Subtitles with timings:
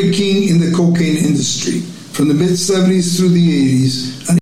[0.00, 1.80] king in the cocaine industry
[2.12, 4.28] from the mid 70s through the 80s.
[4.28, 4.38] And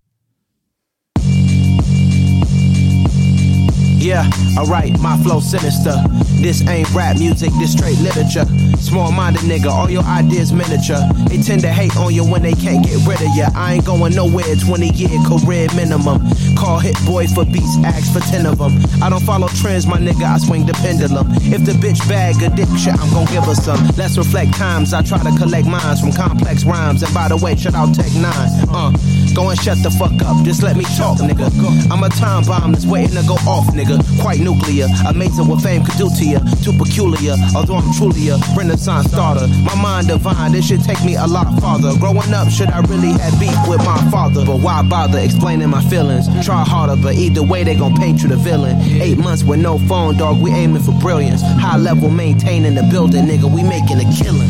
[4.03, 4.29] Yeah,
[4.59, 5.95] alright, my flow sinister.
[6.40, 8.44] This ain't rap music, this straight literature.
[8.78, 11.00] Small minded nigga, all your ideas miniature.
[11.28, 13.46] They tend to hate on you when they can't get rid of you.
[13.54, 16.20] I ain't going nowhere, 20 year career minimum.
[16.56, 18.73] Call Hit Boy for beats, ask for 10 of them.
[19.02, 21.27] I don't follow trends, my nigga, I swing the pendulum.
[21.48, 23.80] If the bitch bag a dick shit, I'm gon' give her some.
[23.96, 27.02] Let's reflect times, I try to collect minds from complex rhymes.
[27.02, 28.24] And by the way, shut out Tech 9.
[28.68, 28.92] Uh,
[29.34, 31.48] go and shut the fuck up, just let me talk, nigga.
[31.90, 33.98] I'm a time bomb that's waiting to go off, nigga.
[34.20, 36.23] Quite nuclear, amazing what fame could do to
[36.64, 39.46] Too peculiar, although I'm truly a renaissance starter.
[39.62, 41.92] My mind divine, this should take me a lot farther.
[41.98, 44.45] Growing up, should I really have beef with my father?
[44.46, 46.27] But why bother explaining my feelings?
[46.45, 48.80] Try harder, but either way, they gon' paint you the villain.
[49.02, 51.42] Eight months with no phone, dog, we aiming for brilliance.
[51.42, 54.48] High level maintaining the building, nigga, we making a killing.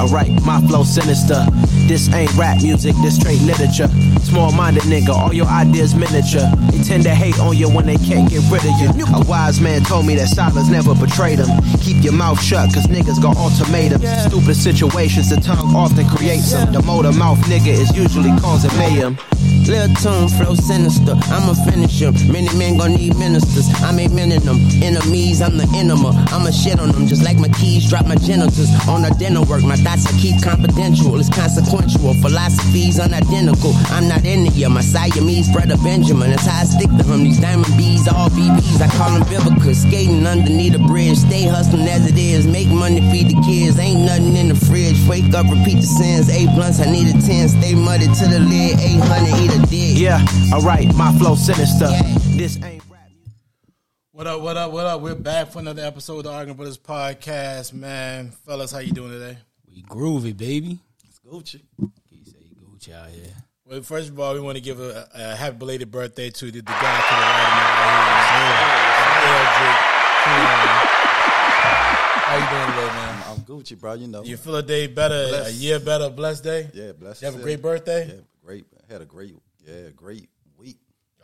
[0.00, 1.46] Alright, my flow sinister.
[1.86, 3.88] This ain't rap music, this straight literature.
[4.24, 6.48] Small minded nigga, all your ideas miniature.
[6.70, 9.04] They tend to hate on you when they can't get rid of you.
[9.14, 11.48] A wise man told me that silence never betrayed him.
[11.80, 14.04] Keep your mouth shut, cause niggas got ultimatums.
[14.24, 16.72] Stupid situations, the tongue often creates them.
[16.72, 19.16] The motor mouth nigga is usually causing mayhem.
[19.66, 21.16] Lil tune flow sinister.
[21.32, 22.12] I'ma finish him.
[22.30, 23.64] Many men gon' need ministers.
[23.80, 24.60] I'm a men in them.
[24.84, 26.12] Enemies, I'm the enema.
[26.28, 28.68] I'ma shit on them just like my keys drop my genitals.
[28.88, 31.18] On our dinner work, my thoughts I keep confidential.
[31.18, 32.12] It's consequential.
[32.20, 33.72] Philosophies unidentical.
[33.88, 36.30] I'm not in it, My Siamese brother Benjamin.
[36.30, 37.24] That's how I stick to him.
[37.24, 38.84] These diamond bees, all BBs.
[38.84, 39.74] I call them biblical.
[39.74, 41.16] Skating underneath a bridge.
[41.16, 42.46] Stay hustling as it is.
[42.46, 43.78] Make money, feed the kids.
[43.78, 45.00] Ain't nothing in the fridge.
[45.08, 46.28] Wake up, repeat the sins.
[46.28, 47.48] Eight blunts, I need a 10.
[47.48, 48.78] Stay muddy to the lid.
[48.78, 49.53] 800, eat a.
[49.54, 51.86] Yeah, alright, my flow sinister.
[52.36, 53.32] This ain't rap music.
[54.10, 54.40] What up?
[54.40, 54.72] What up?
[54.72, 55.00] What up?
[55.00, 58.32] We're back for another episode of the Arguing Brothers podcast, man.
[58.32, 59.38] Fellas, how you doing today?
[59.68, 60.80] We groovy, baby.
[61.08, 61.60] It's Gucci.
[62.10, 63.30] He say Gucci out here.
[63.64, 66.58] Well, first of all, we want to give a, a happy belated birthday to the,
[66.58, 67.46] the guy to the right
[69.30, 69.74] of here.
[72.24, 73.22] How you doing today, man?
[73.28, 73.94] I'm Gucci, bro.
[73.94, 74.24] You know.
[74.24, 75.50] You feel a day better, Blessed.
[75.50, 76.70] a year better, blessed day?
[76.74, 77.22] yeah, bless.
[77.22, 78.08] You have a great birthday?
[78.08, 78.64] Yeah, great.
[78.90, 79.34] Had a great,
[79.66, 80.78] yeah, great week.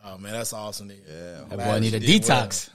[0.05, 0.89] Oh man, that's awesome.
[0.89, 0.95] to.
[0.95, 2.43] Yeah, That Glad boy need a did well.
[2.47, 2.71] detox.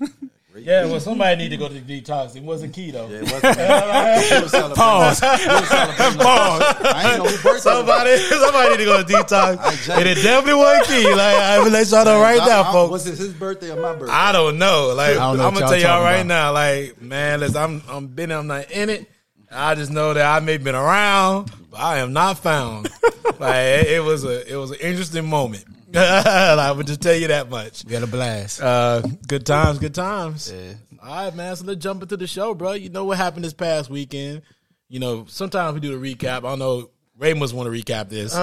[0.58, 2.36] Yeah, well, somebody need to go to the detox.
[2.36, 3.08] It wasn't key though.
[3.10, 3.44] Yeah, it wasn't.
[3.44, 3.50] We
[4.42, 5.22] was celebrating- Pause.
[5.22, 7.60] we was celebrating- I ain't know who birthday.
[7.60, 9.54] Somebody, somebody need to go to detox.
[9.74, 9.94] Exactly.
[9.96, 11.10] And it definitely wasn't key.
[11.12, 12.92] Like I will let y'all know right I- now, I- folks.
[12.92, 14.14] Was it his birthday or my birthday?
[14.14, 14.94] I don't know.
[14.96, 16.28] Like I don't know I'm gonna tell y'all talking right about.
[16.28, 16.52] now.
[16.54, 19.10] Like man, listen, I'm I'm been I'm not in it.
[19.52, 22.90] I just know that I may have been around, but I am not found.
[23.40, 25.66] like it, it was a it was an interesting moment.
[25.96, 27.86] I would just tell you that much.
[27.86, 28.62] we had a blast.
[28.62, 30.52] Uh, good times, good times.
[30.52, 30.74] Yeah.
[31.02, 31.56] All right, man.
[31.56, 32.74] So let's jump into the show, bro.
[32.74, 34.42] You know what happened this past weekend.
[34.90, 36.38] You know, sometimes we do the recap.
[36.38, 36.90] I don't know.
[37.18, 38.34] Ray must want to recap this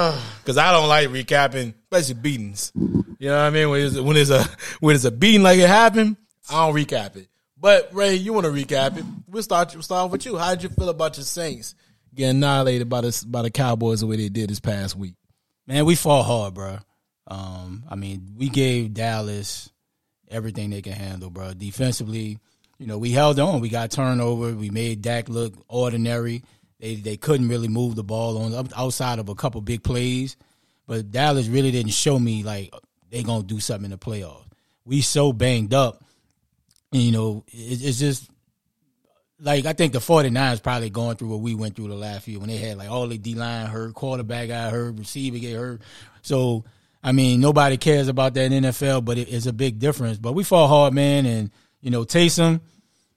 [0.43, 2.73] because I don't like recapping, especially beatings.
[2.75, 3.69] You know what I mean?
[3.69, 4.45] When it's, when it's a
[4.81, 6.17] when it's a beating like it happened,
[6.51, 7.29] I don't recap it.
[7.63, 9.05] But Ray, you want to recap it?
[9.29, 9.73] We'll start.
[9.73, 10.37] We'll start with you.
[10.37, 11.77] How did you feel about your Saints
[12.13, 15.15] getting annihilated by the by the Cowboys the way they did this past week?
[15.69, 16.79] Man, we fought hard, bro.
[17.29, 19.71] Um, I mean, we gave Dallas
[20.29, 21.55] everything they can handle, bro.
[21.55, 22.41] Defensively,
[22.81, 23.61] you know, we held on.
[23.61, 24.53] We got turnover.
[24.55, 26.43] We made Dak look ordinary.
[26.81, 30.37] They they couldn't really move the ball on outside of a couple big plays.
[30.89, 32.75] But Dallas really didn't show me like
[33.09, 34.47] they gonna do something in the playoffs.
[34.85, 36.03] We so banged up,
[36.93, 38.31] and, you know, it, it's just
[39.41, 42.39] like I think the 49ers probably going through what we went through the last year
[42.39, 45.83] when they had like all the D line hurt, quarterback got hurt, receiver get hurt.
[46.23, 46.65] So
[47.03, 50.19] I mean, nobody cares about that NFL, but it, it's a big difference.
[50.19, 52.61] But we fought hard, man, and you know, Taysom.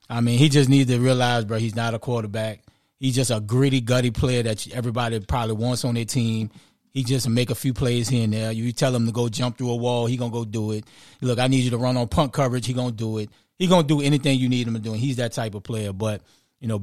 [0.10, 2.62] I mean, he just needs to realize, bro, he's not a quarterback.
[3.00, 6.50] He's just a gritty, gutty player that everybody probably wants on their team.
[6.92, 8.52] He just make a few plays here and there.
[8.52, 10.86] You tell him to go jump through a wall, he gonna go do it.
[11.22, 13.30] Look, I need you to run on punt coverage, he gonna do it.
[13.58, 14.92] He gonna do anything you need him to do.
[14.92, 15.94] And he's that type of player.
[15.94, 16.22] But
[16.60, 16.82] you know,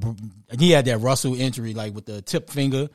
[0.59, 2.88] he had that Russell injury, like with the tip finger.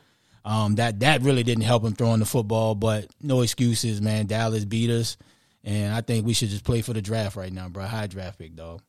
[0.44, 2.74] Um, that that really didn't help him throwing the football.
[2.74, 4.26] But no excuses, man.
[4.26, 5.16] Dallas beat us,
[5.62, 7.84] and I think we should just play for the draft right now, bro.
[7.84, 8.82] High draft pick, dog.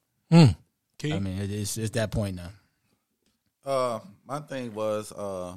[1.00, 1.14] Key?
[1.14, 2.50] I mean, it's it's that point now.
[3.66, 5.54] Uh, my thing was, uh,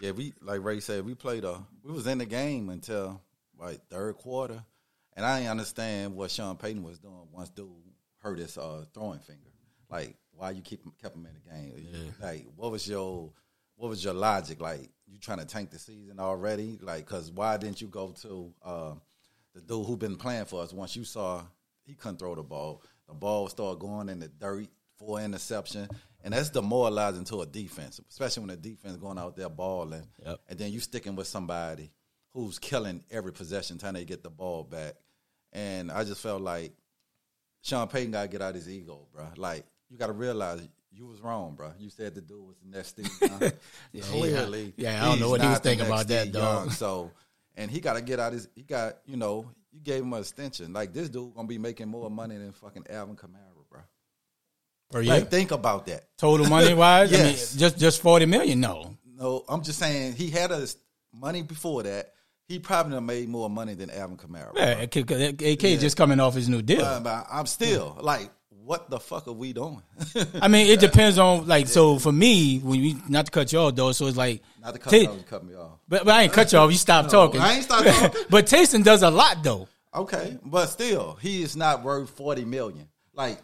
[0.00, 3.20] yeah, we like Ray said, we played a, we was in the game until
[3.58, 4.62] like third quarter,
[5.14, 7.68] and I didn't understand what Sean Payton was doing once dude
[8.26, 9.42] hurt his uh, throwing finger.
[9.88, 12.12] Like, why you keep kept him in the game?
[12.20, 13.30] Like, what was your
[13.76, 14.60] what was your logic?
[14.60, 16.78] Like, you trying to tank the season already?
[16.82, 18.94] Like, cause why didn't you go to uh,
[19.54, 20.72] the dude who been playing for us?
[20.72, 21.42] Once you saw
[21.84, 24.66] he couldn't throw the ball, the ball started going in the dirt
[24.98, 25.88] for interception,
[26.24, 30.40] and that's demoralizing to a defense, especially when the defense going out there balling, Yep.
[30.48, 31.92] and then you sticking with somebody
[32.32, 34.94] who's killing every possession trying to get the ball back.
[35.52, 36.72] And I just felt like
[37.62, 39.26] Sean Payton got to get out his ego, bro.
[39.36, 41.72] Like you got to realize you was wrong, bro.
[41.78, 43.52] You said the dude was the next Steve Young.
[44.02, 46.64] Clearly, yeah, I don't know what he was thinking about that, Steve dog.
[46.66, 46.70] Young.
[46.70, 47.10] So,
[47.56, 48.48] and he got to get out his.
[48.54, 50.72] He got you know you gave him an extension.
[50.72, 53.80] Like this dude gonna be making more money than fucking Alvin Kamara, bro.
[54.90, 55.14] Per year?
[55.14, 56.04] Like think about that.
[56.16, 57.20] Total money wise, Yes.
[57.20, 58.60] I mean, just just forty million.
[58.60, 60.76] No, No, I'm just saying he had his
[61.12, 62.12] money before that.
[62.48, 64.52] He probably made more money than Alvin Kamara.
[64.52, 64.62] bro.
[64.62, 64.96] yeah, AK,
[65.42, 66.84] AK just coming off his new deal.
[66.84, 69.82] Uh, but I'm still like, what the fuck are we doing?
[70.40, 71.66] I mean, it depends on like.
[71.68, 74.74] So for me, when you not to cut you off though, so it's like, Not
[74.74, 75.78] to cut, me off, cut me off.
[75.88, 76.70] but, but I ain't cut you off.
[76.70, 77.40] You stop talking.
[77.40, 78.20] I ain't stop talking.
[78.30, 79.68] but Taysom does a lot though.
[79.94, 82.88] Okay, but still, he is not worth forty million.
[83.14, 83.38] Like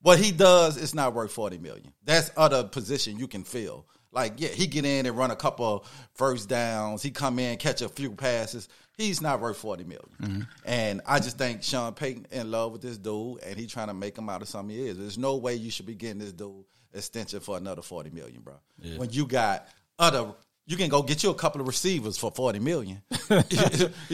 [0.00, 1.92] what he does is not worth forty million.
[2.04, 3.86] That's other position you can fill.
[4.12, 7.02] Like yeah, he get in and run a couple first downs.
[7.02, 8.68] He come in catch a few passes.
[8.96, 10.08] He's not worth forty million.
[10.20, 10.40] Mm-hmm.
[10.66, 13.94] And I just think Sean Payton in love with this dude, and he trying to
[13.94, 14.98] make him out of something he is.
[14.98, 18.54] There's no way you should be getting this dude extension for another forty million, bro.
[18.96, 19.66] When you got
[19.98, 20.32] other.
[20.64, 23.02] You can go get you a couple of receivers for forty million.
[23.30, 23.36] you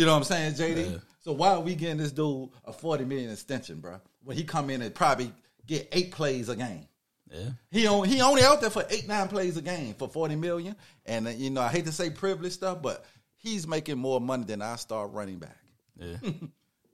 [0.07, 1.03] know what I'm saying, JD?
[1.21, 4.01] So why are we getting this dude a forty million extension, bro?
[4.25, 5.31] When he come in and probably
[5.67, 6.87] get eight plays a game.
[7.33, 7.51] Yeah.
[7.71, 10.77] He only he only out there for eight nine plays a game for forty million,
[11.07, 13.05] and uh, you know I hate to say privilege stuff, but
[13.37, 15.59] he's making more money than I start running back.
[15.97, 16.17] Yeah.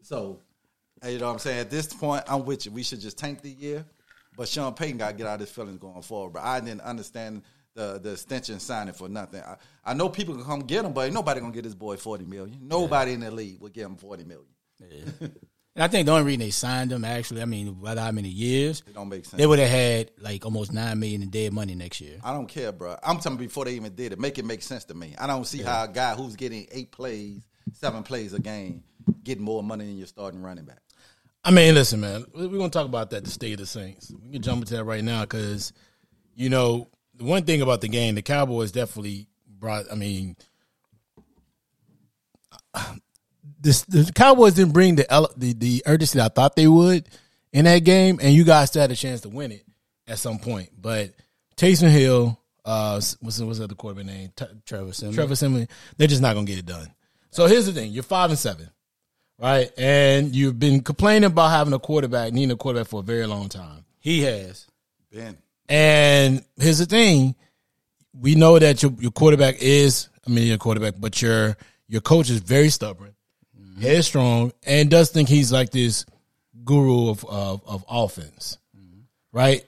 [0.04, 0.40] So,
[1.02, 1.60] you know what I'm saying?
[1.60, 2.72] At this point, I'm with you.
[2.72, 3.86] We should just tank the year,
[4.36, 6.34] but Sean Payton got to get out of his feelings going forward.
[6.34, 7.40] But I didn't understand
[7.74, 9.40] the the extension signing for nothing.
[9.40, 12.26] I, I know people can come get him, but nobody gonna get this boy forty
[12.26, 12.58] million.
[12.68, 14.46] Nobody in the league would give him forty million.
[15.76, 18.28] And I think the only reason they signed him, actually, I mean, whether how many
[18.28, 19.38] years, It don't make sense.
[19.38, 22.18] they would have had like almost nine million in dead money next year.
[22.22, 22.96] I don't care, bro.
[23.02, 24.20] I'm talking before they even did it.
[24.20, 25.14] Make it make sense to me.
[25.18, 27.42] I don't see how a guy who's getting eight plays,
[27.72, 28.84] seven plays a game,
[29.24, 30.78] getting more money than your starting running back.
[31.42, 34.12] I mean, listen, man, we're going to talk about that, the state of the Saints.
[34.22, 35.72] We can jump into that right now because,
[36.36, 40.36] you know, the one thing about the game, the Cowboys definitely brought, I mean,
[43.64, 47.08] this, the Cowboys didn't bring the, ele- the the urgency that I thought they would
[47.52, 49.64] in that game, and you guys still had a chance to win it
[50.06, 50.70] at some point.
[50.80, 51.10] But
[51.56, 54.30] Taysom Hill, uh, what's what's the other quarterback name?
[54.36, 55.16] T- Trevor Simmons.
[55.16, 56.92] Trevor Siemian, they're just not gonna get it done.
[57.30, 58.68] So here's the thing: you're five and seven,
[59.38, 59.70] right?
[59.78, 63.48] And you've been complaining about having a quarterback, needing a quarterback for a very long
[63.48, 63.84] time.
[63.98, 64.66] He has.
[65.10, 65.38] been.
[65.68, 67.34] And here's the thing:
[68.18, 71.56] we know that your your quarterback is, I mean, your quarterback, but your
[71.88, 73.13] your coach is very stubborn,
[73.80, 76.06] headstrong, and does think he's like this
[76.64, 78.58] guru of of, of offense,
[79.32, 79.64] right?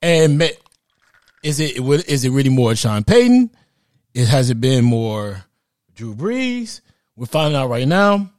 [0.00, 0.46] And ma-
[1.42, 3.50] is it is it really more Sean Payton?
[4.14, 5.44] It has it been more
[5.94, 6.80] Drew Brees?
[7.16, 8.30] We're finding out right now.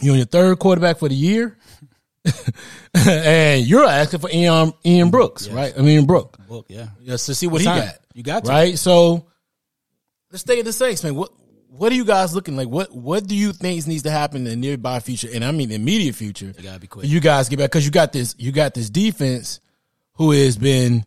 [0.00, 1.56] You're on your third quarterback for the year,
[2.94, 5.72] and you're asking for Ian Ian Brooks, right?
[5.76, 6.88] I mean Brook, Book, yeah.
[7.04, 7.98] just to see what he got.
[8.14, 8.50] You got to.
[8.50, 8.78] right.
[8.78, 9.26] So
[10.30, 11.14] let's stay at the Saints, man.
[11.14, 11.32] What
[11.78, 12.68] what are you guys looking like?
[12.68, 15.68] What what do you think needs to happen in the nearby future, and I mean
[15.68, 16.52] the immediate future?
[16.52, 17.06] They gotta be quick.
[17.06, 18.34] You guys get back because you got this.
[18.38, 19.60] You got this defense
[20.14, 21.04] who has been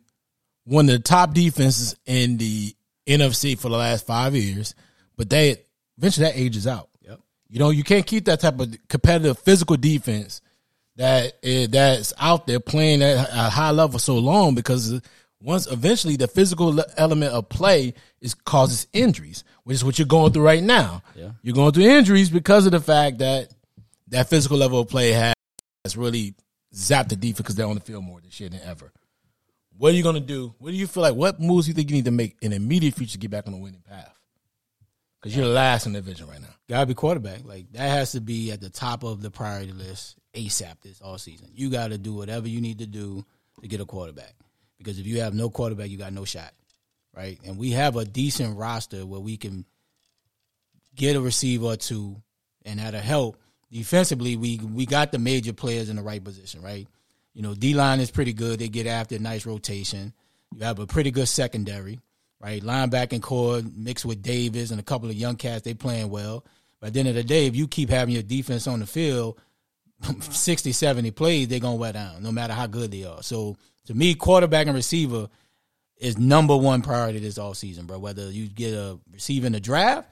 [0.64, 2.76] one of the top defenses in the
[3.08, 4.76] NFC for the last five years,
[5.18, 5.58] but they
[5.98, 6.90] eventually that ages out.
[7.02, 7.20] Yep.
[7.50, 10.42] You know, you can't keep that type of competitive physical defense
[10.96, 15.02] that is, that's out there playing at a high level so long because
[15.42, 20.32] once eventually the physical element of play is causes injuries, which is what you're going
[20.32, 21.04] through right now.
[21.16, 21.32] Yeah.
[21.42, 23.50] You're going through injuries because of the fact that
[24.08, 25.34] that physical level of play has,
[25.96, 26.36] really
[26.74, 28.92] zapped the defense because they're on the field more this year than ever.
[29.78, 30.54] What are you going to do?
[30.60, 31.16] What do you feel like?
[31.16, 33.32] What moves do you think you need to make in the immediate future to get
[33.32, 34.16] back on the winning path?
[35.20, 36.54] Because you're last in the division right now.
[36.70, 37.44] Gotta be quarterback.
[37.46, 41.18] Like that has to be at the top of the priority list ASAP this all
[41.18, 41.50] season.
[41.54, 43.26] You gotta do whatever you need to do
[43.62, 44.36] to get a quarterback.
[44.78, 46.54] Because if you have no quarterback, you got no shot.
[47.16, 47.40] Right?
[47.46, 49.66] And we have a decent roster where we can
[50.96, 52.22] get a receiver or two
[52.66, 53.38] and that'll help.
[53.72, 56.88] Defensively, we we got the major players in the right position, right?
[57.34, 58.60] You know, D line is pretty good.
[58.60, 60.14] They get after nice rotation.
[60.54, 62.00] You have a pretty good secondary,
[62.42, 62.62] right?
[62.62, 66.46] Linebacking core mixed with Davis and a couple of young cats, they playing well.
[66.82, 68.86] But at the end of the day, if you keep having your defense on the
[68.86, 69.40] field,
[70.20, 73.24] 60, 70 plays, they're going to wear down, no matter how good they are.
[73.24, 75.30] So to me, quarterback and receiver
[76.02, 78.00] is number one priority this all season, bro.
[78.00, 80.10] Whether you get a receiver in the draft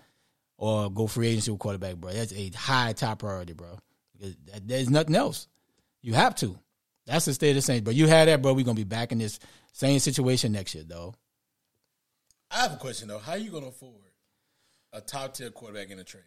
[0.58, 2.14] or go free agency with quarterback, bro.
[2.14, 3.78] That's a high top priority, bro.
[4.64, 5.48] There's nothing else.
[6.02, 6.58] You have to.
[7.06, 7.84] That's the state of the Saints.
[7.84, 8.54] But you had that, bro.
[8.54, 9.40] We're gonna be back in this
[9.74, 11.16] same situation next year, though.
[12.52, 13.20] I have a question though.
[13.20, 13.94] How are you going to afford
[14.92, 16.24] a top tier quarterback in a trade?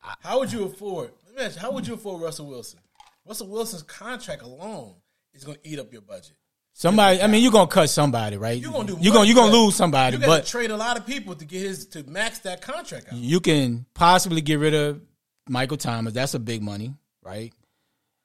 [0.00, 1.12] How would you afford?
[1.26, 2.80] Let me ask you, how would you afford Russell Wilson?
[3.24, 4.94] Russell Wilson's contract alone
[5.32, 6.34] is going to eat up your budget.
[6.80, 8.58] Somebody, I mean, you're gonna cut somebody, right?
[8.58, 9.02] You're going to do.
[9.02, 11.60] You're gonna you're gonna lose somebody, You but trade a lot of people to get
[11.60, 13.16] his to max that contract out.
[13.16, 15.02] you can possibly get rid of
[15.46, 16.14] Michael Thomas.
[16.14, 17.52] That's a big money, right?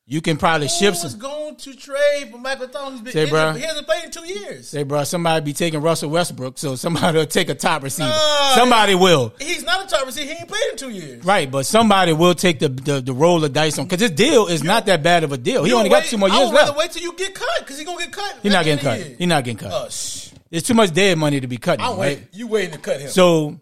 [0.08, 1.20] You can probably ship Who was some.
[1.20, 3.02] going to trade for Michael Thomas?
[3.02, 4.70] Been Say, but He hasn't played in two years.
[4.70, 8.10] Say, bro, somebody be taking Russell Westbrook, so somebody will take a top receiver.
[8.10, 9.34] Nah, somebody will.
[9.40, 10.32] He's not a top receiver.
[10.32, 11.26] He ain't played in two years.
[11.26, 14.46] Right, but somebody will take the the, the roll of dice on because this deal
[14.46, 15.64] is not that bad of a deal.
[15.64, 16.78] He You only got two more years left.
[16.78, 18.38] Wait till you get cut because he's gonna get cut.
[18.44, 19.00] He's not getting cut.
[19.00, 19.72] He's not getting cut.
[19.74, 20.30] Oh, shh.
[20.52, 21.82] There's too much dead money to be cut.
[21.82, 21.98] I'm right?
[22.00, 22.28] waiting.
[22.32, 23.10] You waiting to cut him?
[23.10, 23.60] So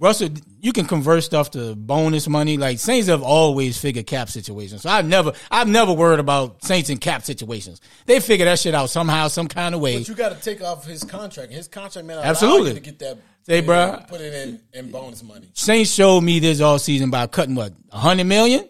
[0.00, 0.28] Russell,
[0.60, 2.56] you can convert stuff to bonus money.
[2.56, 4.82] Like Saints have always figured cap situations.
[4.82, 7.80] So I've never, I've never worried about Saints in cap situations.
[8.06, 9.98] They figure that shit out somehow, some kind of way.
[9.98, 11.52] But you got to take off his contract.
[11.52, 12.74] His contract man Absolutely.
[12.74, 13.18] to get that.
[13.42, 14.08] Say, put it in- bruh.
[14.08, 15.48] put it in in bonus money.
[15.54, 18.68] Saints showed me this all season by cutting what a hundred million,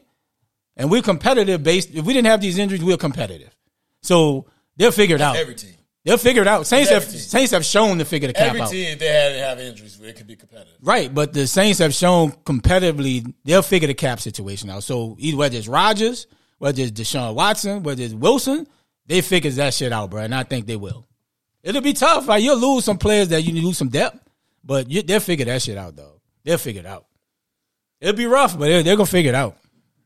[0.76, 1.62] and we're competitive.
[1.62, 3.54] Based, if we didn't have these injuries, we're competitive.
[4.02, 5.34] So they'll figure it out.
[5.36, 5.74] Every team,
[6.08, 6.66] They'll figure it out.
[6.66, 7.18] Saints have team.
[7.18, 8.70] Saints have shown to figure the cap every out.
[8.70, 10.72] team, they had to have injuries, it could be competitive.
[10.80, 14.84] Right, but the Saints have shown competitively they'll figure the cap situation out.
[14.84, 18.66] So either whether it's Rodgers, whether it's Deshaun Watson, whether it's Wilson,
[19.04, 20.22] they figures that shit out, bro.
[20.22, 21.06] And I think they will.
[21.62, 22.26] It'll be tough.
[22.26, 24.18] Like you'll lose some players that you lose some depth,
[24.64, 26.22] but you, they'll figure that shit out though.
[26.42, 27.04] They'll figure it out.
[28.00, 29.58] It'll be rough, but they're, they're gonna figure it out.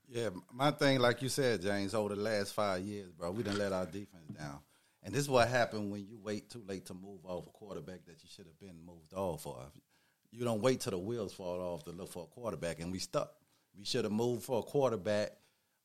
[0.09, 3.61] Yeah, my thing, like you said, James, over the last five years, bro, we didn't
[3.61, 4.59] let our defense down.
[5.03, 8.05] And this is what happened when you wait too late to move off a quarterback
[8.07, 9.73] that you should have been moved off of.
[10.31, 12.99] You don't wait till the wheels fall off to look for a quarterback, and we
[12.99, 13.33] stuck.
[13.77, 15.33] We should have moved for a quarterback.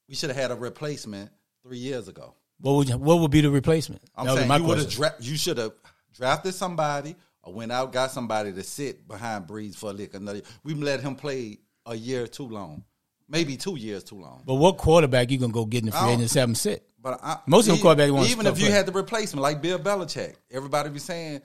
[0.08, 1.30] We should have had a replacement
[1.62, 2.34] three years ago.
[2.60, 4.02] What would what would be the replacement?
[4.16, 5.72] I'm That would saying you would have dra- you should have
[6.14, 10.42] drafted somebody or went out got somebody to sit behind Brees for a lick another.
[10.64, 12.84] We let him play a year too long,
[13.28, 14.42] maybe two years too long.
[14.44, 16.87] But what quarterback you gonna go get in the free agency have him sit?
[17.08, 18.74] But I, Most of them e- quarterbacks want even if you play.
[18.74, 21.40] had the replacement like Bill Belichick, everybody be saying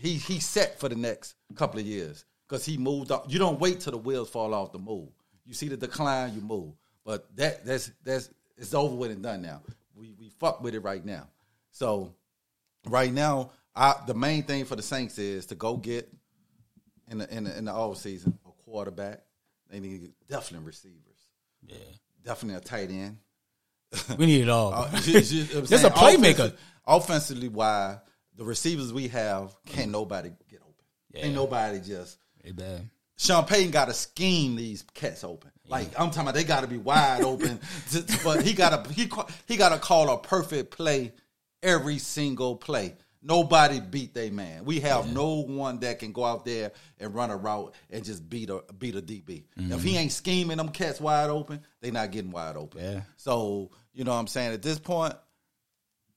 [0.00, 3.24] he he set for the next couple of years because he moved up.
[3.28, 5.08] You don't wait till the wheels fall off the move.
[5.44, 6.74] You see the decline, you move.
[7.04, 9.62] But that that's that's it's over with and done now.
[9.96, 11.26] We we fuck with it right now.
[11.72, 12.14] So
[12.88, 16.08] right now, I, the main thing for the Saints is to go get
[17.10, 19.22] in the in the, in the off season a quarterback.
[19.70, 21.00] They need definitely receivers.
[21.66, 21.78] Yeah,
[22.24, 23.18] Definitely a tight end.
[24.18, 24.72] we need it all.
[24.72, 25.00] Uh, bro.
[25.00, 26.30] ju- ju- I'm Just saying a playmaker.
[26.32, 27.98] offensive- Offensively, why
[28.36, 30.84] the receivers we have can't nobody get open.
[31.14, 31.24] Yeah.
[31.24, 32.18] Ain't nobody just.
[32.58, 32.90] Man.
[33.16, 35.50] Sean Payton got to scheme these cats open.
[35.66, 37.58] Like I'm talking about, they got to be wide open.
[38.24, 39.10] but he got to he
[39.48, 41.12] he got to call a perfect play
[41.62, 42.96] every single play.
[43.26, 44.66] Nobody beat they man.
[44.66, 48.28] We have no one that can go out there and run a route and just
[48.28, 49.44] beat a beat a DB.
[49.56, 49.98] If he mm-hmm.
[49.98, 52.82] ain't scheming them cats wide open, they not getting wide open.
[52.82, 53.00] Yeah.
[53.16, 54.52] So you know what I'm saying.
[54.52, 55.14] At this point,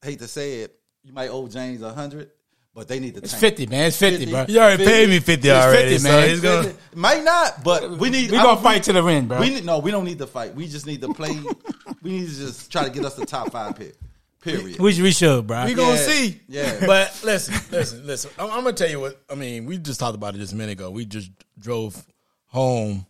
[0.02, 2.30] hate to say it, you might owe James a hundred,
[2.74, 3.22] but they need to.
[3.22, 3.40] It's tank.
[3.40, 3.86] fifty, man.
[3.86, 4.30] It's fifty, 50.
[4.30, 4.44] bro.
[4.46, 6.40] You already paid me fifty It's already, 50, so man.
[6.40, 6.74] gonna.
[6.94, 8.30] Might not, but we need.
[8.30, 9.40] We gonna fight to the end, bro.
[9.40, 10.54] We need, no, we don't need to fight.
[10.54, 11.30] We just need to play.
[12.02, 13.94] we need to just try to get us the top five pick.
[14.40, 14.78] Period.
[14.78, 15.64] We, we should, bro.
[15.66, 16.40] We gonna Yeah, see.
[16.48, 16.80] yeah.
[16.86, 18.30] But listen, listen, listen.
[18.38, 19.20] I'm, I'm gonna tell you what.
[19.28, 20.90] I mean, we just talked about it just a minute ago.
[20.90, 22.06] We just drove
[22.46, 23.04] home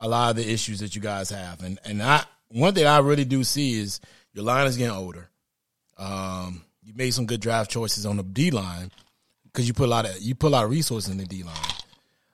[0.00, 2.98] a lot of the issues that you guys have, and and I one thing I
[2.98, 4.00] really do see is
[4.34, 5.28] your line is getting older.
[5.96, 8.92] Um, you made some good draft choices on the D line
[9.44, 11.42] because you put a lot of you put a lot of resources in the D
[11.42, 11.56] line.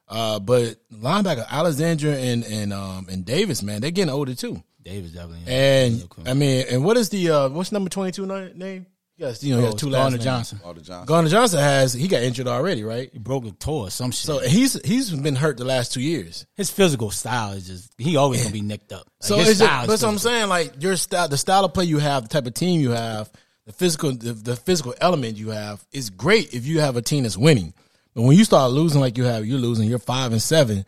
[0.07, 4.62] Uh, but linebacker Alexander and and um and Davis, man, they're getting older too.
[4.85, 5.43] Davis definitely.
[5.47, 8.87] And I mean, and what is the uh what's number twenty two name?
[9.17, 10.25] Yes, you know, he has two last Garner names.
[10.25, 10.61] Johnson.
[10.64, 11.07] Walter Johnson.
[11.07, 13.11] Garner Johnson has he got injured already, right?
[13.12, 14.26] He broke a toe or some shit.
[14.26, 16.47] So he's he's been hurt the last two years.
[16.57, 19.07] his physical style is just he always gonna be nicked up.
[19.21, 20.49] Like, So his it's style just, is that's what I'm saying.
[20.49, 23.31] Like your style, the style of play you have, the type of team you have,
[23.67, 27.23] the physical, the, the physical element you have is great if you have a team
[27.23, 27.73] that's winning.
[28.14, 29.88] But when you start losing like you have, you're losing.
[29.88, 30.85] You're five and seven.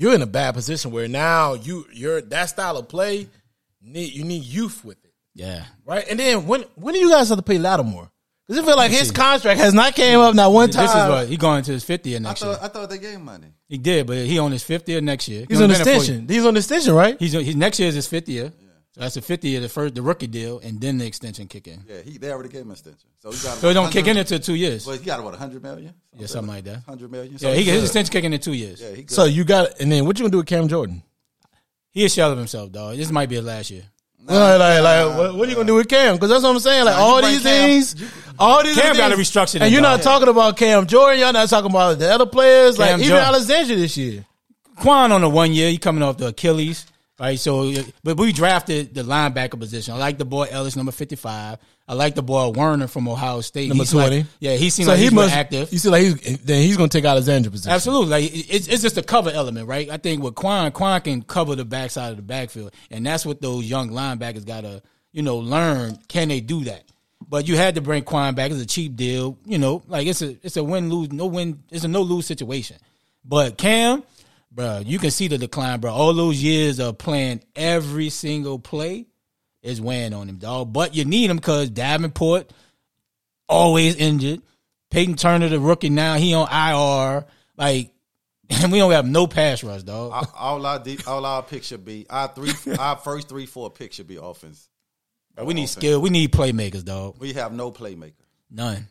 [0.00, 3.28] You're in a bad position where now you you're that style of play.
[3.82, 5.64] Need you need youth with it, Yeah.
[5.84, 6.06] right?
[6.08, 8.08] And then when when do you guys have to pay Lattimore?
[8.46, 10.84] Because it feel like his contract has not came up not one time.
[10.86, 12.56] This is what he going to his 50th I next year.
[12.62, 13.48] I thought they gave him money.
[13.68, 15.44] He did, but he on his 50th next year.
[15.48, 16.26] He's on the extension.
[16.28, 17.16] He's on the extension, right?
[17.18, 18.52] He's he's next year is his 50th year.
[18.98, 21.68] So that's the 50 year, the first the rookie deal, and then the extension kick
[21.68, 21.84] in.
[21.88, 23.08] Yeah, he they already gave him an extension.
[23.20, 23.58] So he got.
[23.58, 24.84] So it don't kick in until two years.
[24.84, 25.94] Well, he got what hundred million.
[26.16, 26.82] Yeah, something like that.
[26.82, 27.36] Hundred million.
[27.38, 28.80] Yeah, he, his extension kicking in two years.
[28.82, 29.12] Yeah, he good.
[29.12, 31.04] So you got, and then what you gonna do with Cam Jordan?
[31.92, 32.96] He a shell of himself, dog.
[32.96, 33.84] This might be his last year.
[34.26, 36.16] like, like, like, what, what are you gonna do with Cam?
[36.16, 36.84] Because that's what I'm saying.
[36.84, 39.72] Like Nah, all bring these Cam- things, all these Cam things, gotta restructure that and
[39.72, 40.02] you're not dog.
[40.02, 41.20] talking about Cam Jordan.
[41.20, 42.80] Y'all not talking about the other players.
[42.80, 43.26] like Cam even Jordan.
[43.28, 44.24] Alexander this year.
[44.80, 46.84] Kwon on the one year, he coming off the Achilles,
[47.18, 47.38] right?
[47.38, 49.94] So, uh, but we drafted the linebacker position.
[49.94, 51.58] I like the boy Elliss, number fifty-five.
[51.90, 54.26] I like the boy Werner from Ohio State, Number He's like- 20.
[54.40, 55.72] yeah, he seems So like he he's must active.
[55.72, 57.72] You see, like he's then he's gonna take Alexander position.
[57.72, 59.88] Absolutely, like it's it's just a cover element, right?
[59.90, 63.40] I think with Kwon, Kwon can cover the backside of the backfield, and that's what
[63.40, 64.82] those young linebackers gotta,
[65.12, 65.98] you know, learn.
[66.08, 66.84] Can they do that?
[67.26, 68.50] But you had to bring Kwon back.
[68.50, 69.82] It's a cheap deal, you know.
[69.88, 71.62] Like it's a it's a win lose no win.
[71.70, 72.76] It's a no lose situation.
[73.24, 74.02] But Cam,
[74.58, 75.92] bro, you can see the decline, bro.
[75.92, 79.06] All those years of playing every single play
[79.62, 80.72] is weighing on him, dog.
[80.72, 82.52] But you need him because Davenport
[83.48, 84.42] always injured.
[84.90, 87.24] Payton Turner, the rookie, now he on IR.
[87.56, 87.92] Like,
[88.50, 90.10] and we don't have no pass rush, dog.
[90.12, 93.94] all, all our all our picks should be our three our first three four picks
[93.94, 94.68] should be offense.
[95.40, 95.72] we need offense.
[95.72, 96.00] skill.
[96.00, 97.20] We need playmakers, dog.
[97.20, 98.14] We have no playmaker
[98.50, 98.88] None.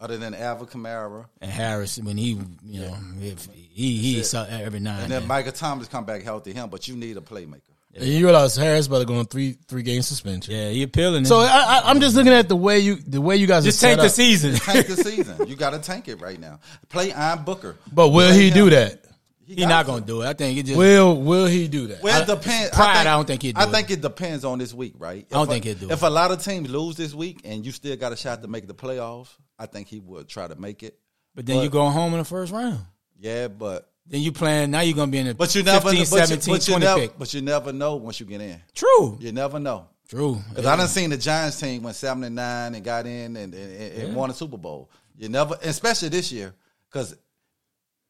[0.00, 4.80] Other than Alvin Kamara, And Harris, when he, you know, if he he suck every
[4.80, 5.28] now and and then then.
[5.28, 6.52] Michael Thomas come back healthy.
[6.52, 7.60] Him, but you need a playmaker.
[7.96, 10.52] And you realize Harris about to go on three three game suspension.
[10.52, 11.24] Yeah, he appealing.
[11.26, 13.78] So I, I, I'm just looking at the way you the way you guys just
[13.84, 14.54] are tank set the season.
[14.56, 15.46] Tank the season.
[15.46, 16.58] You got to tank it right now.
[16.88, 17.76] Play Iron Booker.
[17.92, 18.54] But will Play he him.
[18.54, 19.04] do that?
[19.46, 19.86] He got not to.
[19.92, 20.26] gonna do it.
[20.26, 20.78] I think it just.
[20.78, 22.02] Will will he do that?
[22.02, 22.70] Well, it depends.
[22.70, 23.70] pride, think, I don't think he'd do I it.
[23.70, 25.26] think it depends on this week, right?
[25.30, 26.06] I don't If think he'll do If it.
[26.06, 28.66] a lot of teams lose this week and you still got a shot to make
[28.66, 30.98] the playoffs, I think he would try to make it.
[31.34, 32.80] but then you going home in the first round.
[33.18, 34.70] Yeah, but Then you playing.
[34.70, 36.84] Now you're gonna be in the but you never, 15, but, 17, you, but, 20
[36.84, 37.18] never pick.
[37.18, 38.60] but you never know once you get in.
[38.74, 39.16] True.
[39.20, 39.88] You never know.
[40.08, 40.38] True.
[40.50, 43.54] Because I done seen the Giants team went seven and nine and got in and,
[43.54, 44.90] and, and, and won a Super Bowl.
[45.16, 46.54] You never, especially this year,
[46.90, 47.16] because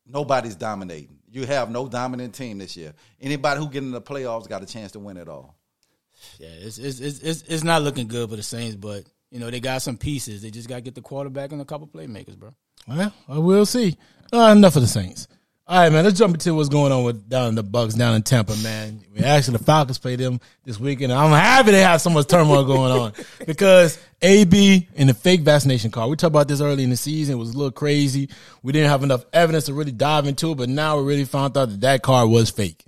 [0.06, 1.18] nobody's dominating.
[1.34, 2.92] You have no dominant team this year.
[3.20, 5.56] Anybody who get in the playoffs got a chance to win it all.
[6.38, 9.50] Yeah, it's it's it's it's, it's not looking good for the Saints, but you know
[9.50, 10.42] they got some pieces.
[10.42, 12.54] They just got to get the quarterback and a couple playmakers, bro.
[12.86, 13.96] Well, I will see.
[14.32, 15.26] Uh, enough of the Saints.
[15.66, 16.04] All right, man.
[16.04, 19.00] Let's jump into what's going on with down in the Bucs down in Tampa, man.
[19.14, 21.10] We actually the Falcons played them this weekend.
[21.10, 23.12] I'm happy they have so much turmoil going on
[23.46, 26.10] because AB and the fake vaccination card.
[26.10, 27.36] We talked about this early in the season.
[27.36, 28.28] It was a little crazy.
[28.62, 31.56] We didn't have enough evidence to really dive into it, but now we really found
[31.56, 32.84] out that that card was fake,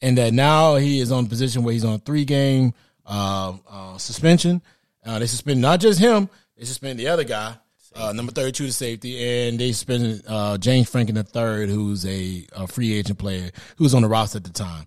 [0.00, 2.72] and that now he is on a position where he's on a three game
[3.04, 4.62] uh, uh, suspension.
[5.04, 7.56] Uh, they suspended not just him; they suspended the other guy.
[7.94, 12.46] Uh, number 32 to safety, and they suspended uh, James Franklin the third, who's a,
[12.52, 14.86] a free agent player who was on the roster at the time.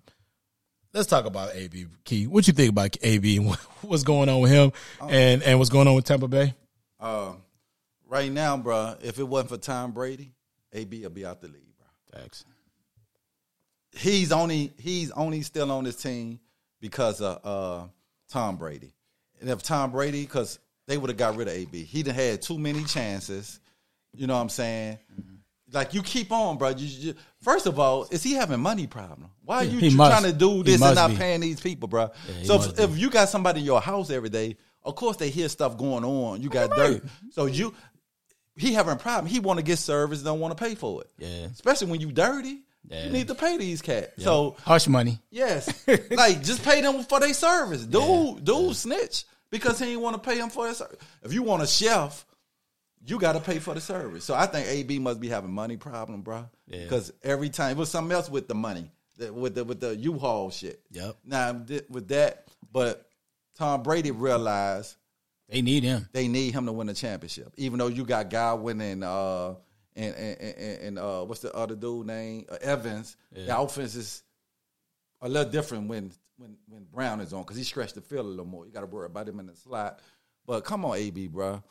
[0.92, 2.26] Let's talk about AB Key.
[2.26, 4.72] What you think about AB and what's going on with him,
[5.08, 6.54] and and what's going on with Tampa Bay?
[6.98, 7.32] Uh,
[8.08, 10.32] right now, bro, if it wasn't for Tom Brady,
[10.72, 12.20] AB will be out the league, bro.
[12.20, 12.44] Facts.
[13.94, 16.40] He's only he's only still on this team
[16.80, 17.88] because of uh,
[18.30, 18.94] Tom Brady.
[19.40, 22.42] And if Tom Brady, because they would have got rid of AB, he done had
[22.42, 23.58] too many chances.
[24.14, 24.98] You know what I'm saying?
[25.12, 25.32] Mm-hmm.
[25.72, 26.70] Like you keep on, bro.
[26.70, 29.30] You, you- first of all, is he having money problem?
[29.44, 31.16] Why are you tr- trying to do this and not be.
[31.16, 32.10] paying these people, bro?
[32.38, 35.28] he so if, if you got somebody in your house every day, of course they
[35.28, 36.40] hear stuff going on.
[36.40, 37.74] You got dirt, so you
[38.56, 39.26] he having a problem.
[39.26, 41.10] He want to get service, don't want to pay for it.
[41.18, 41.46] Yeah.
[41.52, 42.60] especially when you dirty.
[42.88, 43.06] Yeah.
[43.06, 44.22] You need to pay these cats.
[44.22, 45.18] So Hush money.
[45.30, 47.84] Yes, like just pay them for their service.
[47.84, 50.78] Dude, dude, snitch because he ain't want to pay him for his.
[50.78, 50.98] service.
[51.22, 52.24] If you want a chef,
[53.06, 54.24] you got to pay for the service.
[54.24, 56.48] So I think AB must be having money problem, bro.
[56.66, 56.82] Yeah.
[56.82, 58.90] Because every time it was something else with the money,
[59.32, 60.80] with the with the U-Haul shit.
[60.90, 61.16] Yep.
[61.24, 63.08] Now th- with that, but
[63.56, 64.96] Tom Brady realized
[65.48, 66.08] They need him.
[66.12, 67.52] they need him to win the championship.
[67.56, 69.54] Even though you got Godwin and uh
[69.94, 74.22] and and, and, and uh what's the other dude name uh, Evans, the offense is
[75.22, 78.28] a little different when when when Brown is on because he stretched the field a
[78.28, 78.66] little more.
[78.66, 80.00] You got to worry about him in the slot.
[80.46, 81.62] But come on, AB, bro.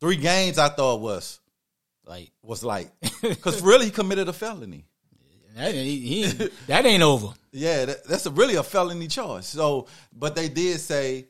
[0.00, 1.40] Three games I thought was
[2.06, 2.90] Like was like
[3.22, 4.84] because really he committed a felony.
[5.56, 7.28] that, he, he, that ain't over.
[7.52, 9.44] Yeah, that, that's a, really a felony charge.
[9.44, 11.28] So, but they did say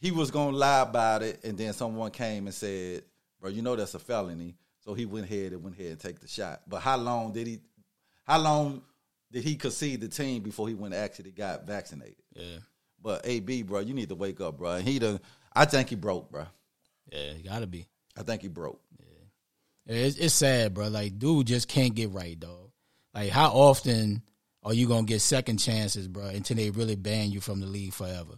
[0.00, 3.04] he was gonna lie about it, and then someone came and said,
[3.40, 6.18] "Bro, you know that's a felony." So he went ahead and went ahead and take
[6.20, 6.62] the shot.
[6.66, 7.60] But how long did he?
[8.24, 8.82] How long
[9.32, 12.16] did he concede the team before he went actually got vaccinated?
[12.34, 12.58] Yeah.
[13.02, 14.76] But AB, bro, you need to wake up, bro.
[14.76, 15.20] He done.
[15.54, 16.46] I think he broke, bro.
[17.10, 17.86] Yeah, you gotta be.
[18.16, 18.80] I think he broke.
[19.86, 20.88] Yeah, It's, it's sad, bro.
[20.88, 22.70] Like, dude just can't get right, dog.
[23.14, 24.22] Like, how often
[24.62, 27.92] are you gonna get second chances, bro, until they really ban you from the league
[27.92, 28.34] forever,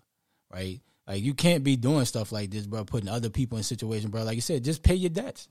[0.52, 0.80] right?
[1.06, 2.84] Like, you can't be doing stuff like this, bro.
[2.84, 4.22] Putting other people in situations, bro.
[4.22, 5.48] Like you said, just pay your debts,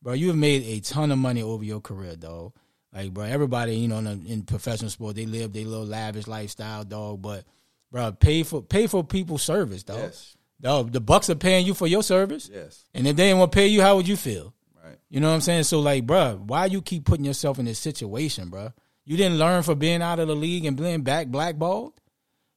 [0.00, 0.12] bro.
[0.12, 2.52] You have made a ton of money over your career, dog.
[2.92, 6.84] Like, bro, everybody, you know, in, in professional sport, they live their little lavish lifestyle,
[6.84, 7.22] dog.
[7.22, 7.44] But
[7.92, 8.10] bro.
[8.10, 9.98] Pay for pay for people's service, dog.
[9.98, 10.36] Yes.
[10.60, 12.48] Dog, the Bucs are paying you for your service.
[12.52, 12.84] Yes.
[12.94, 14.54] And if they didn't want to pay you, how would you feel?
[14.82, 14.96] Right.
[15.10, 15.64] You know what I'm saying?
[15.64, 18.72] So like, bro, why you keep putting yourself in this situation, bro?
[19.04, 21.94] You didn't learn for being out of the league and being back blackballed.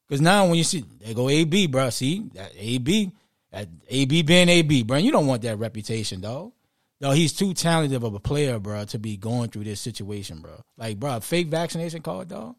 [0.08, 3.12] Because now when you see they go AB, bro, see that AB,
[3.52, 6.52] that AB being AB, bro, you don't want that reputation, dog.
[7.02, 10.62] No, he's too talented of a player, bro, to be going through this situation, bro.
[10.78, 12.56] Like, bro, fake vaccination card, dog.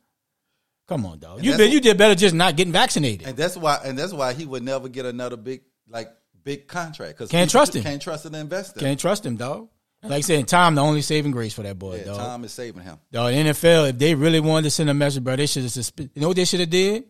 [0.88, 1.42] Come on, dog.
[1.42, 3.27] You been, you did better just not getting vaccinated.
[3.27, 6.09] And that's why and that's why he would never get another big like
[6.44, 7.83] big contract because Can't trust him.
[7.83, 8.79] Can't trust an investor.
[8.79, 9.68] Can't trust him, dog.
[10.03, 12.18] Like I said, Tom, the only saving grace for that boy, yeah, dog.
[12.18, 12.99] Tom is saving him.
[13.11, 16.12] Dog, NFL, if they really wanted to send a message, bro, they should have suspended.
[16.14, 17.05] You know what they should have did?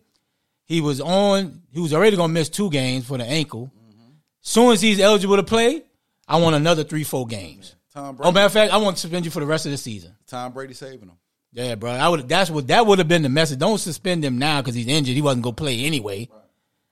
[0.64, 1.62] He was on.
[1.70, 3.70] He was already gonna miss two games for the ankle.
[3.76, 4.10] Mm-hmm.
[4.40, 5.82] Soon as he's eligible to play,
[6.28, 7.74] I want another three, four games.
[7.92, 8.28] Tom oh, Brady.
[8.28, 10.14] Oh, matter of fact, I want to suspend you for the rest of the season.
[10.26, 11.18] Tom Brady saving him.
[11.52, 11.90] Yeah, bro.
[11.92, 12.28] I would.
[12.28, 13.58] That's what that would have been the message.
[13.58, 15.14] Don't suspend him now because he's injured.
[15.14, 16.28] He wasn't gonna play anyway.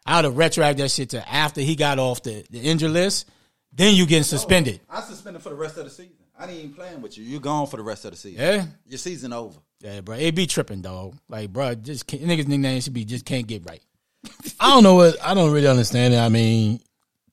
[0.07, 3.29] I would have retroacted that shit to after he got off the, the injured list.
[3.73, 4.81] Then you getting suspended.
[4.89, 6.15] I suspended for the rest of the season.
[6.39, 7.25] I ain't even playing with you.
[7.25, 8.41] You're gone for the rest of the season.
[8.41, 8.65] Yeah.
[8.87, 9.59] Your season over.
[9.81, 10.17] Yeah, bro.
[10.17, 11.17] It be tripping, dog.
[11.29, 13.83] Like, bro, just can't, niggas nickname should be just can't get right.
[14.61, 16.19] I don't know what I don't really understand it.
[16.19, 16.81] I mean,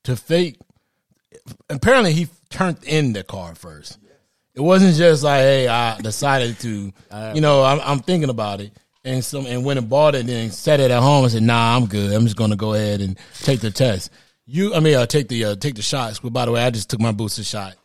[0.04, 0.58] to fake.
[1.70, 3.98] Apparently, he turned in the car first.
[4.54, 6.92] It wasn't just like, hey, I decided to,
[7.34, 8.72] you know, I'm, I'm thinking about it,
[9.06, 11.44] and some and went and bought it, and then set it at home and said,
[11.44, 12.12] nah, I'm good.
[12.14, 14.12] I'm just gonna go ahead and take the test.
[14.46, 16.20] You, I mean, uh, take the uh, take the shots.
[16.20, 17.76] But by the way, I just took my booster shot.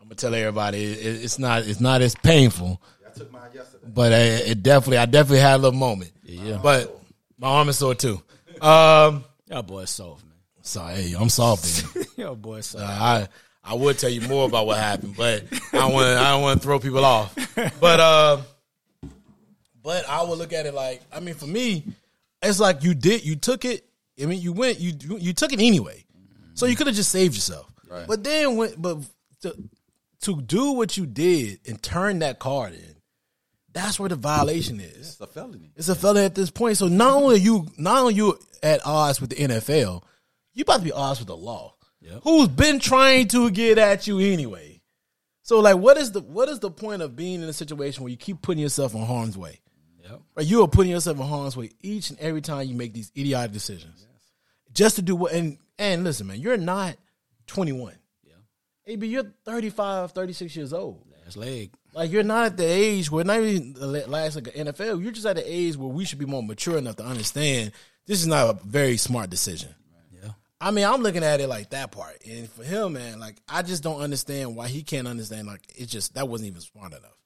[0.00, 3.84] I'm gonna tell everybody it, it's not it's not as painful, I took mine yesterday.
[3.86, 4.16] but uh,
[4.50, 6.10] it definitely I definitely had a little moment.
[6.24, 7.00] Yeah, but
[7.38, 8.20] my arm is sore too.
[8.60, 10.25] Um, Y'all boys soft, man.
[10.66, 11.94] So hey, I'm soft.
[11.94, 12.04] Then.
[12.16, 12.84] Y'all boys soft.
[12.84, 13.28] Uh, I
[13.64, 16.64] I would tell you more about what happened, but I want I don't want to
[16.66, 17.34] throw people off.
[17.80, 18.38] But uh,
[19.82, 21.84] but I would look at it like I mean, for me,
[22.42, 23.84] it's like you did you took it.
[24.20, 26.04] I mean, you went you you took it anyway,
[26.54, 27.72] so you could have just saved yourself.
[27.88, 28.06] Right.
[28.06, 28.98] But then when but
[29.42, 29.56] to,
[30.22, 32.96] to do what you did and turn that card in,
[33.72, 34.96] that's where the violation is.
[34.96, 35.70] It's a felony.
[35.76, 36.76] It's a felony at this point.
[36.78, 40.02] So not only are you not only you at odds with the NFL,
[40.56, 41.74] you about to be odds with the law.
[42.22, 44.80] Who's been trying to get at you anyway.
[45.42, 48.10] So like what is the what is the point of being in a situation where
[48.10, 49.60] you keep putting yourself in harm's way?
[50.02, 50.22] Yep.
[50.34, 50.46] Right?
[50.46, 53.52] You are putting yourself in harm's way each and every time you make these idiotic
[53.52, 54.06] decisions.
[54.72, 56.96] Just to do what and and listen, man, you're not
[57.48, 57.94] 21.
[58.24, 58.34] Yeah.
[58.86, 61.02] AB, you're 35, 36 years old.
[61.24, 61.72] Last leg.
[61.92, 65.02] Like you're not at the age where not even the last like an NFL.
[65.02, 67.72] You're just at the age where we should be more mature enough to understand
[68.06, 69.74] this is not a very smart decision.
[70.60, 73.62] I mean, I'm looking at it like that part, and for him, man, like I
[73.62, 75.46] just don't understand why he can't understand.
[75.46, 77.16] Like it's just that wasn't even smart enough.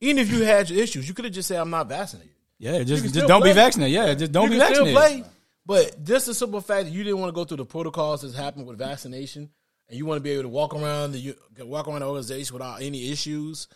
[0.00, 2.82] Even if you had your issues, you could have just said, "I'm not vaccinated." Yeah,
[2.84, 3.92] just just don't be vaccinated.
[3.92, 4.94] Yeah, just don't you be vaccinated.
[4.94, 5.24] play,
[5.64, 8.36] but just the simple fact that you didn't want to go through the protocols that's
[8.36, 9.50] happened with vaccination,
[9.88, 12.54] and you want to be able to walk around the you walk around the organization
[12.54, 13.66] without any issues,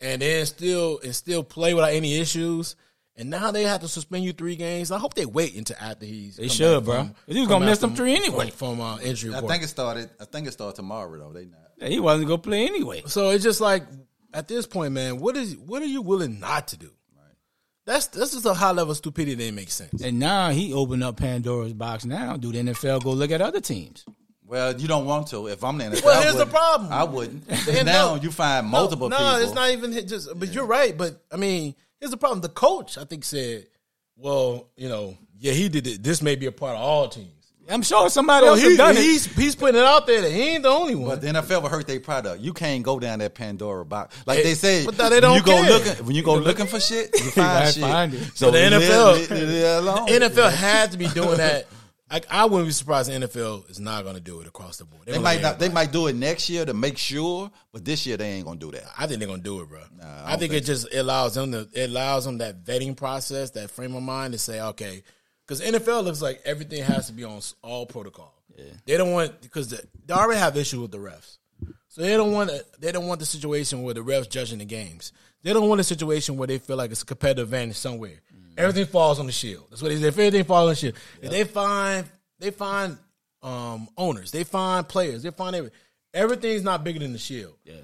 [0.00, 2.74] and then still and still play without any issues.
[3.18, 4.90] And now they have to suspend you three games.
[4.90, 6.36] I hope they wait until after he's.
[6.36, 6.96] They should, bro.
[7.04, 8.50] from- He was gonna miss them three anyway.
[8.50, 9.52] from, from uh, injury I report.
[9.52, 10.10] think it started.
[10.20, 11.32] I think it started tomorrow though.
[11.32, 11.60] They not.
[11.78, 13.02] Yeah, he wasn't gonna play anyway.
[13.06, 13.84] So it's just like
[14.34, 16.90] at this point, man, what is what are you willing not to do?
[17.86, 20.02] That's this is a high level of stupidity that makes sense.
[20.02, 22.04] And now he opened up Pandora's box.
[22.04, 24.04] Now, do the NFL go look at other teams?
[24.44, 25.46] Well, you don't want to.
[25.48, 26.92] If I'm the NFL, Well, here's the problem.
[26.92, 27.46] I wouldn't.
[27.66, 29.34] The now NFL you find multiple no, people.
[29.36, 30.28] it's not even just.
[30.38, 30.96] But you're right.
[30.96, 32.40] But I mean, here's the problem.
[32.40, 33.66] The coach, I think, said,
[34.16, 36.02] "Well, you know, yeah, he did it.
[36.02, 37.30] This may be a part of all teams."
[37.68, 39.00] I'm sure somebody So else he, has done it.
[39.02, 41.08] he's he's putting it out there that he ain't the only one.
[41.10, 42.40] But the NFL will hurt their product.
[42.40, 44.16] You can't go down that Pandora box.
[44.24, 46.66] Like Hey, they say, but they when don't you go looking when you go looking
[46.68, 47.82] for shit, you find shit.
[47.82, 48.36] find it.
[48.36, 50.06] So the NFL leave- leave it alone.
[50.06, 51.66] NFL had to be doing that.
[52.10, 54.84] Like I wouldn't be surprised the NFL is not going to do it across the
[54.84, 55.06] board.
[55.06, 55.58] They might not.
[55.58, 58.60] They might do it next year to make sure, but this year they ain't gonna
[58.60, 58.84] do that.
[58.96, 59.80] I think they're gonna do it, bro.
[60.00, 62.96] I I, think, think it just it allows them to it allows them that vetting
[62.96, 65.02] process, that frame of mind to say, okay,
[65.44, 68.34] because NFL looks like everything has to be on all protocol.
[68.86, 71.38] They don't want because the, they already have issue with the refs,
[71.88, 75.12] so they don't want they don't want the situation where the refs judging the games.
[75.42, 78.22] They don't want a situation where they feel like it's a competitive advantage somewhere.
[78.56, 79.66] Everything falls on the shield.
[79.70, 80.08] That's what they say.
[80.08, 82.06] If everything falls on the shield, if they find
[82.38, 82.96] they find
[83.42, 85.78] um, owners, they find players, they find everything.
[86.14, 87.74] Everything's not bigger than the shield yeah.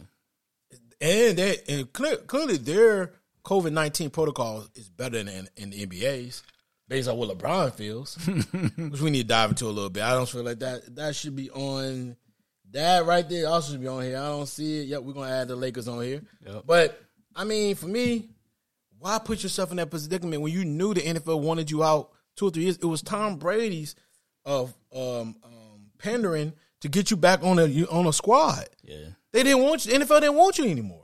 [1.00, 3.12] and they and clear, clearly their
[3.44, 6.42] COVID nineteen protocol is better than in, the NBA's
[6.88, 8.16] based on what LeBron feels,
[8.76, 10.02] which we need to dive into a little bit.
[10.02, 12.16] I don't feel like that that should be on
[12.70, 13.48] that right there.
[13.48, 14.16] Also should be on here.
[14.16, 14.88] I don't see it.
[14.88, 16.22] Yep, we're gonna add the Lakers on here.
[16.46, 16.64] Yep.
[16.66, 17.00] But
[17.34, 18.30] I mean, for me,
[19.02, 22.46] why put yourself in that predicament when you knew the NFL wanted you out two
[22.46, 23.96] or three years, it was Tom Brady's
[24.44, 28.64] of um, um, pandering to get you back on a on a squad.
[28.84, 28.96] Yeah.
[29.32, 29.98] They didn't want you.
[29.98, 31.02] NFL didn't want you anymore.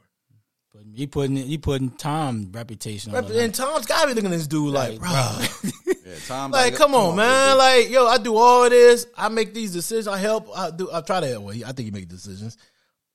[0.73, 3.45] But he putting he putting Tom reputation on the line.
[3.45, 5.09] And Tom's got to be looking at this dude like, bro,
[6.07, 6.53] Yeah, Tom.
[6.53, 7.59] like, come on, man.
[7.59, 9.07] Like, yo, I do all this.
[9.17, 10.07] I make these decisions.
[10.07, 10.49] I help.
[10.57, 10.89] I do.
[10.93, 11.45] I try to help.
[11.45, 12.57] Well, I think he make decisions.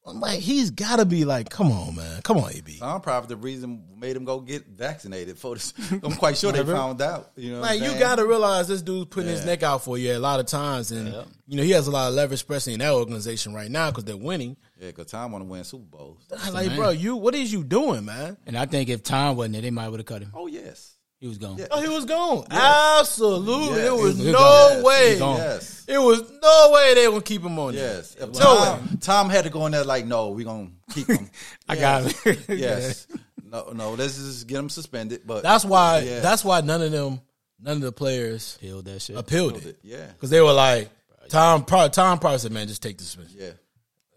[0.06, 2.22] I'm like, he's got to be like, come on, man.
[2.24, 2.78] Come on, AB.
[2.80, 5.74] Tom probably the reason made him go get vaccinated for this.
[5.92, 7.32] I'm quite sure they found out.
[7.38, 9.98] You know, what Like you got to realize this dude's putting his neck out for
[9.98, 11.14] you a lot of times, and
[11.48, 14.04] you know he has a lot of leverage, especially in that organization right now because
[14.04, 14.58] they're winning.
[14.78, 16.28] Yeah, because Tom want to win Super Bowls.
[16.38, 18.36] I'm like, bro, you what is you doing, man?
[18.46, 20.32] And I think if Tom wasn't there, they might would have cut him.
[20.36, 20.93] Oh yes,
[21.24, 21.58] He was gone.
[21.58, 21.68] Yeah.
[21.72, 22.46] Oh, he was gone.
[22.52, 23.88] Absolutely, Yes.
[23.88, 24.72] it was He was no gone.
[24.74, 24.84] Yes.
[24.84, 25.06] way.
[25.06, 25.38] He was gone.
[25.38, 27.76] yes, It was no way they would keep him on.
[27.76, 27.96] there.
[27.96, 28.16] yes.
[28.16, 31.30] If No Tom, Tom had to go in there like, no, we're gonna keep him.
[31.70, 32.38] I got him.
[32.50, 33.08] yes.
[33.50, 33.94] No, no.
[33.94, 35.22] Let's just get him suspended.
[35.26, 36.00] But That's why.
[36.00, 36.20] Yeah.
[36.20, 37.22] That's why none of them,
[37.62, 39.16] none of the players appealed that shit.
[39.16, 40.90] appealed it yeah, because they were like,
[41.30, 41.64] Tom.
[41.64, 43.52] Probably, Tom probably said, "Man, just take the suspension yeah.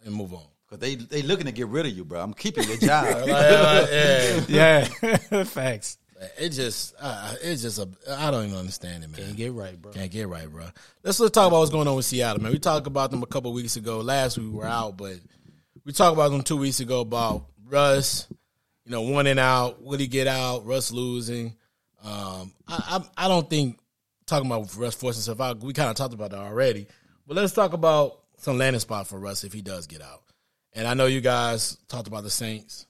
[0.07, 2.21] and move on." Because they they looking to get rid of you, bro.
[2.21, 3.05] I'm keeping your job.
[3.05, 4.41] Like, like, yeah.
[4.49, 5.99] Yeah, facts.
[6.39, 7.89] It just, uh, it's just a.
[8.11, 9.21] I don't even understand it, man.
[9.21, 9.93] Can't get right, bro.
[9.93, 10.65] Can't get right, bro.
[11.03, 12.53] Let's let's talk about what's going on with Seattle, man.
[12.53, 13.99] We talked about them a couple weeks ago.
[13.99, 15.15] Last week we were out, but
[15.85, 18.27] we talked about them two weeks ago about Russ.
[18.85, 19.83] You know, one and out.
[19.83, 20.65] Will he get out?
[20.65, 21.55] Russ losing.
[22.03, 23.79] Um, I, I I don't think
[24.27, 25.61] talking about Russ forcing himself out.
[25.61, 26.87] We kind of talked about that already.
[27.27, 30.23] But let's talk about some landing spot for Russ if he does get out.
[30.73, 32.87] And I know you guys talked about the Saints.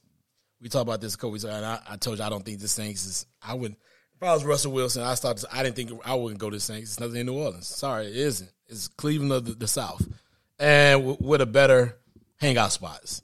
[0.61, 2.43] We talked about this a couple weeks ago, and I, I told you I don't
[2.43, 3.25] think the Saints is.
[3.41, 3.75] I would
[4.15, 5.45] if I was Russell Wilson, I started.
[5.51, 6.91] I didn't think I wouldn't go to Saints.
[6.91, 7.67] It's nothing in New Orleans.
[7.67, 8.51] Sorry, it isn't.
[8.67, 10.07] It's Cleveland of the, the South,
[10.57, 11.97] and w- with a better
[12.37, 13.21] hangout spots,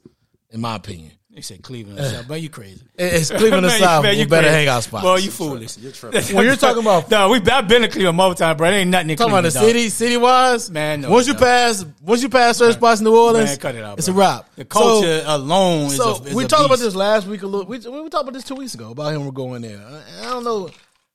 [0.52, 1.14] in my opinion.
[1.36, 2.80] They said Cleveland, or something, but you crazy.
[2.96, 4.56] Eh, it's Cleveland of the Man, South man, you better crazy.
[4.58, 5.04] hangout spots.
[5.04, 5.78] Boy, you foolish.
[5.80, 6.36] You're tripping.
[6.36, 8.70] when you're talking about No, we I've been to Cleveland multiple times, bro.
[8.70, 9.64] There ain't nothing in talking about the dog.
[9.64, 13.18] city, city wise, Man, no, once you pass, once you pass certain spots in New
[13.18, 13.98] Orleans, Man, cut it out.
[13.98, 14.16] it's bro.
[14.16, 14.56] a wrap.
[14.56, 17.42] The culture So- alone is So a, is we a talked about this last week
[17.42, 17.66] a little.
[17.66, 19.80] We, we talked about this two weeks ago about him going there.
[19.80, 20.70] I, I don't know.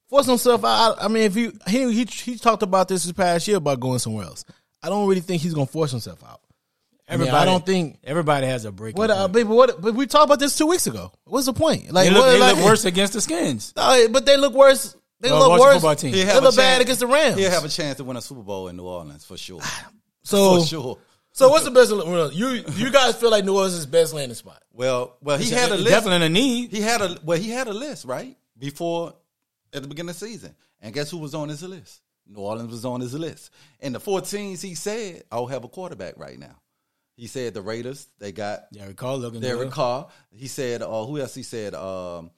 [0.09, 0.97] Force himself out.
[1.01, 3.99] I mean, if you he he he talked about this this past year about going
[4.01, 4.45] somewhere else.
[4.83, 6.41] I don't really think he's gonna force himself out.
[7.09, 7.99] I mean, I don't think.
[8.05, 8.97] everybody has a break.
[8.99, 9.81] What, uh, but what?
[9.81, 11.11] But we talked about this two weeks ago.
[11.25, 11.91] What's the point?
[11.93, 13.73] Like, they look, what, they like- look worse against the Skins.
[13.77, 14.95] No, but they look worse.
[15.21, 16.01] They Well, look worse.
[16.01, 16.13] team.
[16.13, 17.39] They have a bad chance- against the Rams.
[17.39, 19.61] He'll have a chance to win a Super Bowl in New Orleans for sure.
[20.23, 20.99] so, For sure.
[21.33, 21.91] so what's the best?
[22.37, 24.63] You you guys feel like New Orleans is best landing spot?
[24.73, 25.89] Well, well, he had a list.
[25.89, 26.71] definitely a need.
[26.73, 29.15] He had a well, he had a list right before
[29.73, 32.01] at the beginning of the season, and guess who was on his list?
[32.31, 35.69] New Orleans was on his list, and the four teams he said, "I'll have a
[35.69, 36.61] quarterback right now."
[37.19, 39.73] He said the Raiders, they got Derek Carr looking Derek good.
[39.73, 40.09] Carr.
[40.31, 41.35] He said, uh, who else?
[41.35, 42.31] He said, um,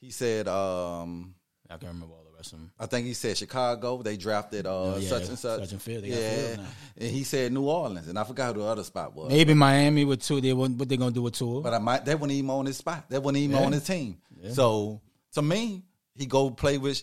[0.00, 1.34] he said, um,
[1.68, 2.70] I can't remember all the rest of them.
[2.78, 4.00] I think he said Chicago.
[4.00, 5.60] They drafted uh, Oh, yeah, such and such.
[5.60, 6.04] such and Field.
[6.04, 6.66] They got yeah, Field now.
[6.98, 9.28] and he said New Orleans, and I forgot who the other spot was.
[9.28, 10.40] Maybe Miami with two.
[10.40, 11.60] They what what they gonna do with two?
[11.60, 13.10] But I might that wasn't even on his spot.
[13.10, 13.66] That wasn't even Yeah.
[13.66, 14.18] on his team.
[14.52, 15.00] So
[15.32, 15.82] to me,
[16.14, 17.02] he go play with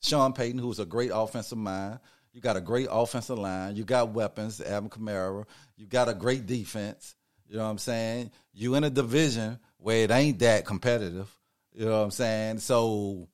[0.00, 1.98] Sean Payton, who's a great offensive mind.
[2.32, 3.76] You got a great offensive line.
[3.76, 5.44] You got weapons, Adam Kamara.
[5.76, 7.14] You got a great defense.
[7.48, 8.30] You know what I'm saying?
[8.52, 11.30] You in a division where it ain't that competitive.
[11.72, 12.58] You know what I'm saying?
[12.58, 13.28] So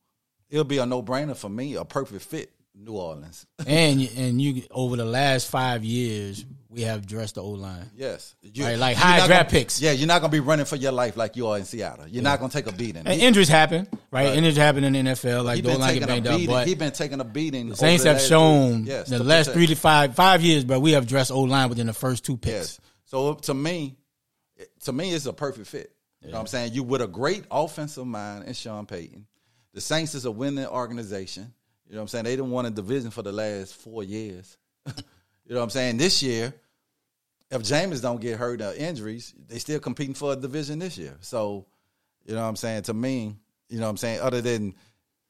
[0.49, 3.47] it'll be a no brainer for me, a perfect fit, New Orleans.
[3.67, 7.89] and and you over the last five years, we have dressed the O line.
[7.97, 8.35] yes.
[8.43, 9.81] You, Right, like high draft gonna- picks.
[9.81, 12.07] Yeah, you're not gonna be running for your life like you are in Seattle.
[12.09, 13.03] You're not gonna take a beating.
[13.07, 14.27] And injuries happen, right?
[14.27, 14.37] Right.
[14.37, 15.45] Injuries happen in the NFL.
[15.45, 17.21] Like He the O been line taking get a banged up, but he's been taking
[17.21, 17.69] a beating.
[17.69, 19.55] the Saints have shown yes, the last protect.
[19.57, 22.37] three to five five years, but we have dressed O line within the first two
[22.37, 22.55] picks.
[22.55, 22.81] Yes.
[23.07, 23.97] So to me,
[24.85, 25.93] to me, it's a perfect fit.
[26.23, 26.73] You know what I'm saying?
[26.73, 29.27] You with a great offensive mind in Sean Payton.
[29.75, 31.53] The Saints is a winning organization.
[31.87, 32.25] You know what I'm saying?
[32.25, 34.57] They didn't won a division for the last four years.
[34.87, 34.93] you
[35.51, 35.99] know what I'm saying?
[35.99, 36.55] This year,
[37.55, 41.17] if Jameis don't get hurt or injuries, they still competing for a division this year.
[41.21, 41.67] So,
[42.25, 42.83] you know what I'm saying?
[42.85, 43.37] To me,
[43.69, 44.21] you know what I'm saying?
[44.21, 44.75] Other than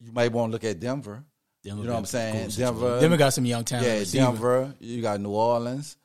[0.00, 1.24] you might want to look at Denver.
[1.62, 2.50] Denver you know what I'm saying?
[2.50, 3.00] Denver.
[3.00, 3.86] Denver got some young talent.
[3.88, 4.24] yeah, receiver.
[4.24, 4.74] Denver.
[4.80, 5.96] You got New Orleans.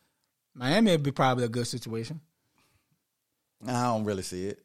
[0.54, 2.20] Miami would be probably a good situation.
[3.66, 4.58] I don't really see it.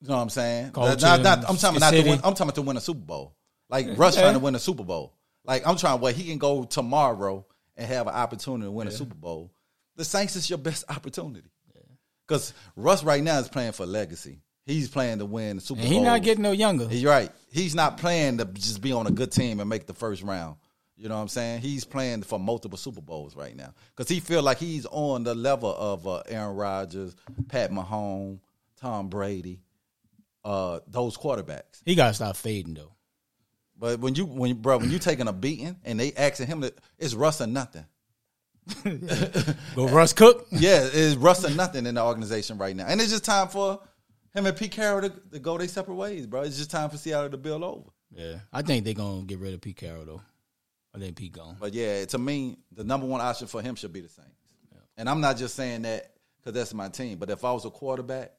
[0.00, 0.72] You know what I'm saying?
[0.72, 2.12] Culture, Not- not- I'm talking not to win.
[2.24, 3.34] I'm talking about to win a Super Bowl.
[3.68, 5.14] Like Russ trying to win a Super Bowl.
[5.44, 7.44] Like I'm trying where he can go tomorrow
[7.76, 9.50] and have an opportunity to win a Super Bowl.
[10.00, 11.50] The Saints is your best opportunity.
[12.26, 14.40] Because Russ right now is playing for legacy.
[14.64, 15.90] He's playing to win the Super Bowl.
[15.90, 16.88] he's not getting no younger.
[16.88, 17.30] He's right.
[17.52, 20.56] He's not playing to just be on a good team and make the first round.
[20.96, 21.60] You know what I'm saying?
[21.60, 25.34] He's playing for multiple Super Bowls right now because he feel like he's on the
[25.34, 27.14] level of uh, Aaron Rodgers,
[27.48, 28.40] Pat Mahomes,
[28.80, 29.60] Tom Brady,
[30.46, 31.82] uh, those quarterbacks.
[31.84, 32.94] He got to stop fading though.
[33.78, 36.62] But when you when you, bro when you taking a beating and they asking him
[36.62, 37.84] to, it's Russ or nothing.
[39.74, 40.46] Go Russ Cook.
[40.50, 43.80] Yeah, it's Russ or nothing in the organization right now, and it's just time for
[44.34, 46.42] him and Pete Carroll to, to go their separate ways, bro.
[46.42, 47.90] It's just time for Seattle to build over.
[48.12, 50.22] Yeah, I think they're gonna get rid of Pete Carroll though.
[50.94, 51.56] I think Pete gone.
[51.60, 54.30] But yeah, to me, the number one option for him should be the Saints.
[54.96, 57.18] And I'm not just saying that because that's my team.
[57.18, 58.32] But if I was a quarterback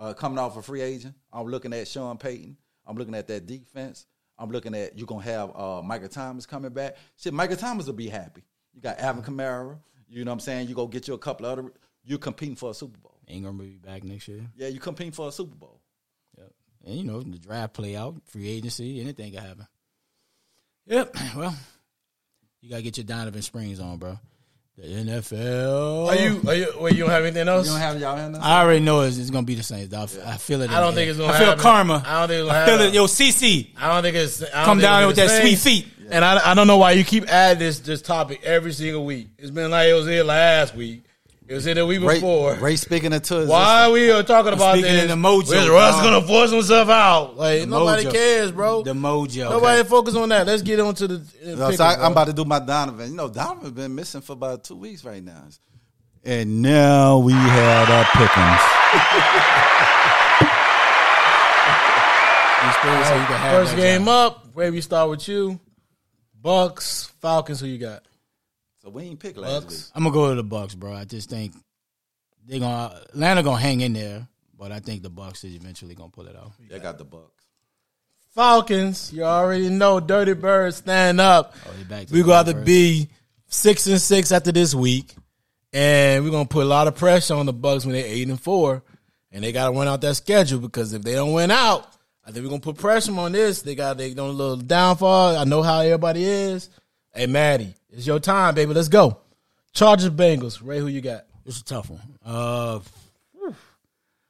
[0.00, 2.56] uh, coming off a free agent, I'm looking at Sean Payton.
[2.86, 4.06] I'm looking at that defense.
[4.38, 6.96] I'm looking at you're gonna have uh, Michael Thomas coming back.
[7.16, 8.42] Shit, Michael Thomas will be happy.
[8.74, 9.78] You got Alvin Kamara.
[10.08, 10.68] You know what I'm saying?
[10.68, 11.72] You go get you a couple other.
[12.04, 13.18] You're competing for a Super Bowl.
[13.26, 14.46] Ingram will be back next year.
[14.56, 15.80] Yeah, you competing for a Super Bowl.
[16.36, 16.52] Yep.
[16.86, 19.66] And you know the draft play out, free agency, anything can happen.
[20.86, 21.16] Yep.
[21.36, 21.54] Well,
[22.60, 24.18] you gotta get your Donovan Springs on, bro.
[24.76, 26.08] The NFL.
[26.08, 26.42] Are you?
[26.48, 26.66] Are you?
[26.80, 27.66] Wait, you don't have anything else?
[27.66, 28.42] You don't have y'all in there?
[28.42, 29.88] I already know it's, it's gonna be the Saints.
[29.88, 30.10] dog.
[30.26, 30.70] I feel it.
[30.70, 31.62] I don't think it's gonna I feel happen.
[31.62, 32.02] karma.
[32.04, 32.88] I don't think it's gonna I feel happen.
[32.88, 32.94] it.
[32.94, 34.42] Yo, CC, I don't think it's.
[34.42, 35.82] I don't come think down it's with that the sweet same.
[35.84, 35.92] feet.
[36.10, 39.28] And I, I don't know why you keep adding this this topic every single week.
[39.38, 41.04] It's been like it was here last week.
[41.46, 42.54] It was here the week Ray, before.
[42.54, 45.02] Ray speaking it to his Why we are talking about speaking this?
[45.02, 47.36] in the mojo, Where's Russ gonna force himself out?
[47.36, 48.12] Like The nobody mojo.
[48.12, 48.82] cares, bro.
[48.82, 49.50] The mojo.
[49.50, 50.46] Nobody focus on that.
[50.46, 51.14] Let's get on to the.
[51.16, 53.10] Uh, No, pickers, so I, I'm about to do my Donovan.
[53.10, 55.44] You know, Donovan's been missing for about two weeks right now.
[56.24, 58.62] And now we have our pickings.
[62.64, 62.76] These
[63.06, 64.46] so you can have First game up.
[64.54, 65.60] Where we start with you.
[66.42, 67.60] Bucs, Falcons.
[67.60, 68.02] Who you got?
[68.84, 69.90] So we ain't pick last Bucs.
[69.94, 70.92] I'm gonna go to the Bucs, bro.
[70.92, 71.54] I just think
[72.46, 76.10] they're gonna Atlanta gonna hang in there, but I think the Bucs is eventually gonna
[76.10, 76.52] pull it out.
[76.68, 77.30] They got the Bucs.
[78.34, 79.10] Falcons.
[79.12, 80.00] You already know.
[80.00, 81.54] Dirty Birds stand up.
[81.66, 82.66] Oh, they back to We the got to first.
[82.66, 83.08] be
[83.46, 85.14] six and six after this week,
[85.72, 88.38] and we're gonna put a lot of pressure on the Bucs when they're eight and
[88.40, 88.82] four,
[89.32, 91.90] and they got to win out that schedule because if they don't win out,
[92.22, 93.62] I think we're gonna put pressure on this.
[93.62, 95.38] They got they on a little downfall.
[95.38, 96.68] I know how everybody is.
[97.14, 98.74] Hey, Maddie, it's your time, baby.
[98.74, 99.18] Let's go.
[99.72, 100.60] Chargers, Bengals.
[100.62, 101.26] Ray, who you got?
[101.46, 102.00] It's a tough one.
[102.24, 102.80] Uh,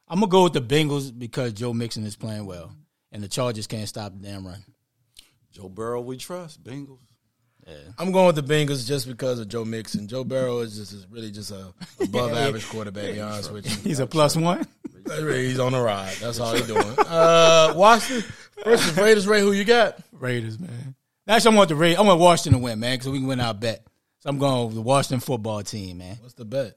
[0.07, 2.73] I'm gonna go with the Bengals because Joe Mixon is playing well,
[3.11, 4.63] and the Chargers can't stop the damn run.
[5.51, 6.63] Joe Burrow, we trust.
[6.63, 6.99] Bengals.
[7.99, 10.07] I'm going with the Bengals just because of Joe Mixon.
[10.07, 13.07] Joe Burrow is just is really just a above average quarterback.
[13.07, 13.89] To be honest with you.
[13.89, 14.67] He's a plus one.
[15.07, 16.15] He's on the ride.
[16.21, 16.95] That's all he's doing.
[16.99, 18.31] Uh, Washington
[18.63, 19.27] versus Raiders.
[19.27, 19.99] Ray, who you got?
[20.13, 20.95] Raiders, man.
[21.27, 21.99] Actually, I want the Raiders.
[21.99, 23.87] I want Washington to win, man, because we can win our bet.
[24.21, 26.17] So I'm going with the Washington football team, man.
[26.21, 26.77] What's the bet?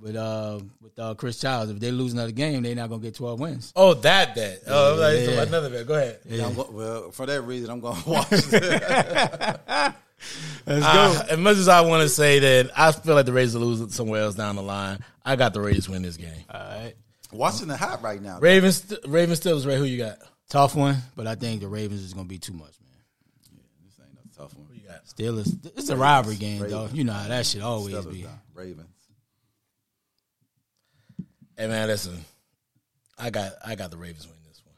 [0.00, 3.14] With uh, with uh, Chris Childs, if they lose another game, they're not gonna get
[3.16, 3.72] 12 wins.
[3.76, 4.62] Oh, that bet.
[4.66, 5.42] Oh, Yeah, like, yeah.
[5.42, 5.86] another bet.
[5.86, 6.20] Go ahead.
[6.26, 8.30] Yeah, I'm go- well, for that reason, I'm going to watch.
[10.66, 13.54] Let's Uh, as much as I want to say that I feel like the Raiders
[13.56, 16.44] will lose somewhere else down the line, I got the Raiders win this game.
[16.52, 16.94] All right,
[17.32, 18.38] Washington hot right now.
[18.38, 19.78] Ravens, Ravens, still is right.
[19.78, 20.18] who you got?
[20.48, 23.60] tough one, but I think the Ravens is gonna be too much, man.
[23.86, 24.66] This ain't a tough one.
[24.74, 26.70] You got Steelers, it's a rivalry game, Ravens.
[26.90, 26.96] though.
[26.96, 28.22] You know how that should always Steelers be.
[28.22, 28.38] down.
[28.54, 28.86] Ravens.
[31.56, 32.24] Hey man, listen.
[33.18, 34.74] I got I got the Ravens winning this one.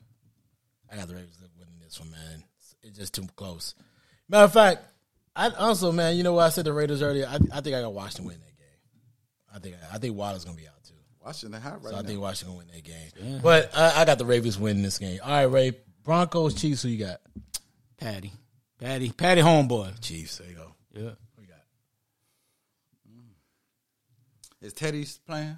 [0.91, 2.43] I got the Ravens winning this one, man.
[2.59, 3.75] It's, it's just too close.
[4.29, 4.83] Matter of fact,
[5.37, 7.27] I also, man, you know what I said the Raiders earlier.
[7.27, 9.55] I, I think I got Washington winning that game.
[9.55, 10.95] I think I think Waller's gonna be out too.
[11.25, 12.09] Washington hot right So I now.
[12.09, 13.41] think Washington win that game.
[13.43, 15.21] But I, I got the Ravens winning this game.
[15.23, 15.73] All right, Ray.
[16.03, 16.83] Broncos, Chiefs.
[16.83, 17.21] Who you got?
[17.97, 18.33] Patty,
[18.83, 20.01] Patty, Patty, homeboy.
[20.01, 20.39] Chiefs.
[20.39, 20.75] There you go.
[20.93, 21.63] Yeah, Who you got?
[24.61, 25.57] Is Teddy's playing?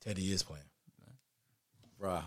[0.00, 0.62] Teddy is playing.
[2.00, 2.22] Bruh.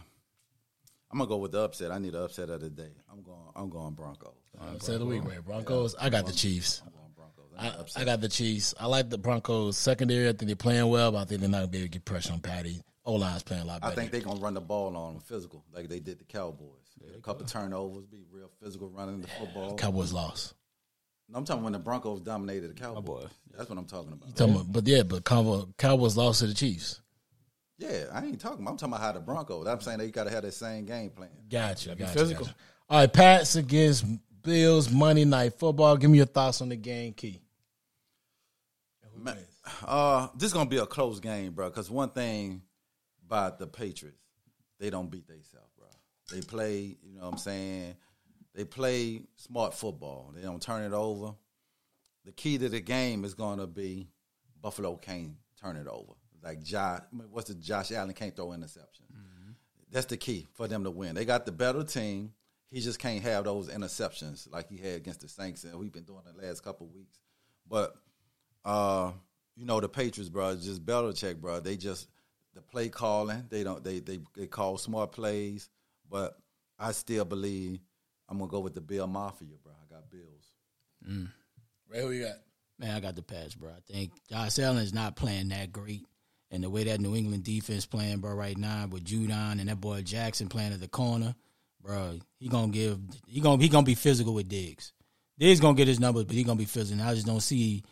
[1.12, 1.92] I'm gonna go with the upset.
[1.92, 2.92] I need the upset of the day.
[3.10, 3.40] I'm going.
[3.56, 4.34] I'm going Broncos.
[4.60, 5.38] Upset of the week, Ray.
[5.38, 5.96] Broncos.
[5.96, 6.82] I got the Chiefs.
[6.86, 7.46] I'm going Broncos.
[7.58, 8.02] I need I.
[8.02, 8.74] I got the Chiefs.
[8.78, 10.28] I like the Broncos secondary.
[10.28, 12.04] I think they're playing well, but I think they're not gonna be able to get
[12.04, 12.82] pressure on Patty.
[13.06, 13.94] O line's playing a lot better.
[13.94, 16.85] I think they're gonna run the ball on them physical, like they did the Cowboys.
[17.18, 19.76] A couple turnovers, be real physical running the football.
[19.76, 20.54] Cowboys lost.
[21.30, 23.30] No, I'm talking when the Broncos dominated the Cowboys.
[23.56, 24.36] That's what I'm talking about.
[24.36, 27.02] Talking about- but yeah, but Cowboys, Cowboys lost to the Chiefs.
[27.78, 28.66] Yeah, I ain't talking.
[28.68, 29.68] I'm talking about how the Broncos.
[29.68, 31.30] I'm saying they got to have that same game plan.
[31.50, 31.96] Gotcha.
[31.96, 32.14] Gotcha.
[32.14, 32.46] physical.
[32.46, 32.58] gotcha.
[32.90, 34.06] All right, Pats against
[34.44, 35.98] Bills Monday Night Football.
[35.98, 37.42] Give me your thoughts on the game, Key.
[39.84, 41.70] Uh, this is gonna be a close game, bro.
[41.70, 42.62] Because one thing
[43.26, 44.22] about the Patriots,
[44.80, 45.88] they don't beat themselves, bro.
[46.32, 47.96] They play, you know what I'm saying.
[48.54, 50.32] They play smart football.
[50.36, 51.34] They don't turn it over.
[52.26, 54.08] The key to the game is gonna be
[54.62, 56.14] Buffalo can't turn it over.
[56.44, 57.02] Like Josh,
[57.32, 59.06] what's the Josh Allen can't throw interception.
[59.92, 61.16] That's the key for them to win.
[61.16, 62.34] They got the better team.
[62.70, 66.04] He just can't have those interceptions like he had against the Saints, and we've been
[66.04, 67.20] doing the last couple of weeks.
[67.68, 67.96] But
[68.66, 69.12] uh,
[69.56, 71.60] you know the Patriots, bro, just Belichick, bro.
[71.62, 72.10] They just
[72.54, 73.46] the play calling.
[73.50, 73.84] They don't.
[73.84, 75.70] They they they call smart plays,
[76.10, 76.38] but
[76.78, 77.80] I still believe
[78.30, 79.74] I'm gonna go with the Bill Mafia, bro.
[79.74, 80.52] I got Bills.
[81.08, 81.30] Mm.
[81.90, 82.38] Ray, who you got?
[82.80, 83.70] Man, I got the Pats, bro.
[83.70, 86.06] I think Josh Allen is not playing that great.
[86.52, 89.82] And the way that New England defense playing, bro, right now with Judon and that
[89.82, 91.36] boy Jackson playing at the corner,
[91.82, 94.94] bro, he gonna give he gonna he gonna be physical with Diggs.
[95.38, 97.04] Diggs gonna get his numbers, but he gonna be physical.
[97.04, 97.84] I just don't see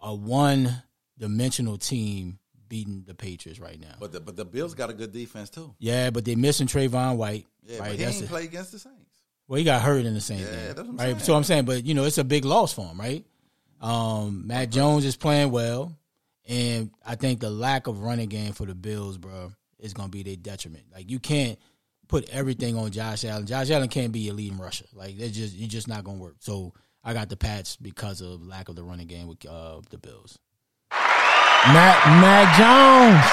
[0.00, 0.82] a one
[1.18, 2.38] dimensional team
[2.72, 3.96] beating the Patriots right now.
[4.00, 5.74] But the but the Bills got a good defense too.
[5.78, 7.46] yeah, but they're missing Trayvon White.
[7.62, 7.90] Yeah, right.
[7.90, 9.20] but he That's ain't play against the Saints.
[9.46, 10.44] Well, he got hurt in the Saints.
[10.44, 11.06] Yeah, thing, that's what I'm right?
[11.08, 11.18] saying.
[11.18, 13.26] So I'm saying, but you know, it's a big loss for him, right?
[13.82, 15.94] Um, Matt Jones is playing well,
[16.48, 20.10] and I think the lack of running game for the Bills, bro, is going to
[20.12, 20.84] be their detriment.
[20.94, 21.58] Like you can't
[22.08, 23.44] put everything on Josh Allen.
[23.44, 24.86] Josh Allen can't be your leading rusher.
[24.94, 26.36] Like it's just it's just not going to work.
[26.38, 26.72] So
[27.04, 30.38] I got the Pats because of lack of the running game with uh, the Bills.
[31.68, 33.24] Mac Mac Jones.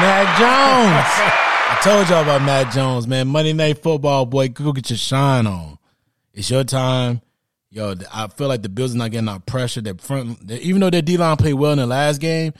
[0.00, 1.04] Mac Jones.
[1.68, 3.28] I told y'all about Mac Jones, man.
[3.28, 4.48] Monday Night Football, boy.
[4.48, 5.78] Go get your shine on.
[6.32, 7.20] It's your time.
[7.68, 9.82] Yo, I feel like the Bills are not getting enough pressure.
[9.82, 12.54] Their front, even though their D line played well in the last game,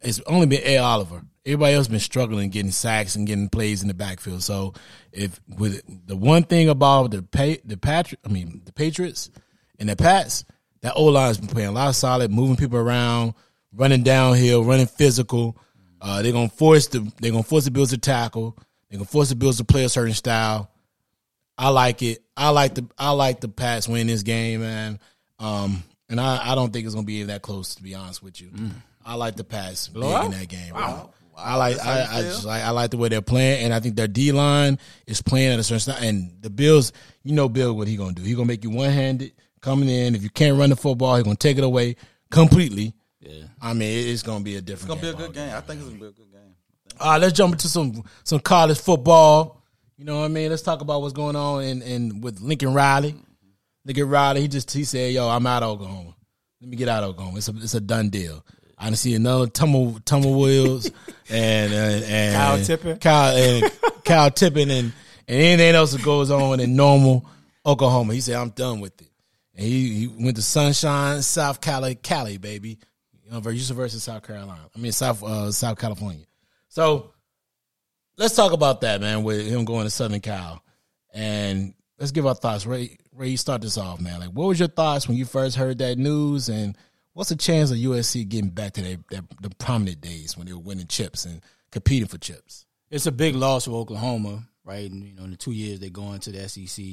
[0.00, 0.78] it's only been A.
[0.78, 1.22] Oliver.
[1.44, 4.42] Everybody else been struggling getting sacks and getting plays in the backfield.
[4.42, 4.72] So
[5.12, 9.30] if with the one thing about the pay, the Patri- I mean the Patriots
[9.78, 10.46] and the Pats,
[10.80, 13.34] that O line's been playing a lot of solid, moving people around,
[13.76, 15.56] running downhill, running physical.
[16.00, 18.56] Uh, they're gonna force the they're gonna force the Bills to tackle.
[18.88, 20.70] They're gonna force the Bills to play a certain style.
[21.56, 22.22] I like it.
[22.36, 24.98] I like the I like the Pats win this game, man.
[25.38, 28.40] Um, and I, I don't think it's gonna be that close to be honest with
[28.40, 28.50] you.
[29.04, 30.74] I like the Pats in that game.
[30.74, 31.10] Wow.
[31.36, 33.64] I like That's how you I, I just like I like the way they're playing,
[33.64, 35.96] and I think their D line is playing at a certain style.
[36.00, 38.22] And the Bills, you know, Bill, what he gonna do?
[38.22, 40.14] He gonna make you one handed coming in.
[40.14, 41.96] If you can't run the football, he gonna take it away
[42.30, 42.94] completely.
[43.24, 43.44] Yeah.
[43.60, 44.92] I mean, it's gonna be a different.
[44.92, 45.54] It's gonna be a good game.
[45.54, 46.54] I think it's gonna be a good game.
[47.00, 49.62] all right, let's jump into some some college football.
[49.96, 50.50] You know what I mean?
[50.50, 53.14] Let's talk about what's going on in, in with Lincoln Riley.
[53.84, 56.14] Lincoln Riley, he just he said, "Yo, I'm out of Oklahoma.
[56.60, 57.38] Let me get out of Oklahoma.
[57.38, 58.44] It's a it's a done deal."
[58.76, 60.86] I done see another tumble tumble wheels
[61.30, 62.98] and and, and Kyle Tippin.
[62.98, 63.72] Kyle and
[64.04, 64.92] Kyle Tippin and
[65.26, 67.24] and anything else that goes on in normal
[67.64, 68.14] Oklahoma.
[68.14, 69.08] He said, "I'm done with it."
[69.54, 72.78] And he, he went to Sunshine, South Cali, Cali, baby.
[73.24, 74.68] You know, versus South Carolina.
[74.74, 76.24] I mean South uh, South California.
[76.68, 77.12] So
[78.16, 79.22] let's talk about that, man.
[79.22, 80.62] With him going to Southern Cal,
[81.12, 82.66] and let's give our thoughts.
[82.66, 84.20] Ray, Ray, you start this off, man.
[84.20, 86.76] Like, what was your thoughts when you first heard that news, and
[87.14, 90.52] what's the chance of USC getting back to their, their the prominent days when they
[90.52, 92.66] were winning chips and competing for chips?
[92.94, 94.88] it's a big loss for Oklahoma, right?
[94.88, 96.84] And, you know, in the two years they go into the SEC,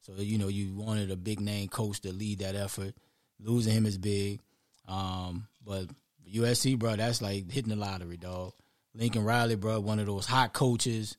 [0.00, 2.94] so you know you wanted a big name coach to lead that effort.
[3.38, 4.40] Losing him is big,
[4.88, 5.86] um, but
[6.32, 8.52] USC, bro, that's like hitting the lottery, dog.
[8.94, 11.16] Lincoln Riley, bro, one of those hot coaches.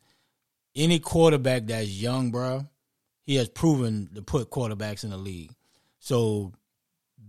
[0.75, 2.65] Any quarterback that's young, bro,
[3.25, 5.51] he has proven to put quarterbacks in the league.
[5.99, 6.51] So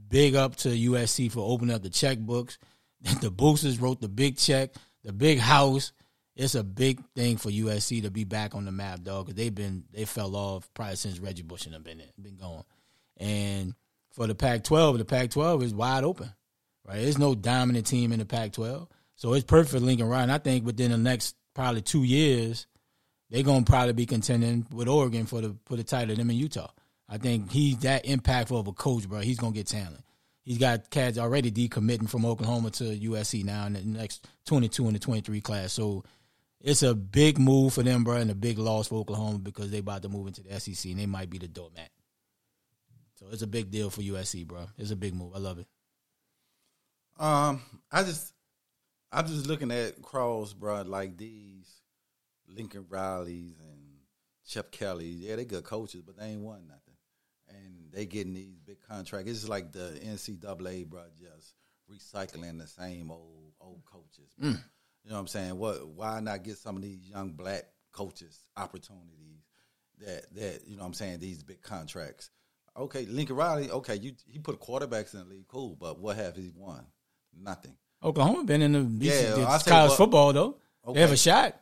[0.09, 2.59] big up to USC for opening up the checkbooks.
[3.21, 4.71] The boosters wrote the big check,
[5.03, 5.93] the big house.
[6.37, 9.27] It's a big thing for USC to be back on the map, dog.
[9.27, 12.65] Because they've been they fell off probably since Reggie Bush and them been been going.
[13.19, 13.75] And
[14.15, 16.33] for the Pac-12, the Pac-12 is wide open,
[16.87, 17.01] right?
[17.01, 20.33] There's no dominant team in the Pac-12, so it's perfect for Lincoln Riley.
[20.33, 22.67] I think within the next probably two years,
[23.31, 26.15] they're gonna probably be contending with Oregon for the for the title.
[26.15, 26.71] Them in Utah.
[27.09, 29.21] I think he's that impactful of a coach, bro.
[29.21, 30.05] He's gonna get talent.
[30.43, 34.95] He's got cats already decommitting from Oklahoma to USC now in the next 22 and
[34.95, 35.73] the 23 class.
[35.73, 36.05] So
[36.61, 39.79] it's a big move for them, bro, and a big loss for Oklahoma because they
[39.79, 41.89] about to move into the SEC and they might be the doormat.
[43.25, 44.67] So it's a big deal for USC, bro.
[44.77, 45.33] It's a big move.
[45.35, 45.67] I love it.
[47.19, 48.35] Um, I just,
[49.11, 50.83] I'm just looking at Cross, bro.
[50.83, 51.81] Like these
[52.47, 53.81] Lincoln Rileys and
[54.47, 55.07] Chip Kelly.
[55.07, 56.81] Yeah, they good coaches, but they ain't won nothing.
[57.49, 59.31] And they getting these big contracts.
[59.31, 61.05] It's just like the NCAA, bro.
[61.19, 61.55] Just
[61.91, 64.35] recycling the same old old coaches.
[64.39, 64.51] bro.
[64.51, 65.59] You know what I'm saying?
[65.59, 65.87] What?
[65.89, 69.45] Why not get some of these young black coaches opportunities
[70.01, 72.31] that that you know what I'm saying these big contracts?
[72.77, 73.71] Okay, Lincoln Riley.
[73.71, 75.77] Okay, you he put quarterbacks in the league, cool.
[75.79, 76.85] But what have he won?
[77.41, 77.77] Nothing.
[78.03, 80.57] Oklahoma been in the Yeah, yeah, college what- football though.
[80.87, 80.95] Okay.
[80.95, 81.61] They have a shot.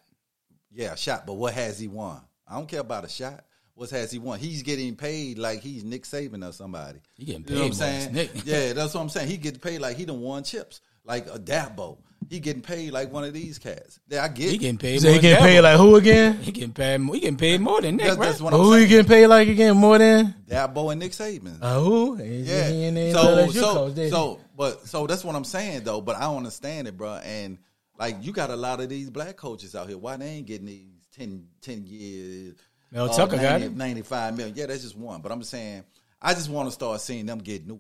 [0.72, 1.26] Yeah, a shot.
[1.26, 2.20] But what has he won?
[2.48, 3.44] I don't care about a shot.
[3.74, 4.38] What has he won?
[4.38, 7.00] He's getting paid like he's Nick Saban or somebody.
[7.14, 8.30] He getting You know what I'm paid, saying?
[8.44, 9.28] Yeah, that's what I'm saying.
[9.28, 11.98] He getting paid like he done won chips, like a Dabo.
[12.32, 14.00] He getting paid like one of these cats.
[14.08, 14.52] Yeah, I get.
[14.52, 15.02] He getting paid.
[15.02, 16.38] So more he getting paid like who again?
[16.38, 16.98] he getting paid.
[17.02, 18.26] He getting paid more than Nick, That's, right?
[18.28, 19.76] that's what I'm Who he getting paid like again?
[19.76, 21.58] More than Dabo and Nick Saban.
[21.60, 22.16] uh, who?
[22.16, 22.70] Yeah.
[22.70, 26.00] He ain't So so coach, so but so that's what I'm saying though.
[26.00, 27.16] But I don't understand it, bro.
[27.22, 27.58] And
[27.98, 29.98] like you got a lot of these black coaches out here.
[29.98, 32.54] Why they ain't getting these 10, 10 years?
[32.90, 33.76] Mel Tucker got it.
[33.76, 34.56] 95 million.
[34.56, 35.20] Yeah, that's just one.
[35.20, 35.84] But I'm saying,
[36.22, 37.78] I just want to start seeing them get new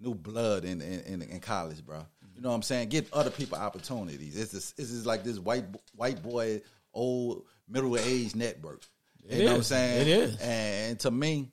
[0.00, 2.04] new blood in in, in, in college, bro.
[2.42, 2.88] You know what I'm saying?
[2.88, 4.36] Give other people opportunities.
[4.36, 5.64] It's this, it's just like this white
[5.94, 6.60] white boy
[6.92, 8.82] old middle age network.
[9.22, 10.00] You It know what I'm saying?
[10.00, 10.40] It is.
[10.40, 11.52] And to me,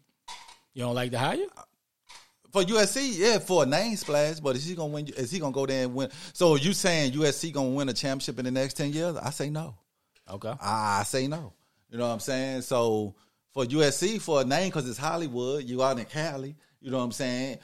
[0.73, 1.45] You don't like the hire?
[2.51, 5.05] for USC, yeah, for a name splash, but is he gonna win?
[5.09, 6.09] Is he gonna go there and win?
[6.33, 9.15] So you saying USC gonna win a championship in the next ten years?
[9.15, 9.75] I say no.
[10.27, 10.55] Okay.
[10.59, 11.53] I say no.
[11.91, 12.63] You know what I'm saying?
[12.63, 13.13] So
[13.53, 16.55] for USC, for a name because it's Hollywood, you out in Cali.
[16.81, 17.59] You know what I'm saying?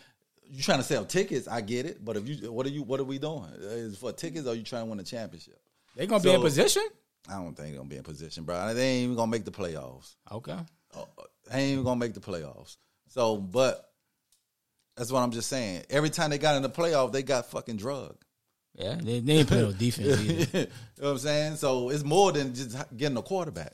[0.49, 1.47] You trying to sell tickets?
[1.47, 2.83] I get it, but if you, what are you?
[2.83, 3.49] What are we doing?
[3.59, 5.59] Is it for tickets or you trying to win a championship?
[5.95, 6.83] They gonna be in position?
[7.27, 8.73] I don't think they're gonna be in position, bro.
[8.73, 10.15] They ain't even gonna make the playoffs.
[10.31, 10.57] Okay.
[10.95, 11.03] Uh,
[11.51, 12.77] They ain't even gonna make the playoffs.
[13.09, 13.89] So, but
[14.95, 15.83] that's what I'm just saying.
[15.89, 18.15] Every time they got in the playoff, they got fucking drug.
[18.77, 20.59] Yeah, they, they ain't playing no defense either.
[20.59, 20.67] you know
[20.99, 21.55] what I'm saying?
[21.55, 23.73] So it's more than just getting a quarterback.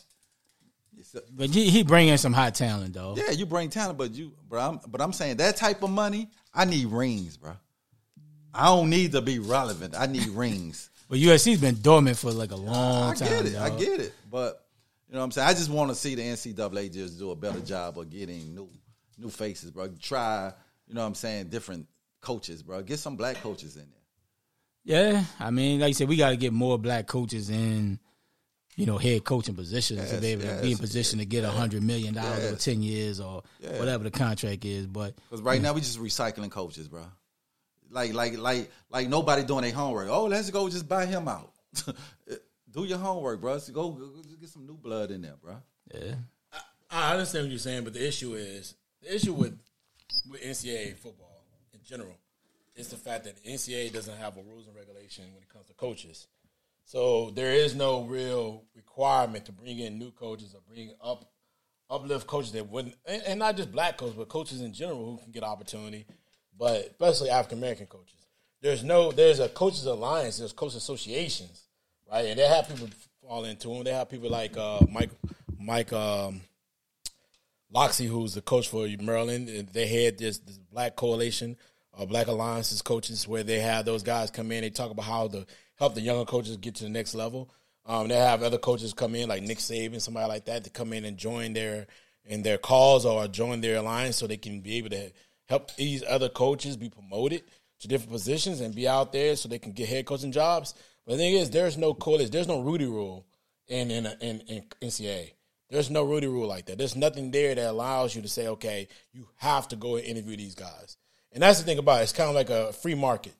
[1.31, 3.15] But he, he bring in some hot talent though.
[3.17, 4.61] Yeah, you bring talent, but you, bro.
[4.61, 7.53] I'm, but I'm saying that type of money, I need rings, bro.
[8.53, 9.95] I don't need to be relevant.
[9.97, 10.89] I need rings.
[11.11, 13.27] But USC's been dormant for like a long I time.
[13.27, 13.55] I get it.
[13.57, 14.13] I get it.
[14.31, 14.65] But
[15.09, 15.49] you know what I'm saying?
[15.49, 18.69] I just want to see the NCAA just do a better job of getting new
[19.17, 19.89] new faces, bro.
[20.01, 20.53] Try,
[20.87, 21.87] you know what I'm saying, different
[22.21, 22.81] coaches, bro.
[22.81, 23.99] Get some black coaches in there.
[24.83, 27.99] Yeah, I mean, like you said, we got to get more black coaches in,
[28.75, 31.43] you know, head coaching positions to be able to be in yes, position to get
[31.43, 33.43] a hundred million dollars over ten years or
[33.77, 34.87] whatever the contract is.
[34.87, 37.03] But Because right now we just recycling coaches, bro.
[37.89, 40.07] Like, like, like, like nobody doing their homework.
[40.09, 41.51] Oh, let's go just buy him out.
[42.71, 43.57] Do your homework, bro.
[43.57, 45.57] So go, go, go get some new blood in there, bro.
[45.93, 46.15] yeah,
[46.89, 49.57] I understand what you're saying, but the issue is the issue with
[50.29, 51.43] with NCAA football
[51.73, 52.15] in general
[52.75, 55.67] is the fact that the NCAA doesn't have a rules and regulation when it comes
[55.67, 56.27] to coaches.
[56.85, 61.31] So there is no real requirement to bring in new coaches or bring up
[61.89, 65.17] uplift coaches that wouldn't, and, and not just black coaches, but coaches in general who
[65.17, 66.05] can get opportunity,
[66.57, 68.15] but especially African American coaches.
[68.61, 71.67] There's no, there's a coaches alliance, there's coach associations,
[72.09, 72.25] right?
[72.25, 72.87] And they have people
[73.21, 73.83] fall into them.
[73.83, 75.09] They have people like uh, Mike,
[75.59, 76.41] Mike, um,
[77.71, 81.55] Locksley, who's the coach for Maryland, and they had this, this black coalition,
[81.97, 84.61] uh, black alliances coaches, where they have those guys come in.
[84.61, 85.45] They talk about how to
[85.81, 87.49] help the younger coaches get to the next level.
[87.87, 90.93] Um, they have other coaches come in, like Nick Saban, somebody like that, to come
[90.93, 91.87] in and join their
[92.23, 95.11] in their cause or join their alliance, so they can be able to
[95.49, 97.43] help these other coaches be promoted
[97.79, 100.75] to different positions and be out there, so they can get head coaching jobs.
[101.03, 103.25] But the thing is, there's no coalition, there's no Rooney Rule
[103.67, 105.31] in in in, in NCAA.
[105.71, 106.77] There's no Rooney Rule like that.
[106.77, 110.37] There's nothing there that allows you to say, okay, you have to go and interview
[110.37, 110.97] these guys.
[111.31, 112.03] And that's the thing about it.
[112.03, 113.33] It's kind of like a free market,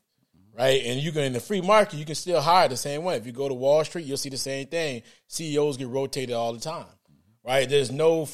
[0.57, 0.81] right?
[0.85, 3.15] And you can in the free market, you can still hire the same way.
[3.17, 5.03] If you go to Wall Street, you'll see the same thing.
[5.27, 6.85] CEOs get rotated all the time,
[7.45, 7.67] right?
[7.69, 8.27] There's no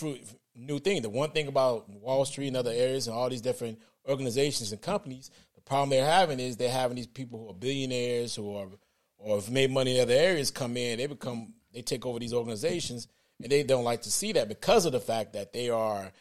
[0.56, 1.02] new thing.
[1.02, 4.82] The one thing about Wall Street and other areas and all these different organizations and
[4.82, 8.68] companies, the problem they're having is they're having these people who are billionaires who are
[9.18, 12.34] or have made money in other areas come in, they become they take over these
[12.34, 13.08] organizations
[13.42, 16.12] and they don't like to see that because of the fact that they are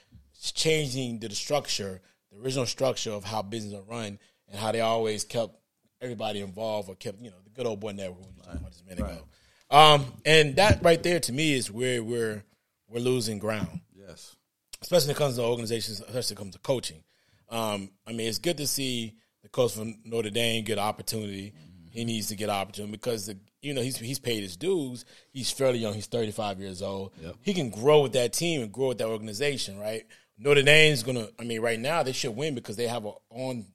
[0.54, 4.18] changing the structure, the original structure of how business are run
[4.48, 5.54] and how they always kept
[6.00, 8.72] everybody involved or kept, you know, the good old boy network we were talking about
[8.72, 9.24] just a minute ago.
[9.70, 12.44] Um, and that right there to me is where we're
[12.88, 14.36] we're losing ground Yes.
[14.80, 17.02] especially when it comes to organizations, especially when it comes to coaching.
[17.48, 21.52] Um, I mean, it's good to see the coach from Notre Dame get an opportunity.
[21.90, 25.04] He needs to get an opportunity because the, you know he's he's paid his dues.
[25.32, 25.94] He's fairly young.
[25.94, 27.12] He's thirty five years old.
[27.42, 30.04] He can grow with that team and grow with that organization, right?
[30.38, 31.28] Notre Dame's gonna.
[31.40, 33.66] I mean, right now they should win because they have a on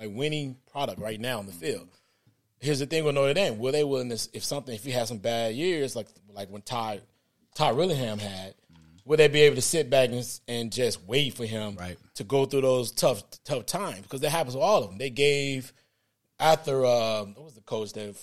[0.00, 1.88] a winning product right now on the field.
[2.60, 5.08] Here's the thing with Notre Dame: Will they willing to, if something, if he has
[5.08, 7.00] some bad years, like like when Ty
[7.54, 8.54] Ty Willingham had,
[9.04, 11.96] would they be able to sit back and, and just wait for him Right.
[12.14, 14.00] to go through those tough tough times?
[14.00, 14.98] Because that happens with all of them.
[14.98, 15.72] They gave
[16.40, 18.16] after uh, what was the coach that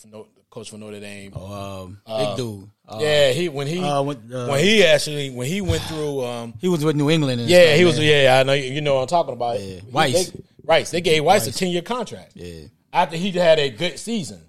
[0.49, 1.33] coach for Notre Dame?
[1.35, 2.69] um, big dude.
[2.87, 6.25] Uh, yeah, he when he uh, when, uh, when he actually when he went through.
[6.25, 7.41] Um, he was with New England.
[7.41, 7.99] And yeah, stuff, he was.
[7.99, 8.53] Yeah, I know.
[8.53, 9.59] You you know what I'm talking about.
[9.59, 9.75] Yeah.
[9.79, 10.31] He- Weis.
[10.33, 10.41] They,
[10.71, 10.91] Rice.
[10.91, 12.65] They gave Weis a ten year contract Yeah.
[12.93, 14.41] after he had a good season.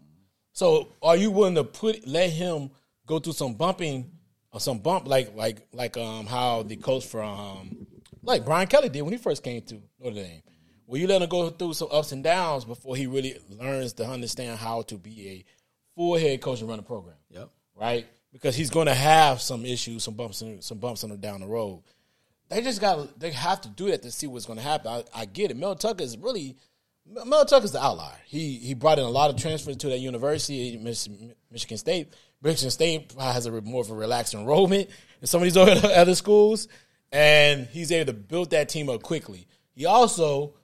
[0.52, 2.70] So, are you willing to put let him
[3.06, 4.10] go through some bumping
[4.52, 7.86] or some bump like like like um how the coach from um,
[8.22, 10.42] like Brian Kelly did when he first came to Notre Dame?
[10.86, 14.06] Will you let him go through some ups and downs before he really learns to
[14.06, 15.44] understand how to be a
[15.96, 17.16] full head coach and run a program?
[17.30, 17.48] Yep.
[17.74, 18.06] right?
[18.32, 21.40] Because he's going to have some issues, some bumps, and some bumps on him down
[21.40, 21.82] the road.
[22.52, 24.92] They just got they have to do that to see what's going to happen.
[24.92, 25.56] I, I get it.
[25.56, 26.56] Mel Tucker is really
[27.06, 28.16] Mel Tucker's the outlier.
[28.26, 33.12] He he brought in a lot of transfers to that university, Michigan State, Michigan State
[33.18, 34.88] has a more of a relaxed enrollment
[35.20, 36.68] than some of these other, other schools,
[37.10, 39.46] and he's able to build that team up quickly.
[39.74, 40.54] He also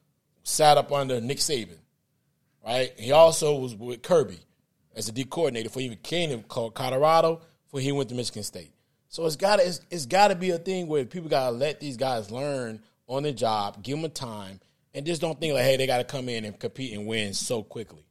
[0.43, 1.79] sat up under Nick Saban,
[2.65, 2.93] right?
[2.99, 4.41] He also was with Kirby
[4.95, 8.73] as a D coordinator for he came to Colorado before he went to Michigan State.
[9.09, 11.57] So it's got to it's, it's got to be a thing where people got to
[11.57, 14.61] let these guys learn on the job, give them a time,
[14.95, 17.33] and just don't think like, hey, they got to come in and compete and win
[17.35, 18.05] so quickly.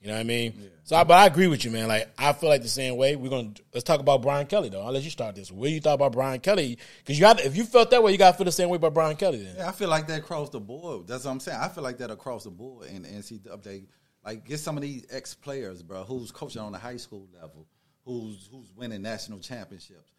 [0.00, 0.70] You know what I mean?
[0.84, 1.86] So, I, but I agree with you, man.
[1.86, 3.16] Like, I feel like the same way.
[3.16, 4.80] We're gonna let's talk about Brian Kelly though.
[4.80, 5.52] I'll let you start this.
[5.52, 6.78] What do you thought about Brian Kelly?
[6.98, 8.76] Because you got if you felt that way, you got to feel the same way
[8.76, 9.42] about Brian Kelly.
[9.42, 11.06] Then Yeah, I feel like that across the board.
[11.06, 11.58] That's what I'm saying.
[11.60, 13.84] I feel like that across the board in the NCAA.
[14.24, 17.66] Like get some of these ex players, bro, who's coaching on the high school level,
[18.06, 20.12] who's who's winning national championships.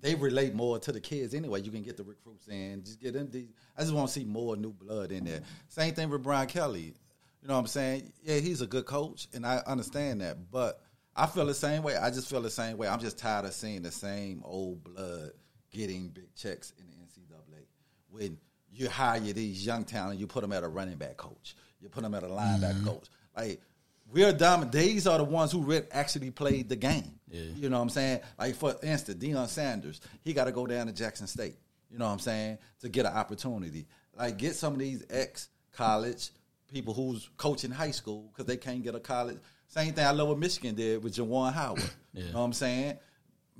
[0.00, 1.62] They relate more to the kids anyway.
[1.62, 3.28] You can get the recruits in, just get them.
[3.30, 5.40] These, I just want to see more new blood in there.
[5.68, 6.94] Same thing with Brian Kelly.
[7.42, 8.12] You know what I'm saying?
[8.22, 10.50] Yeah, he's a good coach, and I understand that.
[10.50, 10.80] But
[11.14, 11.96] I feel the same way.
[11.96, 12.88] I just feel the same way.
[12.88, 15.30] I'm just tired of seeing the same old blood
[15.70, 17.64] getting big checks in the NCAA.
[18.10, 18.38] When
[18.72, 22.02] you hire these young talent, you put them at a running back coach, you put
[22.02, 22.86] them at a linebacker mm-hmm.
[22.86, 23.06] coach.
[23.36, 23.60] Like
[24.10, 24.72] we're dominant.
[24.72, 27.18] These are the ones who actually played the game.
[27.56, 28.20] You know what I'm saying?
[28.38, 31.56] Like for instance, Deion Sanders, he got to go down to Jackson State.
[31.90, 33.86] You know what I'm saying to get an opportunity.
[34.16, 36.30] Like get some of these ex college
[36.72, 39.38] people who's coaching high school because they can't get a college.
[39.68, 41.82] Same thing I love what Michigan did with Juwan Howard.
[42.16, 42.96] You know what I'm saying?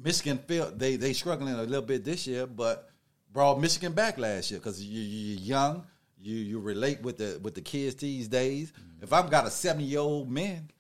[0.02, 2.88] Michigan feel they they struggling a little bit this year, but
[3.30, 5.84] brought Michigan back last year because you, you're young.
[6.18, 8.72] You you relate with the with the kids these days.
[8.72, 9.04] Mm-hmm.
[9.04, 10.70] If I've got a seventy year old man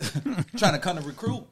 [0.56, 1.44] trying to come to recruit,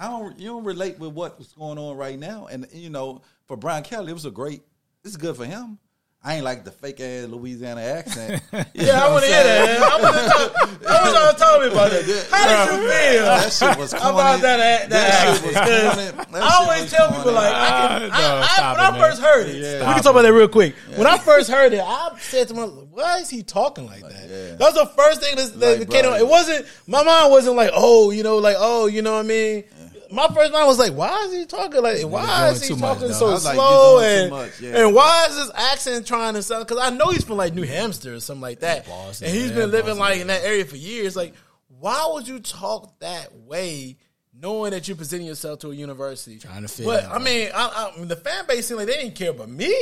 [0.00, 2.46] I don't you don't relate with what's going on right now.
[2.50, 4.62] And you know, for Brian Kelly, it was a great.
[5.04, 5.78] It's good for him.
[6.22, 8.42] I ain't like the fake ass Louisiana accent.
[8.74, 9.82] Yeah, I want to hear that.
[9.82, 10.86] I want to talk.
[10.90, 12.26] I want to talk me about that.
[12.30, 13.24] How did you feel?
[13.24, 14.10] That shit was corny.
[14.10, 16.16] about that- that that shit was accent?
[16.16, 16.32] corny.
[16.32, 17.16] That I always tell corny.
[17.22, 19.78] people like, I can, Ah, I, no, I, when it, I first heard it, Yeah.
[19.88, 20.74] we can talk about that real quick.
[20.96, 24.28] When I first heard it, I said to myself, "Why is he talking like that?"
[24.28, 24.56] Yeah.
[24.56, 26.12] That was the first thing that, that Like, came bro.
[26.12, 26.18] on.
[26.20, 29.28] It wasn't my mind wasn't like, "Oh, you know, like, oh, you know what I
[29.28, 29.64] mean."
[30.12, 32.02] My first mind was like, "Why is he talking like?
[32.02, 33.16] Why is he much, talking dog.
[33.16, 34.84] so like, slow you're doing too and yeah.
[34.84, 36.66] and why is his accent trying to sound?
[36.66, 39.50] Because I know he's from like New Hampshire or something like that, Boston, and he's
[39.50, 41.16] yeah, been living Boston, like in that area for years.
[41.16, 41.34] Like,
[41.68, 43.96] why would you talk that way,
[44.34, 46.38] knowing that you're presenting yourself to a university?
[46.38, 48.88] Trying to fit But in, I mean, I, I mean, the fan base seemed like
[48.88, 49.72] they didn't care about me.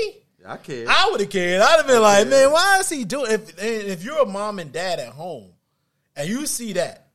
[0.46, 0.86] I care.
[0.88, 1.60] I would have cared.
[1.60, 3.32] I'd have been like, man, why is he doing?
[3.32, 5.52] If if you're a mom and dad at home,
[6.16, 7.07] and you see that,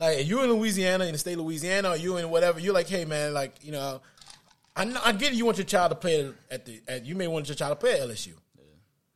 [0.00, 2.74] like if you're in Louisiana, in the state of Louisiana, or you in whatever, you're
[2.74, 4.00] like, hey man, like you know,
[4.74, 5.36] I know, I get it.
[5.36, 7.76] You want your child to play at the, at, you may want your child to
[7.76, 8.32] play at LSU,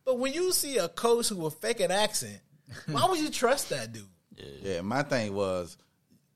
[0.05, 2.39] but when you see a coach who will fake an accent,
[2.87, 4.03] why would you trust that dude?
[4.61, 5.77] Yeah, my thing was,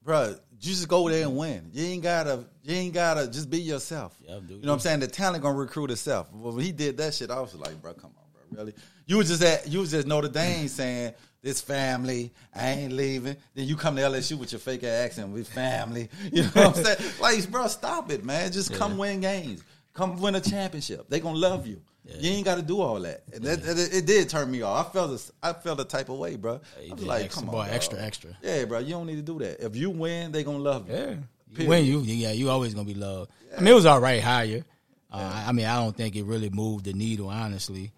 [0.04, 1.70] bro, you just go there and win.
[1.74, 4.18] You ain't gotta, you ain't gotta just be yourself.
[4.26, 4.52] Yeah, dude.
[4.52, 5.02] You know what I'm saying?
[5.02, 6.30] The talent gonna recruit itself.
[6.32, 8.74] Well, when he did that shit, I was like, bro, come on, bro, really?
[9.06, 13.36] You was just at, you was just Notre Dame saying this family, I ain't leaving.
[13.56, 16.10] Then you come to LSU with your fake accent, with family.
[16.32, 17.12] You know what I'm saying?
[17.22, 18.52] Like, bro, stop it, man.
[18.52, 19.64] Just come win games.
[19.94, 21.10] Come win a championship.
[21.10, 21.82] They gonna love you.
[22.20, 23.22] You ain't got to do all that.
[23.34, 24.90] And that, that- it did turn me off.
[24.90, 26.60] I felt this, I felt the type of way, bro.
[26.90, 27.76] I was like, extra, come boy, on, dog.
[27.76, 28.30] extra, extra.
[28.42, 29.64] Yeah, bro, you don't need to do that.
[29.64, 30.96] If you win, they gonna love you.
[30.96, 31.16] Yeah.
[31.54, 31.70] Period.
[31.70, 33.30] When you, yeah, you always gonna be loved.
[33.56, 34.64] I mean, it was all right higher.
[35.12, 37.92] Uh, I mean, I don't think it really moved the needle, honestly.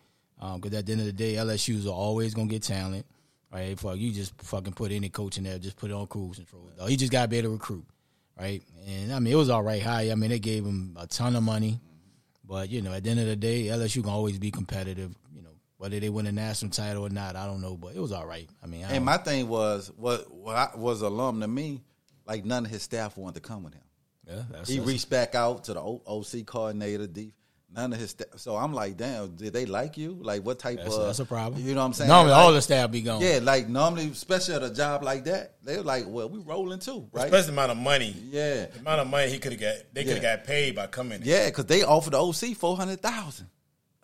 [0.56, 3.06] Because at the end of the day, LSU's are always gonna get talent,
[3.52, 3.80] right?
[3.80, 6.70] Fuck, you just fucking put any coach in there, just put it on cruise control.
[6.78, 6.90] Dog.
[6.90, 7.86] He just got to be able to recruit,
[8.40, 8.62] right?
[8.88, 10.12] And I mean, it was all right high.
[10.12, 11.80] I mean, they gave him a ton of money,
[12.44, 15.16] but you know, at the end of the day, LSU can always be competitive.
[15.34, 18.00] You know, whether they win a national title or not, I don't know, but it
[18.00, 18.50] was all right.
[18.64, 21.82] I mean, I And my thing was, what what I, was alum to me,
[22.26, 23.84] like none of his staff wanted to come with him.
[24.28, 27.34] yeah, that's, He reached back out to the O- OC coordinator, D.
[27.74, 28.28] None of his staff.
[28.36, 30.18] So I'm like, damn, did they like you?
[30.22, 31.06] Like, what type that's, of?
[31.06, 31.62] that's a problem.
[31.66, 32.10] You know what I'm saying?
[32.10, 33.22] Normally, Like, all the staff be gone.
[33.22, 37.08] Yeah, like normally, especially at a job like that, they're like, well, we rolling too,
[37.14, 37.26] right?
[37.26, 39.76] Especially the amount of money, Yeah, the amount of money he could have got.
[39.94, 40.36] They could have Yeah.
[40.38, 41.22] got paid by coming.
[41.24, 43.48] yeah, because they offered the OC four hundred thousand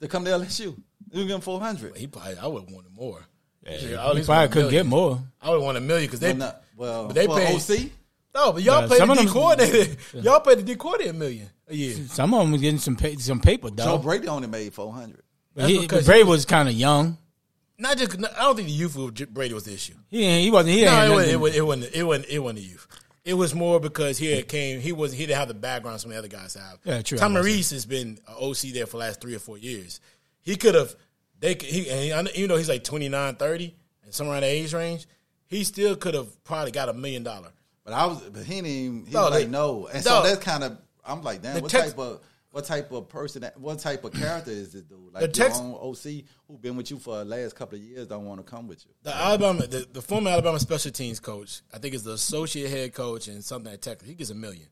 [0.00, 0.76] to come to LSU.
[1.10, 1.96] They give him four hundred.
[1.96, 3.24] He probably, I would have wanted more.
[3.64, 5.20] Yeah, Shit, he I oh, probably couldn't get more.
[5.40, 7.90] I would want a million because they, Well, not- well, but they for paid OC.
[8.34, 9.96] No, but y'all Yeah, paid the D them- coordinator.
[10.20, 11.94] Y'all paid the D coordinator a million a year.
[12.08, 13.98] Some of them was getting some pa- some paper, Joe.
[13.98, 15.22] Brady only made four hundred.
[15.54, 17.18] But he, but Brady was kind of young.
[17.78, 18.14] Not just.
[18.16, 19.94] I don't think the youth of Brady was the issue.
[20.08, 20.74] He ain't- he wasn't.
[20.76, 21.94] He No, it wasn't, it, wasn't, it wasn't.
[21.94, 22.28] It wasn't.
[22.30, 22.86] It wasn't the youth.
[23.24, 24.80] It was more because he had came.
[24.80, 25.12] He was.
[25.12, 26.78] He didn't have the background some of the other guys have.
[26.84, 27.18] Yeah, true.
[27.18, 30.00] Tom Rees has been a OC there for the last three or four years.
[30.42, 30.94] He could have.
[31.40, 31.54] They.
[31.56, 31.90] could- He.
[31.90, 35.06] And he, know- even though he's like 29, 30, and somewhere in the age range,
[35.46, 37.48] he still could have probably got a million dollar.
[37.84, 38.66] But I was, but he didn't.
[38.70, 40.10] Even, he No, was like they- no, and no.
[40.10, 40.78] so that's kind of.
[41.06, 44.14] I'm like, damn, The what text- type of what type of person, what type of
[44.14, 45.12] character is this dude?
[45.12, 47.84] Like The text- your own OC who been with you for the last couple of
[47.84, 48.92] years don't want to come with you.
[49.02, 52.94] The Alabama, the, the former Alabama special teams coach, I think is the associate head
[52.94, 54.08] coach and something at Texas.
[54.08, 54.68] He gets a million.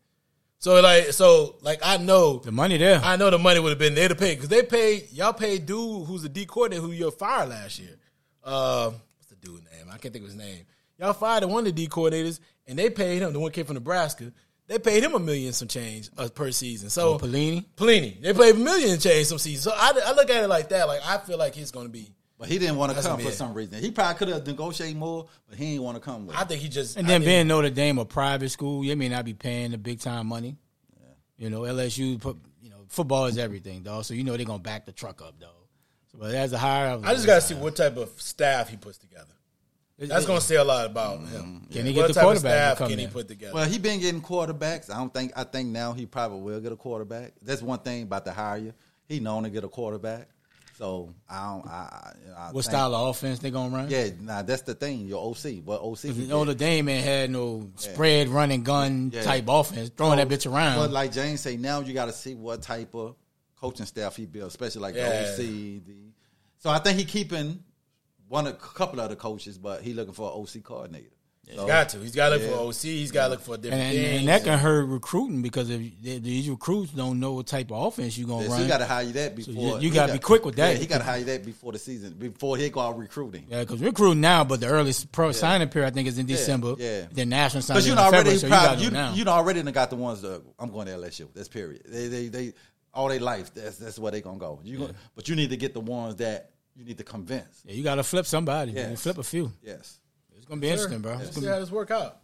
[0.61, 3.01] So like, so like, I know, The money there.
[3.05, 5.67] I know the money would have been there to pay because they paid y'all paid
[5.67, 7.97] dude who's the D coordinator who you fired last year.
[8.43, 9.89] Uh, what's the dude name?
[9.93, 10.65] I can't think of his name.
[10.99, 13.33] Y'all fired one of the D coordinators and they paid him.
[13.35, 14.33] The one kid from Nebraska.
[14.67, 16.89] They paid him a million some change uh, per season.
[16.91, 17.65] So Oh, Pelini?
[17.77, 19.71] Pelini, they paid a million and change some season.
[19.71, 20.89] So I, I look at it like that.
[20.89, 22.11] Like I feel like he's going to be.
[22.39, 23.33] But he didn't want to come for man.
[23.33, 23.79] some reason.
[23.81, 26.37] He probably could have negotiated more, but he didn't want to come with.
[26.37, 29.09] I think he just And then think- being Notre Dame a private school, you may
[29.09, 30.57] not be paying the big time money.
[30.99, 31.07] Yeah.
[31.39, 34.05] You know, LSU put you know, football is everything, dog.
[34.05, 35.51] So you know they're gonna back the truck up, dog.
[36.11, 38.77] So, but as a hire, I just got to see what type of staff he
[38.79, 39.27] puts together.
[39.99, 41.63] That's going to say a lot about him.
[41.63, 41.73] Mm-hmm.
[41.73, 43.11] Can he What get the type of quarterback to staff come can he in?
[43.11, 43.55] put together?
[43.55, 44.91] Well, he been getting quarterbacks.
[44.91, 45.33] I don't think.
[45.37, 47.33] I think now he probably will get a quarterback.
[47.43, 48.59] That's one thing about the hire.
[48.59, 48.75] You,
[49.07, 50.29] He known to get a quarterback.
[50.77, 51.67] So I don't.
[51.69, 53.89] I, I, I what think- style of offense they gonna run.
[53.89, 55.07] Yeah, nah, that's the thing.
[55.07, 55.99] Your OC, what OC?
[56.01, 56.29] he get.
[56.29, 59.23] Notre Dame ain't had no spread running gun Yeah.
[59.23, 60.79] type offense, throwing that bitch around.
[60.79, 63.15] But like James say, now you got to see what type of
[63.61, 65.11] coaching staff he built, especially like Yeah.
[65.23, 65.37] the OC.
[65.87, 65.95] The,
[66.59, 67.63] so I think he keeping
[68.29, 71.09] one, a couple of the coaches, but he looking for an OC coordinator.
[71.47, 71.99] He's got to.
[71.99, 72.57] He's got to look Yeah.
[72.57, 72.81] for OC.
[72.85, 74.19] He's got to look for a different and, and, things.
[74.21, 77.85] and that can hurt recruiting because if they- these recruits don't know what type of
[77.85, 78.63] offense you're gonna Yeah, so run.
[78.63, 79.79] you got to hire that So before.
[79.79, 80.73] you- you gotta be quick with that.
[80.73, 83.45] Yeah, he got to hire that before the season, before he go out recruiting.
[83.51, 86.77] yeah, because recruiting now, but the early pro signing period I think is in December.
[86.79, 87.03] yeah.
[87.13, 89.15] Then national signing Because you know already, February, so you probably, got you, know now.
[89.15, 91.29] you know already done got the ones that I'm going to LSU.
[91.35, 91.83] That's period.
[91.87, 92.53] They they they
[92.95, 93.53] all their life.
[93.53, 94.61] That's that's where they gonna go.
[94.65, 97.63] You gonna, but you need to get the ones that you need to convince.
[97.65, 98.73] yeah, you got to flip somebody.
[98.73, 98.91] Yes.
[98.91, 99.53] You flip a few.
[99.63, 99.99] Yes.
[100.37, 101.13] It's gonna be interesting, bro.
[101.13, 102.19] Let's It's see gonna how this work out.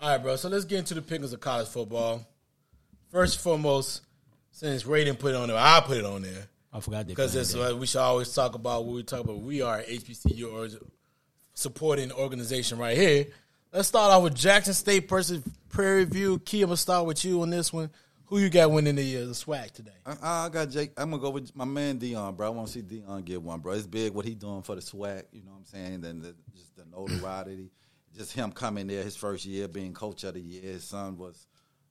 [0.00, 0.36] All right, bro.
[0.36, 2.26] So let's get into the pickings of college football.
[3.10, 4.00] First and foremost,
[4.50, 7.12] since Ray didn't put it on there, I put it on there I forgot they
[7.12, 7.72] because playing it's that.
[7.72, 9.40] uh, we should always talk about what we talk about.
[9.40, 10.68] We are HBCU or
[11.52, 13.26] supporting organization right here.
[13.72, 16.38] Let's start off with Jackson State versus Prairie View.
[16.40, 17.90] Key, I'm gonna start with you on this one.
[18.26, 19.92] Who you got winning the uh, the swag today?
[20.06, 20.92] I, I got Jake.
[20.96, 22.46] I'm gonna go with my man Deion, bro.
[22.46, 23.72] I want to see Deion get one, bro.
[23.74, 25.24] It's big what he doing for the swag.
[25.32, 26.00] You know what I'm saying?
[26.00, 27.70] Then the, just the notoriety,
[28.16, 30.62] just him coming there his first year being coach of the year.
[30.62, 31.46] His son was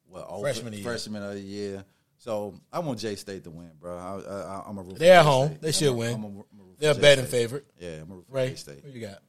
[0.08, 0.84] what open- Freshman of the year.
[0.86, 1.86] freshman of the year.
[2.18, 3.96] So I want Jay State to win, bro.
[3.98, 5.50] I, I, I'm a root They're at home.
[5.50, 5.62] State.
[5.62, 6.14] They should I'm win.
[6.16, 7.66] I'm a root for They're a J betting favorite.
[7.80, 8.84] Yeah, I'm a root for Ray, J State.
[8.84, 9.20] who you got?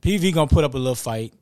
[0.00, 1.34] PV gonna put up a little fight.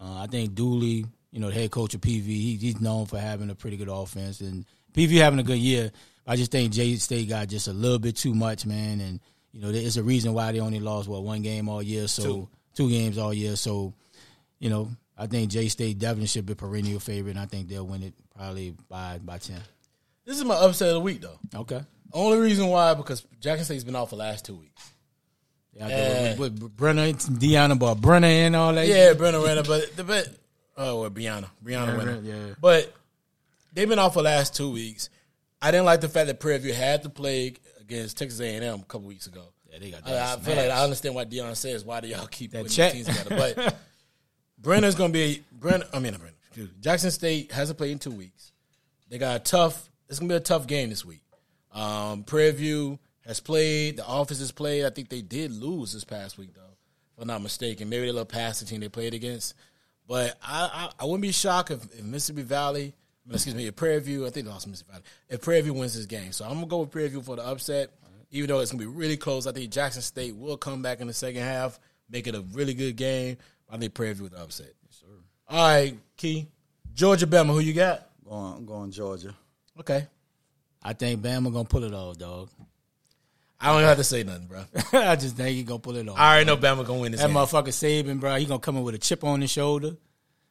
[0.00, 1.04] Uh, I think Dooley,
[1.34, 3.88] you know, the head coach of PV, he, he's known for having a pretty good
[3.88, 5.90] offense, and PV having a good year.
[6.28, 9.18] I just think J State got just a little bit too much, man, and
[9.52, 12.22] you know, there's a reason why they only lost what one game all year, so
[12.22, 12.48] Two.
[12.76, 13.56] two games all year.
[13.56, 13.94] So,
[14.60, 17.84] you know, I think J State definitely should be perennial favorite, and I think they'll
[17.84, 19.60] win it probably by by ten.
[20.24, 21.38] This is my upset of the week, though.
[21.52, 21.80] Okay.
[22.12, 24.92] Only reason why because Jackson State's been off the last two weeks.
[25.72, 25.86] Yeah,
[26.36, 28.86] I with, with Brenner, Deanna, but Brenner and all that.
[28.86, 30.28] Yeah, Brenna Renner, but the but
[30.76, 32.20] oh, well, Brianna, Brianna Yeah, Renner.
[32.22, 32.54] yeah.
[32.60, 32.92] But
[33.72, 35.08] they've been off for the last two weeks.
[35.62, 38.64] I didn't like the fact that Prairie View had to play against Texas A and
[38.64, 39.44] M a couple weeks ago.
[39.70, 40.70] Yeah, they got I, I feel like.
[40.70, 42.92] I understand why Deion says why do y'all keep That putting check.
[42.92, 43.76] these teams together, but
[44.60, 45.86] Brenner's gonna be Brenner.
[45.92, 46.36] I mean, not Brenner.
[46.48, 46.74] excuse me.
[46.80, 48.52] Jackson State hasn't played in two weeks.
[49.10, 49.88] They got a tough.
[50.08, 51.22] It's gonna be a tough game this week.
[51.72, 53.96] Um, Prairie View has played.
[53.96, 54.84] The Office has played.
[54.84, 56.60] I think they did lose this past week, though,
[57.16, 57.88] if I'm not mistaken.
[57.88, 59.54] Maybe they little passing the team they played against.
[60.06, 62.94] But I, I, I wouldn't be shocked if, if Mississippi Valley,
[63.30, 65.04] excuse me, if Prairie View, I think they lost Mississippi Valley.
[65.28, 67.46] If Prairie View wins this game, so I'm gonna go with Prairie View for the
[67.46, 67.90] upset.
[68.30, 71.06] Even though it's gonna be really close, I think Jackson State will come back in
[71.06, 71.78] the second half,
[72.10, 73.36] make it a really good game.
[73.70, 74.72] I think Prairie View with the upset.
[75.48, 76.48] All right, Key,
[76.94, 78.08] Georgia Bama, who you got?
[78.28, 79.34] Going, I'm going Georgia.
[79.78, 80.06] Okay,
[80.82, 82.50] I think Bama gonna pull it off, dog.
[83.64, 84.64] I don't even have to say nothing, bro.
[84.92, 86.18] I just think he gonna pull it off.
[86.18, 87.36] I already know Bama gonna win this That game.
[87.36, 89.96] motherfucker Saban, bro, he gonna come in with a chip on his shoulder.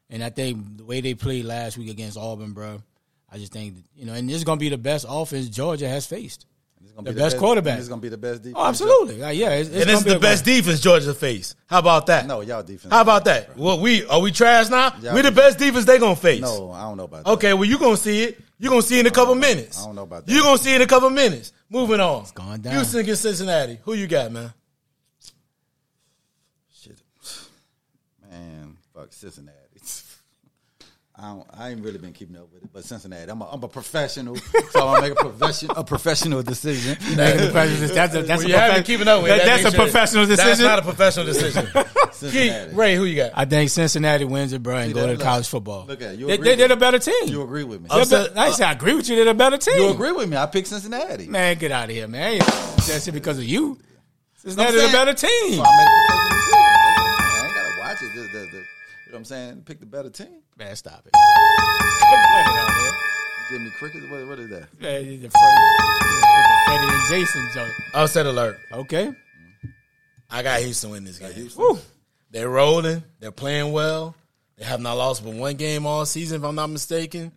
[0.10, 2.82] And I think the way they played last week against Auburn, bro,
[3.32, 6.06] I just think you know, and this is gonna be the best offense Georgia has
[6.08, 6.46] faced.
[6.84, 7.80] It's The be best quarterback.
[7.80, 8.58] It's gonna be the best defense.
[8.58, 9.52] Oh, absolutely, yeah.
[9.52, 11.56] It's, it's and be the best defense Georgia face.
[11.68, 12.28] How about that?
[12.28, 12.94] No, y'all defense.
[12.94, 13.58] How about that?
[13.58, 14.94] Well, we are we trash now?
[15.02, 16.42] Yeah, we the best defense they gonna face.
[16.42, 17.32] No, I don't know about that.
[17.32, 18.40] Okay, well you gonna see it.
[18.60, 19.82] You gonna see it in a couple minutes.
[19.82, 20.32] I don't know about that.
[20.32, 21.52] You gonna see it in a couple minutes.
[21.70, 22.22] Moving on.
[22.22, 22.74] It's going down.
[22.74, 23.80] Houston against Cincinnati.
[23.84, 24.54] Who you got, man?
[26.72, 26.98] Shit.
[28.30, 29.58] Man, fuck Cincinnati.
[31.24, 33.32] I, don't, I ain't really been keeping up with it, but Cincinnati.
[33.32, 36.98] I'm a, I'm a professional, so I make a profession a professional decision.
[37.16, 39.46] Making the That's a, that's Well, a you haven't profe- keeping up with that- that
[39.46, 39.92] That's a makes sense.
[39.92, 40.66] professional That's decision.
[40.66, 41.68] not a professional decision.
[42.12, 42.76] Cincinnati.
[42.76, 43.32] Ray, who you got?
[43.36, 45.86] I think Cincinnati wins it, bro, and See, go to look, college football.
[45.86, 46.18] look at.
[46.18, 47.28] You They, agree they, they're the better team.
[47.28, 47.88] You agree with me?
[47.90, 49.16] They're be- I say I agree with you.
[49.16, 49.78] They're the better team.
[49.78, 50.36] You agree with me?
[50.36, 51.28] I picked Cincinnati.
[51.28, 52.40] Man, get out of here, man.
[52.40, 53.72] That's it because of you.
[53.72, 55.54] I'm Cincinnati's the saying- better team.
[55.54, 56.60] So I made a professional decision.
[56.60, 58.14] I ain't gotta watch it.
[58.14, 58.66] The, the, the, you know
[59.12, 59.62] what I'm saying?
[59.66, 60.43] Pick the better team.
[60.58, 61.14] Man, stop it.
[63.50, 64.06] Give me crickets.
[64.10, 64.68] What, what is that?
[64.80, 67.74] Man, the Freddie, Freddie and Jason joint.
[67.94, 68.60] Oh, Upset alert.
[68.72, 69.12] Okay.
[70.30, 71.50] I got Houston win this game.
[71.58, 71.80] Woo.
[72.32, 73.04] They're rolling.
[73.20, 74.16] They're playing well.
[74.58, 77.32] They have not lost but one game all season, if I'm not mistaken.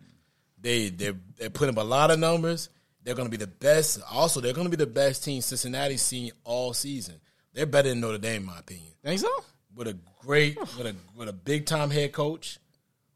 [0.59, 2.69] They they're they're putting up a lot of numbers.
[3.03, 3.99] They're going to be the best.
[4.11, 7.15] Also, they're going to be the best team Cincinnati's seen all season.
[7.53, 8.91] They're better than Notre Dame, in my opinion.
[9.03, 9.29] Think so?
[9.75, 12.59] With a great, with a with a big time head coach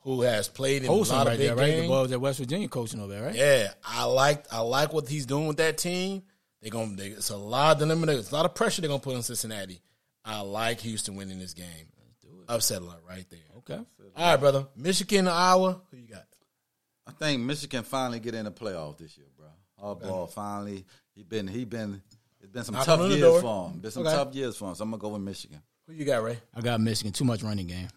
[0.01, 1.65] who has played in Coaching a lot right of big there, right?
[1.67, 1.87] The games.
[1.87, 3.35] boy was at West Virginia coaching over there, right?
[3.35, 6.23] Yeah, I like I like what he's doing with that team.
[6.61, 8.11] They're gonna they, it's a lot of dilemma.
[8.13, 9.81] It's a lot of pressure they're gonna put on Cincinnati.
[10.25, 11.87] I like Houston winning this game.
[12.47, 13.39] Upset alert right there.
[13.59, 13.75] Okay.
[14.15, 14.67] All right, brother.
[14.75, 15.81] Michigan, Iowa.
[15.89, 16.25] Who you got?
[17.07, 19.47] I think Michigan finally get in the playoff this year, bro.
[19.79, 20.85] All ball finally.
[21.15, 22.01] He been he been
[22.41, 23.41] it's been some Knock tough years door.
[23.41, 23.79] for him.
[23.79, 24.15] Been some Okay.
[24.15, 24.75] tough years for him.
[24.75, 25.61] So I'm gonna go with Michigan.
[25.87, 26.39] Who you got, Ray?
[26.53, 27.13] I got Michigan.
[27.13, 27.87] Too much running game.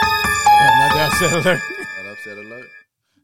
[0.00, 1.44] Not upset alert.
[1.44, 2.66] That upset alert.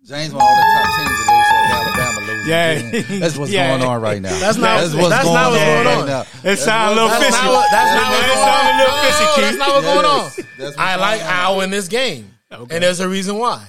[0.04, 2.46] James want all the top teams to lose, so Alabama loses.
[2.46, 3.18] Yeah.
[3.18, 3.68] That's what's Yeah.
[3.78, 4.38] going on right now.
[4.38, 6.06] That's not- what's that's going not what's on going right on.
[6.06, 6.20] now.
[6.20, 7.22] It That's sound a little fishy.
[7.30, 8.78] That's not what, that's not what's going on.
[8.78, 10.22] little No, that's not what's going on.
[10.58, 11.32] That's what's I like going.
[11.32, 12.74] Iowa in this game, Okay.
[12.74, 13.66] and there's a reason why.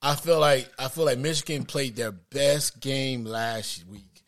[0.00, 4.22] I feel like I feel like Michigan played their best game last week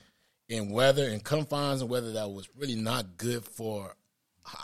[0.48, 3.94] in weather and confines and weather that was really not good for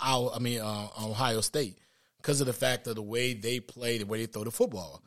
[0.02, 1.78] our, I mean uh, Ohio State
[2.26, 5.00] because of the fact of the way they play, the way they throw the football.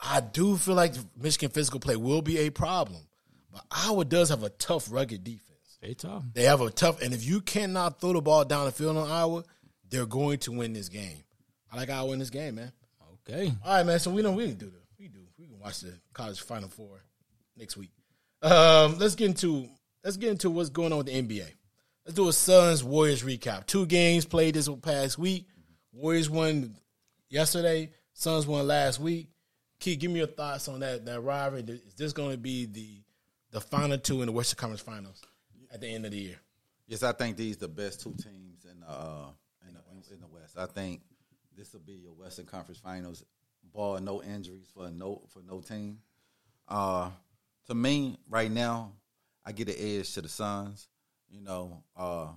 [0.00, 3.02] I do feel like Michigan physical play will be a problem,
[3.52, 5.78] but Iowa does have a tough, rugged defense.
[5.82, 6.22] They tough.
[6.32, 9.10] They have a tough, and if you cannot throw the ball down the field on
[9.10, 9.42] Iowa,
[9.90, 11.24] they're going to win this game.
[11.72, 12.70] I like Iowa in this game, man.
[13.28, 13.52] Okay.
[13.64, 13.98] All right, man.
[13.98, 16.68] So we don't we can do the we do we can watch the college Final
[16.68, 17.02] Four
[17.56, 17.90] next week.
[18.42, 19.68] Um, let's get into
[20.04, 21.48] let's get into what's going on with the NBA.
[22.06, 23.66] Let's do a Suns Warriors recap.
[23.66, 25.48] Two games played this past week.
[25.94, 26.74] Warriors won
[27.28, 27.90] yesterday.
[28.12, 29.28] Suns won last week.
[29.78, 31.80] Key, give me your thoughts on that that rivalry.
[31.86, 33.00] Is this going to be the
[33.52, 35.22] the final two in the Western Conference Finals
[35.72, 36.36] at the end of the year?
[36.86, 39.28] Yes, I think these the best two teams in the uh,
[39.68, 40.58] in, the, in the West.
[40.58, 41.00] I think
[41.56, 43.24] this will be your Western Conference Finals.
[43.72, 45.98] Ball no injuries for no for no team.
[46.68, 47.10] Uh,
[47.66, 48.92] to me, right now,
[49.44, 50.88] I get the edge to the Suns.
[51.30, 52.28] You know, uh,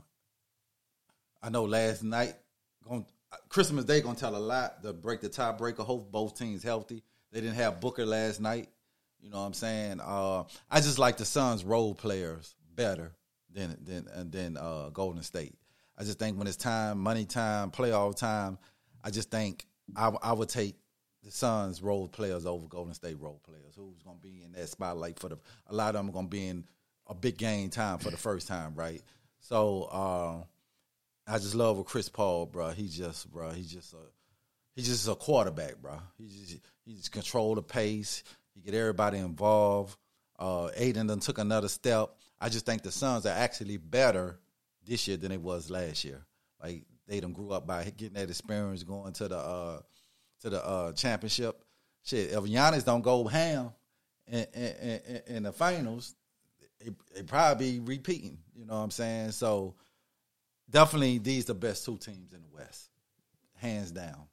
[1.42, 2.34] I know last night,
[2.84, 3.06] going
[3.50, 5.86] Christmas Day gonna tell a lot to break the tiebreaker.
[5.86, 7.04] Hope both teams healthy.
[7.32, 8.70] They didn't have Booker last night.
[9.20, 10.00] You know what I'm saying?
[10.00, 13.14] Uh, I just like the Suns role players better
[13.54, 15.56] than than uh, than uh, Golden State.
[15.98, 18.60] I just think when it's time, money time, playoff time,
[19.04, 19.66] I just think
[19.96, 20.76] I, I would take
[21.24, 23.76] the Suns role players over Golden State role players.
[23.76, 25.38] Who's to be in that spotlight for the?
[25.68, 26.64] A lot of them are to be in
[27.08, 29.02] a big game time for the first time, right?
[29.40, 30.44] So uh,
[31.28, 32.70] I just love with Chris Paul, bro.
[32.70, 33.52] He's just, bro.
[33.52, 33.98] He's just a
[34.76, 36.00] he's just a quarterback, bro.
[36.18, 38.24] He just he just control the pace.
[38.56, 39.98] He get everybody involved.
[40.40, 42.16] Uh, Ayton done took another step.
[42.40, 44.40] I just think the Suns are actually better
[44.86, 46.26] this year than it was last year.
[46.64, 49.80] Like they done grew up by getting that experience going to the uh,
[50.42, 51.62] to the uh, championship.
[52.04, 53.72] Shit, if Giannis don't go ham
[54.28, 56.16] in, in, in, in the finals,
[56.80, 58.38] it, it probably be repeating.
[58.56, 59.32] You know what I'm saying?
[59.32, 59.76] So
[60.70, 62.90] definitely these the best two teams in the West,
[63.56, 64.28] hands down.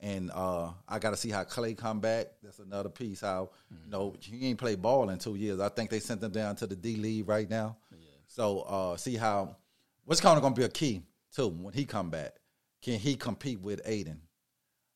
[0.00, 2.26] And uh, I got to see how Clay come back.
[2.42, 3.20] That's another piece.
[3.20, 5.60] How you know he ain't played ball in two years.
[5.60, 7.76] I think they sent him down to the D League right now.
[8.26, 9.56] So uh, see how
[10.04, 11.02] what's kind of going to be a key
[11.34, 12.34] too when he come back.
[12.80, 14.18] Can he compete with Aiden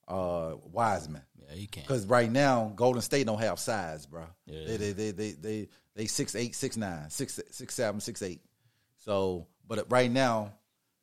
[0.09, 1.23] uh, Wiseman?
[1.39, 1.83] Yeah, he can.
[1.83, 4.25] Because right now Golden State don't have size, bro.
[4.47, 4.67] Yeah.
[4.67, 8.41] They, they they they they they six eight six nine six six seven six eight.
[9.05, 10.55] So, but right now,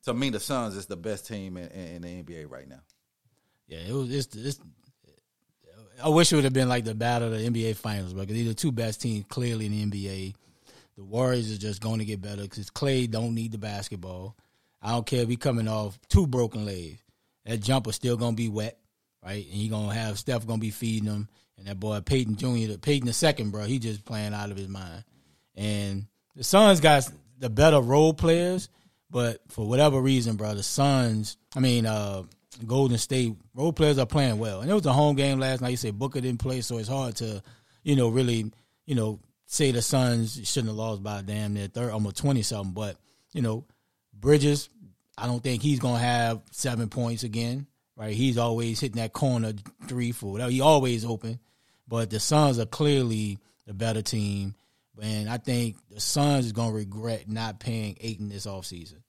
[0.04, 2.82] to me, the Suns is the best team in, in, in the NBA right now.
[3.68, 4.14] Yeah, it was.
[4.14, 4.60] It's, it's,
[6.04, 8.49] I wish it would have been like the battle of the NBA Finals, because these
[8.49, 10.36] are two best teams clearly in the NBA.
[10.97, 14.36] The Warriors is just going to get better because Clay don't need the basketball.
[14.82, 17.01] I don't care if he coming off two broken legs.
[17.45, 18.78] That jumper still gonna be wet,
[19.24, 19.45] right?
[19.45, 21.30] And he gonna have Steph gonna be feeding him.
[21.58, 22.78] And that boy Payton Jr.
[22.78, 25.04] Payton the second, bro, he just playing out of his mind.
[25.56, 28.70] And the Suns got the better role players,
[29.14, 32.24] but for whatever reason, bro, the Suns, I mean, uh,
[32.66, 35.70] Golden State role players are playing well, and it was a home game last night.
[35.70, 37.43] You say Booker didn't play, so it's hard to,
[37.84, 38.51] you know, really,
[38.88, 42.41] you know, say the Suns shouldn't have lost by a damn near third, almost twenty
[42.41, 42.74] something.
[42.74, 42.97] But
[43.34, 43.66] you know,
[44.20, 44.70] Bridges,
[45.16, 47.68] I don't think he's gonna have seven points again.
[47.95, 48.16] Right?
[48.16, 49.53] He's always hitting that corner
[49.88, 50.39] three, four.
[50.39, 51.39] He always open.
[51.88, 53.38] But the Suns are clearly
[53.68, 54.55] the better team.
[55.02, 59.02] And I think the Suns is gonna regret not paying Ayton this offseason.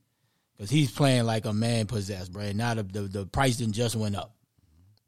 [0.56, 2.42] Because he's playing like a man possessed, bro.
[2.42, 4.34] And now the, the the price didn't just went up.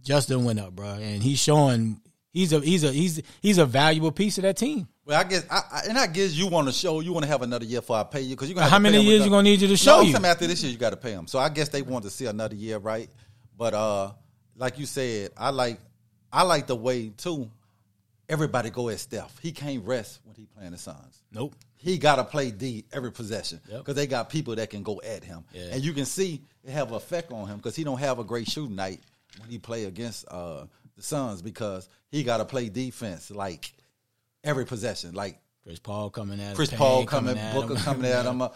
[0.03, 0.89] Justin went up, bro.
[0.89, 2.01] And he's showing
[2.33, 4.89] he's a he's a he's he's a valuable piece of that team.
[5.07, 7.31] Well, I guess, I, I, and I guess you want to show you want to
[7.31, 8.69] have another year before I pay you because you're gonna.
[8.69, 10.17] How many years you gonna need you to show no, you?
[10.17, 11.29] After this year, you got to pay them.
[11.29, 13.09] So I guess they want to see another year, right?
[13.57, 14.13] But uh,
[14.57, 15.79] like you said, I like
[16.33, 17.51] I like the way too.
[18.29, 19.39] Everybody go at Steph.
[19.41, 21.23] He can't rest when he playing the Suns.
[21.33, 21.55] Nope.
[21.77, 23.97] He got to play D every possession because Yep.
[23.97, 25.69] they got people that can go at him, Yeah.
[25.73, 28.25] and you can see it have an effect on him because he don't have a
[28.25, 29.01] great shooting night
[29.39, 30.65] when he play against uh,
[30.97, 33.73] the Suns because he got to play defense like
[34.43, 37.81] every possession, like Chris Paul coming at him, Chris Paul coming, at Booker him.
[37.83, 38.43] coming at him.
[38.43, 38.49] Uh,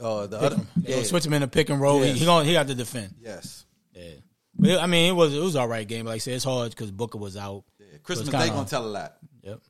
[0.00, 2.00] uh, the other, They yeah, switch him in a pick and roll.
[2.02, 2.18] He- Yes.
[2.20, 3.14] He, gonna he got to defend.
[3.20, 3.64] yes.
[3.94, 4.10] Yeah.
[4.58, 6.06] But I mean, it was it was all right game.
[6.06, 7.64] Like I said, it's hard because Booker was out.
[8.06, 9.16] Christmas Day gonna tell a lot.
[9.42, 9.60] Yep.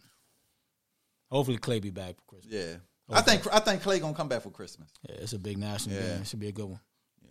[1.31, 2.55] Hopefully Clay be back for Christmas.
[2.55, 2.77] Yeah,
[3.11, 4.89] I think I think Clay gonna come back for Christmas.
[5.09, 6.03] Yeah, it's a big national Yeah.
[6.03, 6.21] game.
[6.21, 6.81] It should be a good one.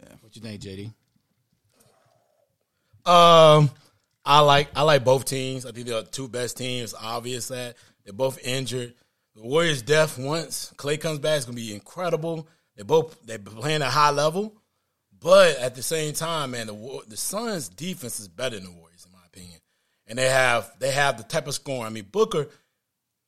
[0.02, 0.16] Yeah.
[0.22, 0.94] What you think, JD?
[3.06, 3.70] Um,
[4.26, 5.66] I like I like both teams.
[5.66, 6.94] I think they're the two best teams.
[7.00, 8.94] Obvious that they're both injured.
[9.36, 12.48] The Warriors' death once Clay comes back is gonna be incredible.
[12.76, 14.56] They both they're playing at a high level,
[15.20, 19.06] but at the same time, man, the the Suns' defense is better than the Warriors
[19.06, 19.60] in my opinion,
[20.08, 21.86] and they have they have the type of scoring.
[21.86, 22.48] I mean, Booker.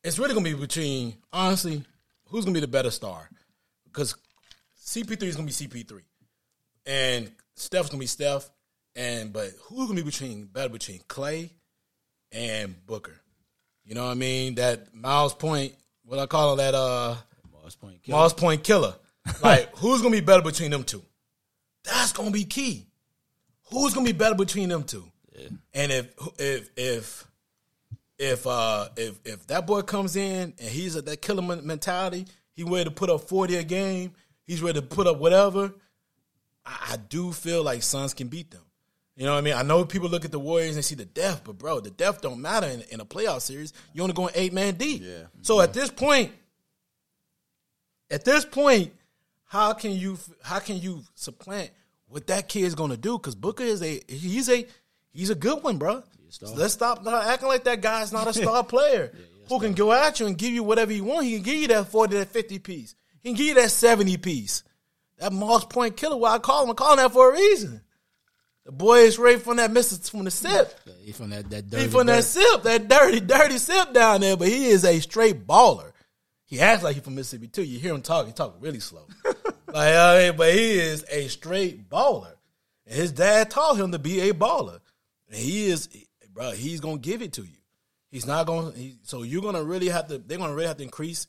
[0.04, 1.84] It's really gonna be between honestly,
[2.28, 3.30] who's gonna be the better star?
[3.86, 4.16] Because
[4.86, 6.02] CP3 is gonna be CP3
[6.88, 8.50] and Steph's gonna be Steph,
[8.96, 11.52] and but who's gonna be between better between Clay
[12.32, 13.20] and Booker?
[13.84, 14.56] You know what I mean?
[14.56, 15.74] That Miles Point,
[16.04, 17.16] what I call that uh
[17.52, 18.08] Moss Point.
[18.08, 18.96] Miles Point killer.
[19.44, 21.04] Like who's gonna be better between them two?
[21.84, 22.88] That's gonna be key.
[23.70, 25.04] Who's gonna be better between them two?
[25.74, 26.08] And if
[26.38, 27.28] if if
[28.18, 32.64] if uh if if that boy comes in and he's at that killer mentality, he
[32.64, 34.14] ready to put up forty a game.
[34.46, 35.74] He's ready to put up whatever.
[36.66, 38.64] I, I do feel like Suns can beat them.
[39.16, 39.54] You know what I mean?
[39.56, 42.22] I know people look at the Warriors and see the depth, but bro, the depth
[42.22, 43.74] don't matter in, in a playoff series.
[43.92, 45.02] You only going eight man deep.
[45.04, 45.24] Yeah.
[45.42, 46.32] So at this point,
[48.12, 48.94] at this point,
[49.46, 51.72] how can you how can you supplant
[52.08, 53.18] what that kid is going to do?
[53.18, 54.68] Because Booker is a he's a
[55.14, 56.04] he's a good one, bro.
[56.30, 59.14] So let's stop acting like that guy's not a star player
[59.48, 61.26] who can go at you and give you whatever you want.
[61.26, 62.96] He can give you that forty, that fifty piece.
[63.22, 64.64] He can give you that seventy piece.
[65.18, 67.82] That Moss Point killer, why I call him, I call him that for a reason.
[68.66, 70.78] The boy is right from that mister from the sip.
[71.02, 71.84] He from that that dirty.
[71.84, 75.48] He from that sip, that dirty, dirty sip down there, but he is a straight
[75.48, 75.94] baller.
[76.46, 77.64] He acts like he from Mississippi too.
[77.64, 79.06] You hear him talk, he talk really slow.
[79.26, 82.34] like, I mean, but he is a straight baller.
[82.86, 84.80] And his dad taught him to be a baller.
[85.30, 85.90] And he is,
[86.34, 87.58] bro, he's gonna give it to you.
[88.12, 88.72] He's not gonna.
[88.72, 90.18] He, so you're gonna really have to.
[90.18, 91.28] They're gonna really have to increase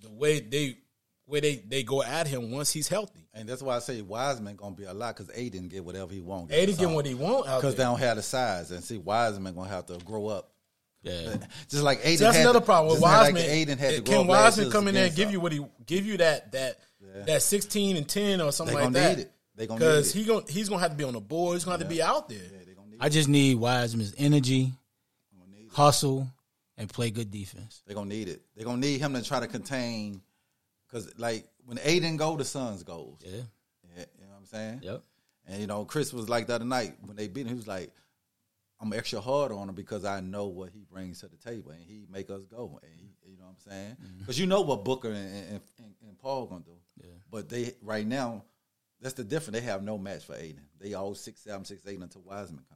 [0.00, 0.78] the way they,
[1.26, 3.28] way they they go at him once he's healthy.
[3.34, 6.20] And that's why I say Wiseman gonna be a lot because Ayton get whatever he
[6.20, 6.52] wants.
[6.54, 9.68] Ayton get what he want because they don't have the size, and see Wiseman gonna
[9.68, 10.50] have to grow up.
[11.02, 11.36] Yeah.
[11.68, 12.16] Just like Ayton.
[12.18, 13.42] So that's had another to- problem with just like Wiseman.
[13.50, 15.52] Ayton had to grow can up last Wiseman come in there and give you what
[15.52, 16.78] he give you that that
[17.26, 19.16] that sixteen and ten or something They like gonna that?
[19.18, 19.32] need it.
[19.54, 21.54] They gonna because need he going he's gonna have to be on the board.
[21.56, 22.38] He's gonna have to be out there.
[23.00, 24.72] I just need Wiseman's energy,
[25.70, 26.28] hustle,
[26.76, 27.82] and play good defense.
[27.86, 28.42] They're gonna need it.
[28.54, 30.20] They're gonna need him to try to contain
[30.86, 33.16] because like when Ayton go, the Suns goes.
[33.24, 33.42] Yeah.
[33.96, 34.80] Yeah, you know what I'm saying?
[34.82, 35.02] Yep.
[35.46, 37.48] And you know, Chris was like the other night when they beat him.
[37.48, 37.92] He was like,
[38.80, 41.80] "I'm extra hard on him because I know what he brings to the table, and
[41.80, 43.96] he make us go." And he, you know what I'm saying?
[44.02, 44.18] Mm-hmm.
[44.18, 46.76] Because you know what Booker and, and, and, and Paul gonna do.
[47.02, 47.10] Yeah.
[47.30, 48.44] But they right now,
[49.00, 49.58] that's the difference.
[49.58, 50.66] They have no match for Ayton.
[50.80, 52.75] They all six seven six eight until Wiseman come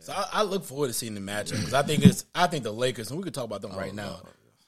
[0.00, 2.64] So I, I look forward to seeing the matchup because I think it's I think
[2.64, 4.20] the Lakers and we could talk about them right now.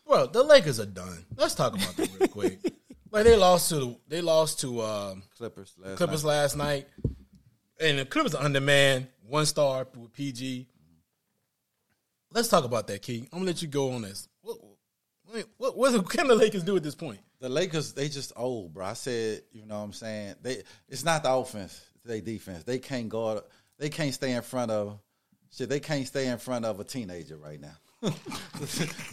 [0.06, 1.24] Bro, the Lakers are done.
[1.36, 2.58] Let's talk about them real quick.
[3.12, 6.30] Like they lost to they lost to um, Clippers last Clippers night.
[6.30, 6.86] last night,
[7.80, 10.68] and the Clippers are undermanned, one star with PG.
[12.32, 13.28] Let's talk about that, Key.
[13.32, 14.28] I'm gonna let you go on this.
[14.42, 14.58] What
[15.24, 17.18] what what, what can the Lakers do at this point?
[17.40, 18.86] The Lakers, they just old, bro.
[18.86, 20.36] I said, you know what I'm saying?
[20.42, 22.62] They it's not the offense, they defense.
[22.62, 23.42] They can't guard
[23.80, 25.00] they can't stay in front of
[25.50, 27.74] shit, they can't stay in front of a teenager right now.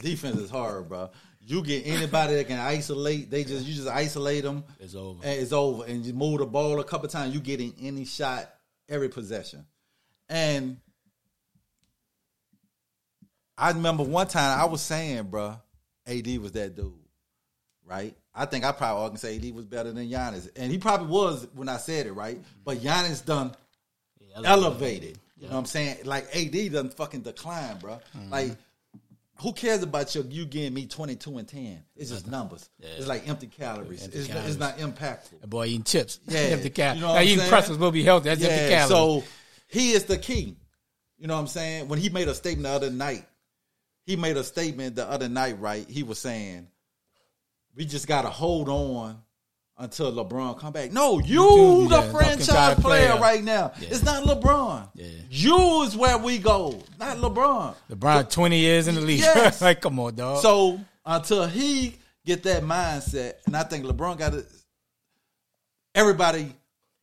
[0.02, 1.10] defense is hard, bro.
[1.42, 4.66] You get anybody that can isolate, they just you just isolate them.
[4.80, 5.22] It's over.
[5.24, 5.86] And it's over.
[5.86, 8.54] And you move the ball a couple times, you getting any shot
[8.90, 9.66] every possession.
[10.30, 10.78] And
[13.58, 15.60] I remember one time I was saying, bruh,
[16.06, 16.94] AD was that dude,
[17.86, 18.16] right?
[18.36, 21.48] I think I probably to say AD was better than Giannis, and he probably was
[21.56, 22.40] when I said it, right?
[22.64, 23.56] But Giannis done
[24.46, 25.20] elevated.
[25.38, 25.98] You know what I'm saying?
[26.06, 28.00] Like AD doesn't fucking decline, bro.
[28.18, 28.32] Mm-hmm.
[28.32, 28.58] Like,
[29.40, 31.84] who cares about your you getting me 22 and 10?
[31.96, 32.70] It's just numbers.
[32.80, 34.04] It's like empty calories.
[34.04, 34.50] Empty it's, calories.
[34.50, 35.48] it's not impactful.
[35.48, 36.20] Boy eating chips.
[36.28, 36.40] Yeah.
[36.40, 37.50] empty cal- You know now eating saying?
[37.50, 38.30] pretzels will be healthy.
[38.30, 38.90] That's empty calories.
[38.90, 39.24] so
[39.68, 40.58] he is the key.
[41.20, 41.88] You know what I'm saying?
[41.88, 43.26] When he made a statement the other night,
[44.06, 45.88] he made a statement the other night, right?
[45.88, 46.68] He was saying,
[47.76, 49.22] "We just got to hold on
[49.78, 53.22] until LeBron come back." No, you the yeah, franchise player player.
[53.22, 53.74] right now.
[53.80, 54.90] It's not LeBron.
[54.96, 55.08] Yeah.
[55.30, 57.76] You is where we go, not LeBron.
[57.92, 59.20] LeBron, twenty years in the league.
[59.20, 59.62] Yes.
[59.62, 60.42] like, come on, dog.
[60.42, 64.46] So until he get that mindset, and I think LeBron got it.
[65.96, 66.54] Everybody,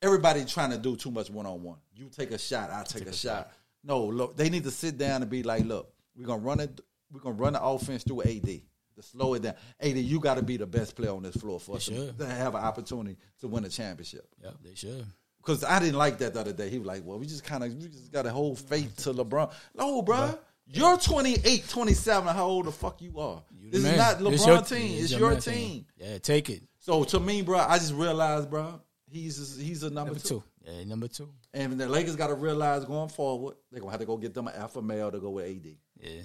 [0.01, 1.77] everybody trying to do too much one on one.
[1.93, 3.51] You take a shot, I take, a, shot.
[3.83, 6.79] No, look, they need to sit down and be like, look, we're gonna run it.
[7.11, 8.61] We're gonna run the offense through AD
[8.95, 9.53] to slow it down.
[9.79, 12.17] AD, you got to be the best player on this floor for us to, should.
[12.19, 14.27] to have an opportunity to win a championship.
[14.43, 15.05] yeah, they should.
[15.37, 16.69] Because I didn't like that the other day.
[16.69, 19.13] He was like, well, we just kind of we just got to hold faith to
[19.13, 19.51] LeBron.
[19.75, 20.37] No, bro.
[20.67, 22.33] You're 28, 27.
[22.35, 23.43] How old the fuck you are?
[23.55, 23.93] You this man.
[23.93, 24.93] is not It's LeBron your- team.
[24.95, 25.85] it's It's your man team.
[25.97, 26.63] Yeah, take it.
[26.79, 30.43] So to me, bro, I just realized, bro, he's he's a number, Number two.
[30.63, 30.71] two.
[30.71, 31.29] Yeah, number two.
[31.53, 34.47] And the Lakers got to realize going forward, they're gonna have to go get them
[34.47, 35.75] an alpha male to go with AD.
[36.01, 36.21] Yeah.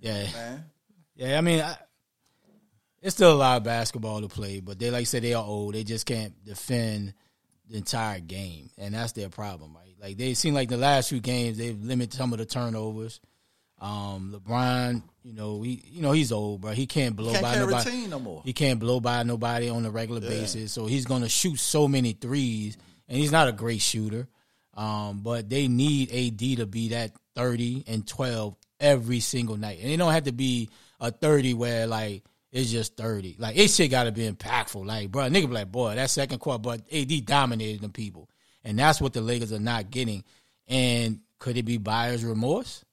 [0.00, 0.32] Yeah.
[0.32, 0.64] Man,
[1.18, 1.76] Yeah, I mean, I,
[3.02, 5.44] it's still a lot of basketball to play, but they like I said they are
[5.44, 5.74] old.
[5.74, 7.12] They just can't defend
[7.68, 9.94] the entire game, and that's their problem, right?
[10.00, 13.20] Like they seem like the last few games they've limited some of the turnovers.
[13.80, 16.70] Um, LeBron, you know, he you know he's old, bro.
[16.70, 18.06] He can't blow can't by nobody.
[18.06, 18.42] no more.
[18.44, 21.88] He can't blow by nobody on a regular basis, so he's going to shoot so
[21.88, 24.28] many threes, and he's not a great shooter.
[24.74, 29.90] Um, but they need AD to be that thirty and twelve every single night, and
[29.90, 33.36] it don't have to be a thirty where like it's just thirty.
[33.38, 34.84] Like it shit got to be impactful.
[34.84, 38.28] Like bro, nigga, be like boy, that second quarter, but AD dominated them people,
[38.64, 40.24] and that's what the Lakers are not getting.
[40.66, 42.84] And could it be buyer's remorse?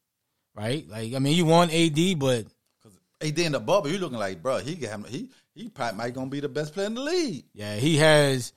[0.56, 0.88] Right?
[0.88, 2.46] Like I mean, you want AD, but
[3.22, 6.30] AD in the bubble, you looking like, bro, he got he he probably might gonna
[6.30, 7.46] be the best player in the league.
[7.54, 8.54] Yeah, he has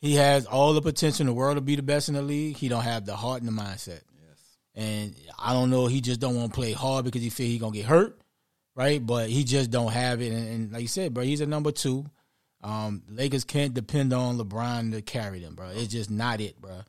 [0.00, 2.56] he has all the potential in the world to be the best in the league.
[2.56, 4.00] He don't have the heart and the mindset.
[4.14, 4.56] Yes.
[4.74, 7.58] And I don't know, he just don't want to play hard because he feel he
[7.58, 8.18] gonna get hurt,
[8.78, 9.04] right?
[9.04, 10.32] But he just don't have it.
[10.32, 12.06] And, and like you said, bro, he's a number two.
[12.62, 15.70] Um, Lakers can't depend on LeBron to carry them, bro.
[15.74, 16.80] It's just not it, bro.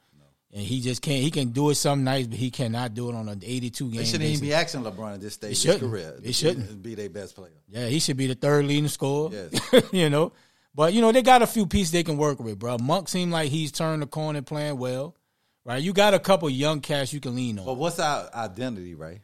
[0.52, 1.22] And he just can't.
[1.22, 4.00] He can do it some nights, but he cannot do it on an eighty-two game.
[4.00, 6.16] They shouldn't even be asking LeBron at this stage of his career.
[6.20, 6.82] They shouldn't.
[6.82, 7.52] be their best player.
[7.68, 9.32] Yeah, he should be the third leading scorer.
[9.32, 9.84] Yes.
[9.92, 10.32] you know.
[10.74, 12.80] But you know, they got a few pieces they can work with, bro.
[12.80, 15.16] Monk seemed like he's turned the corner playing well.
[15.66, 15.84] Right?
[15.84, 17.66] You got a couple young cats you can lean on.
[17.66, 19.22] But what's our identity, right?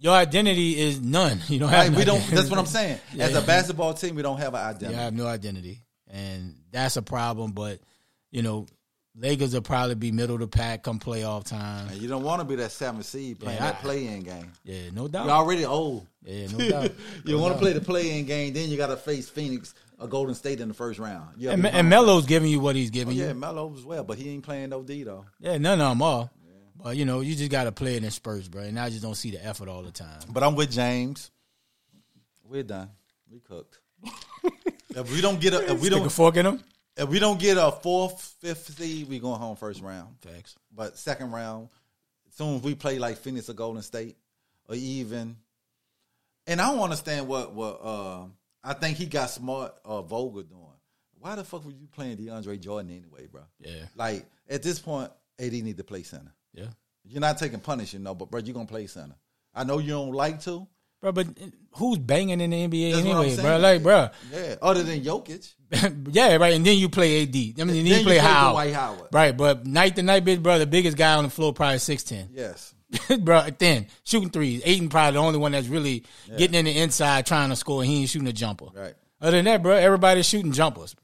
[0.00, 1.40] Your identity is none.
[1.48, 2.26] You don't have Like, no we don't.
[2.30, 2.98] That's what I'm saying.
[3.18, 4.94] As a basketball team, we don't have an identity.
[4.94, 5.80] You have no identity.
[6.08, 7.80] And that's a problem, but
[8.32, 8.66] you know,
[9.16, 11.88] Lakers will probably be middle of the pack come playoff time.
[11.88, 14.50] And you don't want to be that seven seed playing Yeah, that play-in game.
[14.64, 15.26] Yeah, no doubt.
[15.26, 16.06] You're already old.
[16.24, 16.92] Yeah, no doubt.
[17.24, 20.06] you No want to play the play-in game, then you got to face Phoenix or
[20.08, 21.42] Golden State in the first round.
[21.44, 21.88] And, and.
[21.90, 23.34] Melo's giving you what he's giving Oh, yeah, you.
[23.34, 25.26] Melo as well, but he ain't playing no D though.
[25.40, 26.30] Yeah, none of them are.
[26.82, 28.62] But you know, you just got to play it in spurts, bro.
[28.62, 30.20] And I just don't see the effort all the time.
[30.28, 31.30] But I'm with James.
[32.44, 32.90] We're done.
[33.30, 33.78] We cooked.
[34.90, 36.64] if we don't get a, if we Stick a don't, fork in them.
[36.96, 40.16] if we don't get a fourth, fifth seed, we going home first round.
[40.20, 40.56] Facts.
[40.74, 41.68] But second round,
[42.28, 44.16] as soon as we play like Phoenix or Golden State,
[44.68, 45.36] or even,
[46.46, 48.24] and I don't understand what what uh,
[48.64, 50.66] I think he got smart uh, Vogel doing.
[51.18, 53.42] Why the fuck were you playing DeAndre Jordan anyway, bro?
[53.60, 53.84] Yeah.
[53.94, 56.32] Like at this point, AD need to play center.
[56.52, 56.66] Yeah.
[57.04, 59.16] You're not taking punish, you know, but bro, you're gonna play center.
[59.54, 60.66] I know you don't like to.
[61.00, 61.46] Bro, but uh,
[61.76, 63.58] who's banging in the NBA That's anyway, bro?
[63.58, 64.08] Like, bro.
[64.32, 65.54] Yeah, other than Jokic.
[66.12, 66.54] yeah, right.
[66.54, 67.28] And then you play AD.
[67.28, 68.54] I mean, then, Then you you play play Howard.
[68.54, 69.08] Dwight Howard.
[69.12, 72.28] Right, but night to night, bitch, bro, the biggest guy on the floor probably 6'10.
[72.32, 72.74] Yes.
[73.20, 74.62] bro, then shooting threes.
[74.64, 76.04] Ayton probably the only one that's really
[76.36, 77.82] getting in the inside trying to score.
[77.82, 78.66] He ain't shooting a jumper.
[78.74, 78.94] Right.
[79.20, 80.96] Other than that, bro, everybody's shooting jumpers.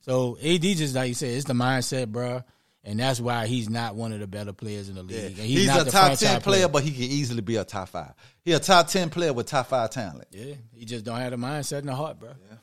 [0.00, 2.42] So AD just like you said, it's the mindset, bro.
[2.82, 5.36] And that's why he's not one of the better players in the league.
[5.36, 5.42] Yeah.
[5.42, 8.14] And He's, not a top ten player, but he can easily be a top five.
[8.42, 10.28] He a top ten player with top five talent.
[10.30, 12.30] Yeah, he just don't have the mindset and the heart, bro.
[12.48, 12.56] Yeah.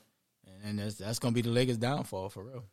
[0.64, 2.64] And that's that's gonna be the Lakers' downfall for real.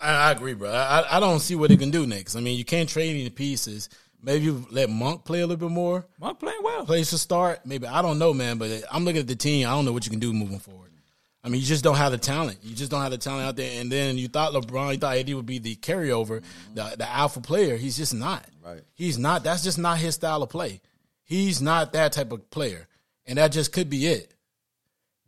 [0.00, 0.70] I, I agree, bro.
[0.70, 2.36] I, I don't see what they can do next.
[2.36, 3.90] I mean, you can't trade any pieces.
[4.22, 6.06] Maybe you let Monk play a little bit more.
[6.18, 6.86] Monk playing well.
[6.86, 7.66] Place to start.
[7.66, 8.56] Maybe I don't know, man.
[8.56, 9.66] But I'm looking at the team.
[9.66, 10.90] I don't know what you can do moving forward.
[11.44, 12.58] I mean, you just don't have the talent.
[12.62, 13.78] You just don't have the talent out there.
[13.78, 16.42] And then you thought LeBron, you thought AD would be the carryover,
[16.72, 17.76] the the alpha player.
[17.76, 18.46] He's just not.
[18.64, 18.80] Right.
[18.94, 19.44] He's not.
[19.44, 20.80] That's just not his style of play.
[21.22, 22.88] He's not that type of player,
[23.26, 24.34] and that just could be it.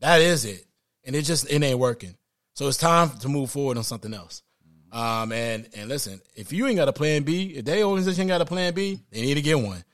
[0.00, 0.64] That is it,
[1.04, 2.16] and it just it ain't working.
[2.54, 4.42] So it's time to move forward on something else.
[4.92, 8.40] Um, and and listen, if you ain't got a plan B, if they organization got
[8.40, 9.84] a plan B, they need to get one.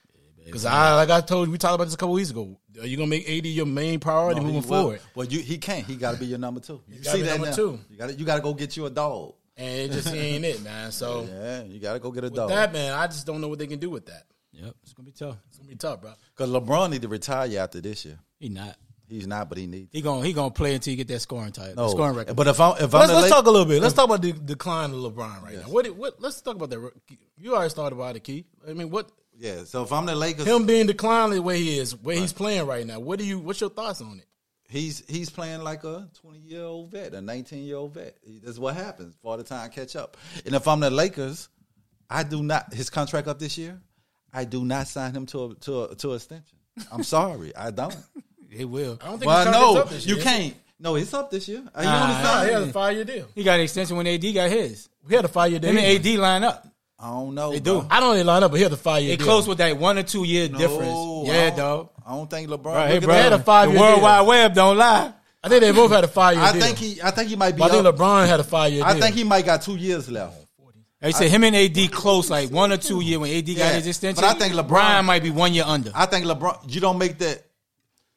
[0.45, 2.59] Because I, like I told you, we talked about this a couple weeks ago.
[2.81, 4.83] Are you gonna make AD your main priority No, he moving will.
[4.83, 5.01] forward?
[5.15, 5.87] Well, you, he can't.
[5.87, 6.81] He got to be your number two.
[6.89, 7.53] You gotta be number now?
[7.55, 7.79] two.
[7.91, 9.35] You got to you got to go get you a dog.
[9.57, 10.91] And it just ain't it, man.
[10.93, 12.49] So Yeah, you got to go get a with dog.
[12.51, 14.25] that, man, I just don't know what they can do with that.
[14.53, 15.37] Yep, it's gonna be tough.
[15.49, 16.13] It's gonna be tough, bro.
[16.37, 18.19] Because LeBron need to retire after this year.
[18.39, 18.77] He not.
[19.09, 19.91] He's not, but he needs.
[19.93, 22.35] He gonna he gonna play until you get that scoring title, No, scoring record.
[22.35, 23.83] But if I'm if I'm Let's, the let's Lak- talk a little bit.
[23.83, 25.63] Let's talk about the decline of LeBron right now.
[25.65, 26.21] What, what?
[26.21, 26.91] Let's talk about that.
[27.37, 28.47] You already started about it, Key.
[28.67, 29.65] I mean, what yeah.
[29.65, 32.67] So if I'm the Lakers, him being declined the way he is, where he's playing
[32.67, 33.01] right now.
[33.01, 33.39] What do you?
[33.39, 34.27] What's your thoughts on it?
[34.73, 38.17] he's he's playing like a 20 year old vet, a 19 year old vet.
[38.43, 40.17] That's what happens for the time catch up.
[40.45, 41.49] And if I'm the Lakers,
[42.11, 43.81] I do not his contract up this year.
[44.33, 46.57] I do not sign him to a, to a, to a extension.
[46.91, 47.97] I'm sorry, I don't.
[48.55, 48.99] He will.
[49.01, 50.25] I don't think well, his contract's no, up this you year.
[50.25, 50.55] can't.
[50.79, 51.65] No, it's up this year.
[51.75, 52.47] Are you Nah, on the Nah, side?
[52.49, 53.29] he has a five year deal.
[53.35, 54.91] He got an extension when AD got his.
[55.09, 55.71] We had a five year deal.
[55.71, 56.67] Him and AD line up.
[57.03, 57.51] I don't know.
[57.51, 57.81] They bro.
[57.81, 57.87] do.
[57.91, 59.27] I don't even line up, but he had a five year They deal.
[59.27, 61.27] close with that one or two year No, difference.
[61.29, 61.89] Yeah, don't- dog.
[62.07, 62.65] I don't think LeBron.
[62.75, 63.15] Right, hey, bro.
[63.15, 63.23] that.
[63.25, 64.03] had a five-year the World deal.
[64.05, 65.13] Wide Web don't lie.
[65.45, 66.61] I think they both had a five year I deal.
[66.63, 67.03] think he.
[67.03, 67.59] I think he might be.
[67.59, 67.87] But I think.
[67.97, 68.97] LeBron had a five year deal.
[68.97, 70.37] I think he might got two years left.
[71.01, 73.75] They said him and AD close like one or two year when AD Yeah, got
[73.75, 74.23] his extension.
[74.23, 76.73] but I think LeBron- Brian might be one year under I think LeBron.
[76.73, 77.43] You don't make that.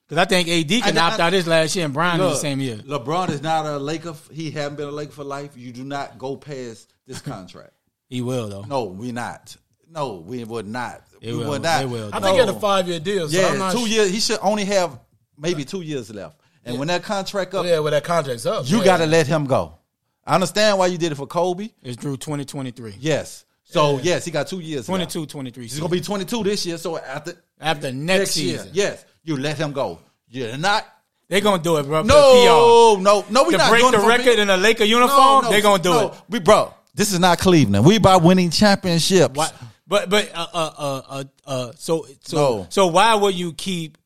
[0.07, 2.27] because I think AD can I- opt I- out his last year and Brian in
[2.27, 2.75] the same year.
[2.77, 4.13] LeBron is not a Laker.
[4.31, 5.51] He haven't been a Laker for life.
[5.55, 7.71] You do not go past this contract.
[8.09, 8.61] He will though.
[8.63, 9.55] no, we not.
[9.89, 11.03] No, we would not.
[11.21, 11.49] They we will.
[11.51, 11.79] would not.
[11.79, 12.09] They will.
[12.13, 13.29] I think he had a five year deal.
[13.29, 13.87] So I'm Yeah, not two sure.
[13.87, 14.09] years.
[14.11, 14.99] He should only have
[15.37, 16.39] maybe two years left.
[16.65, 18.69] And when that contract up, Yeah, when that contract's up.
[18.69, 18.83] you yeah.
[18.85, 19.77] got to let him go.
[20.25, 21.69] I understand why you did it for Kobe.
[21.83, 22.95] It's Drew 2023.
[22.99, 23.45] Yes.
[23.63, 24.87] So yes, he got two years.
[24.89, 25.11] left.
[25.11, 25.63] 22, 23.
[25.63, 26.77] He's gonna be 22 this year.
[26.77, 28.71] So after after next, next year, season.
[28.73, 29.99] yes, you let him go.
[30.29, 30.85] You're not.
[31.27, 32.03] They're gonna do it, bro.
[32.03, 33.43] No, no, no.
[33.43, 33.51] We PR.
[33.53, 34.41] To not break doing the it record me.
[34.41, 36.07] in a Laker No, uniform, no, they're gonna do no.
[36.09, 36.13] it.
[36.29, 37.85] We bro, this is not Cleveland.
[37.85, 39.35] We about winning championships.
[39.35, 39.49] Why,
[39.85, 42.67] but but uh, uh uh uh uh so so No.
[42.69, 43.97] so why would you keep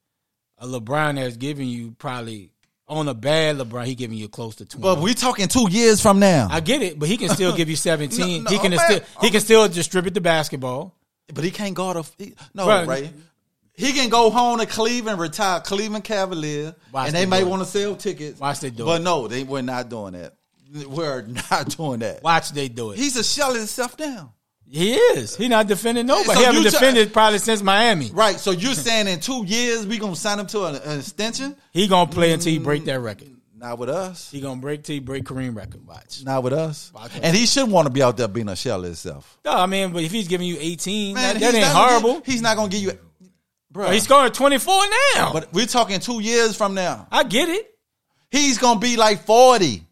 [0.58, 2.52] a LeBron that's giving you probably
[2.88, 4.82] on a bad LeBron he giving you close to twenty?
[4.84, 6.48] But we talking two years from now.
[6.50, 8.44] I get it, but he can still give you seventeen.
[8.44, 8.80] No, he can man.
[8.80, 10.96] still he can still distribute the basketball.
[11.34, 13.14] but he can't go to he, no Bro, right.
[13.74, 17.66] He can go home to Cleveland, retire Cleveland Cavalier, and they they may want to
[17.66, 18.38] sell tickets.
[18.38, 20.34] Watch they do But no, they we're not doing that.
[20.88, 21.22] We're
[21.52, 22.24] not doing that.
[22.24, 22.98] Watch they do it.
[22.98, 24.32] He's a shell of himself down.
[24.70, 25.36] he is.
[25.36, 26.30] He not defending nobody.
[26.34, 28.12] So he haven't defended probably since Miami.
[28.14, 28.40] Right.
[28.40, 31.56] So you're saying in two years we gonna sign him to an, an extension?
[31.72, 33.30] He gonna play until he break that record.
[33.30, 34.30] Mm, not with us.
[34.32, 35.86] He gonna break till he break Kareem record.
[35.88, 36.24] Watch.
[36.24, 36.92] Not with us.
[36.94, 39.40] Watch And he should want to be out there being a shell of himself.
[39.44, 42.22] No, I mean, but if he's giving you eighteen, Man, that, that ain't horrible.
[42.26, 42.92] he's not gonna give you,
[43.72, 43.90] bro.
[43.90, 44.82] He's scoring twenty four
[45.16, 45.34] now.
[45.34, 47.08] but we're talking two years from now.
[47.12, 47.66] I get it.
[48.30, 49.84] He's gonna be like forty.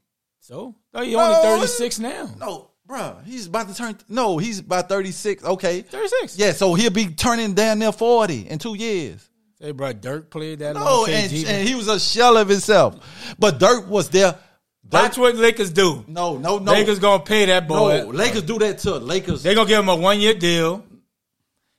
[0.47, 2.29] So oh, he only thirty six now.
[2.39, 3.17] No, bro.
[3.25, 3.97] He's about to turn.
[4.07, 5.43] No, he's about thirty six.
[5.43, 5.81] Okay.
[5.81, 6.39] Thirty six.
[6.39, 6.53] Yeah.
[6.53, 9.29] So he'll be turning down near forty in two years.
[9.59, 10.75] Hey, bro, Dirk played that.
[10.75, 12.95] No, and, and he was a shell of himself.
[13.37, 14.31] But Dirk was there.
[14.31, 14.41] Dirk,
[14.89, 16.05] That's what Lakers do.
[16.07, 16.71] no, no, no.
[16.71, 18.03] Lakers gonna pay that boy.
[18.03, 18.93] no, Lakers do that too.
[18.93, 19.43] Lakers.
[19.43, 20.85] They gonna give him a one year deal.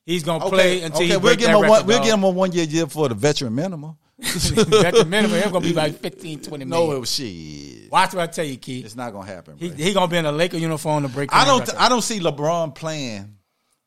[0.05, 1.71] He's gonna play until he we'll give that him a record.
[1.71, 3.97] one, we'll give him a one year deal for the veteran minimum.
[4.85, 6.97] At the minimum, it's gonna be like 15, 20 No, million.
[6.97, 7.91] it was shit.
[7.93, 8.85] Watch what I tell you, Keith.
[8.85, 9.57] It's not gonna happen.
[9.59, 11.33] He, he gonna be in a Laker uniform to break.
[11.33, 11.61] I don't.
[11.61, 11.77] record.
[11.77, 13.37] I don't see LeBron playing.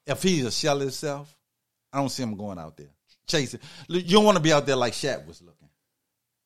[0.07, 1.35] If he's a shell of himself,
[1.91, 2.87] I don't see him going out there
[3.27, 3.59] chasing.
[3.89, 5.57] You don't want to be out there like Shaq was looking.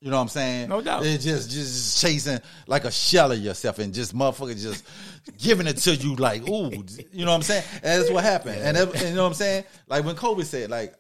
[0.01, 0.69] You know what I'm saying?
[0.69, 1.05] No doubt.
[1.05, 4.83] It's just just chasing like a shell of yourself and just motherfucker just
[5.37, 6.71] giving it to you like ooh.
[7.11, 7.63] You know what I'm saying?
[7.75, 8.61] And that's what happened.
[8.61, 9.63] And, that- and you know what I'm saying?
[9.87, 10.93] Like when Kobe said like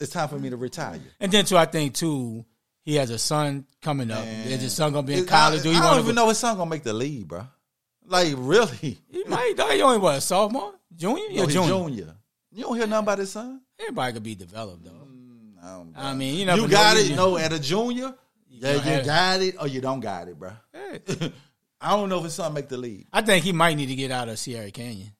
[0.00, 1.00] it's time for me to retire.
[1.20, 2.44] And then too, I think too,
[2.82, 4.24] he has a son coming up.
[4.26, 5.60] Is his son gonna be in college?
[5.60, 7.46] I, Do you I don't even know his son gonna make the league, bro.
[8.06, 8.98] Like really?
[9.10, 9.54] He might.
[9.72, 11.68] He only what a sophomore, junior, No, yeah, junior.
[11.68, 12.14] junior.
[12.52, 13.60] You don't hear nothing about his son.
[13.80, 15.08] Everybody could be developed though.
[15.68, 17.06] Um, I mean, you know, you got it.
[17.10, 18.14] You- No, at a junior,
[18.48, 19.04] yeah, don't you it.
[19.04, 20.52] got it, or you don't got it, bro.
[20.72, 21.00] Hey,
[21.80, 23.06] I don't know if his son make the league.
[23.12, 25.10] I think he might need to get out of Sierra Canyon.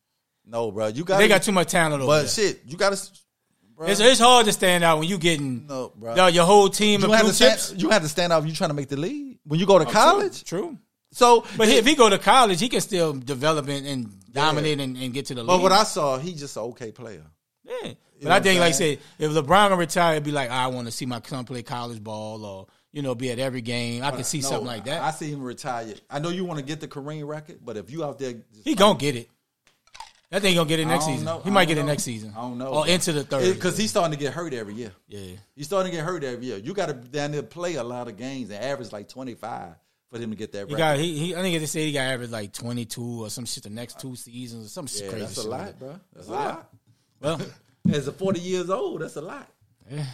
[0.46, 1.18] No, bro, you got.
[1.18, 3.10] They got too much talent over but shit, you got to.
[3.76, 6.14] Bro, It's, it's hard to stand out when you getting no, bro.
[6.14, 7.52] dog, your whole team you of blue to stand.
[7.58, 7.74] chips.
[7.76, 8.42] You have to stand out.
[8.42, 10.44] if You trying to make the league when you go to oh, college.
[10.44, 10.78] True.
[11.12, 14.80] So, But he, if he go to college, he can still develop and, and dominate
[14.80, 15.48] and, and get to the league.
[15.48, 17.24] but what I saw, he's just an okay player.
[17.64, 17.92] yeah.
[18.22, 20.64] But know I think, like I said, if LeBron gonna retire, it'd be like, ah,
[20.64, 23.60] I want to see my son play college ball, or you know, be at every
[23.60, 24.02] game.
[24.02, 25.02] I can see No, something like that.
[25.02, 25.92] I see him retire.
[26.08, 28.64] I know you want to get the Kareem record, but if you out there, just
[28.64, 29.28] he gonna get it.
[30.30, 31.24] That thing gonna get it next season.
[31.24, 31.40] know.
[31.40, 31.86] He might get it know.
[31.88, 32.32] next season.
[32.36, 32.66] I don't know.
[32.68, 33.54] Or into the third.
[33.54, 34.92] because he's starting to get hurt every year.
[35.06, 35.36] yeah.
[35.54, 36.56] He's starting to get hurt every year.
[36.58, 39.74] You got to down there play a lot of games and average like twenty five
[40.10, 42.00] for him to get that He got he, he I think they said he got
[42.02, 45.24] average like twenty two or some shit the next two seasons or some yeah, crazy.
[45.26, 45.78] that's a like lot, that.
[45.78, 46.00] bro.
[46.12, 46.70] That's a lot.
[47.20, 47.40] Well,
[47.92, 49.48] As a forty years old, that's a lot.
[49.88, 50.04] Yeah,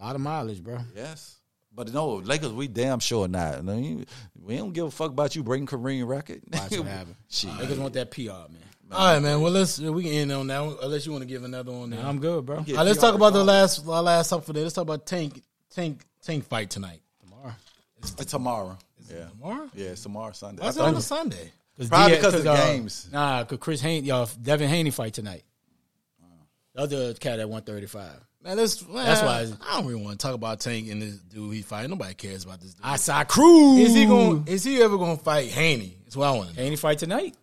[0.00, 0.78] a lot of mileage, bro.
[0.94, 1.36] Yes.
[1.72, 3.56] But no, Lakers, we damn sure not.
[3.56, 4.06] I mean,
[4.40, 6.40] we don't give a fuck about you breaking Kareem record.
[6.52, 7.16] Watch what happen.
[7.28, 7.50] Shit.
[7.50, 8.56] Niggas want that PR, man.
[8.92, 9.40] All right, man.
[9.40, 10.60] Well, let's we can end on that.
[10.60, 11.90] one, Unless you want to give another one.
[11.90, 12.00] There.
[12.00, 12.56] I'm good, bro.
[12.58, 14.62] All right, let's talk about the last our last up for today.
[14.62, 15.42] Let's talk about Tank
[15.74, 17.00] Tank Tank fight tonight.
[17.22, 17.54] Tomorrow.
[17.98, 18.78] It's tomorrow.
[19.10, 19.26] Yeah.
[19.30, 19.70] Tomorrow?
[19.74, 20.62] Yeah, it's tomorrow Sunday.
[20.62, 21.52] Why's I it on a Sunday?
[21.88, 23.08] Probably D- because of uh, games.
[23.12, 25.44] Nah, cause Chris Haney, y'all, Devin Haney fight tonight.
[26.74, 28.10] The other cat at 135.
[28.42, 31.02] Man, that's man, That's why it's- I don't really want to talk about Tank and
[31.02, 31.90] this dude he fighting.
[31.90, 32.84] Nobody cares about this dude.
[32.84, 33.88] I saw Cruz.
[33.88, 34.44] is he going?
[34.46, 35.96] Is he ever going to fight Haney?
[36.04, 36.56] That's what I want to.
[36.62, 37.34] Haney fight tonight?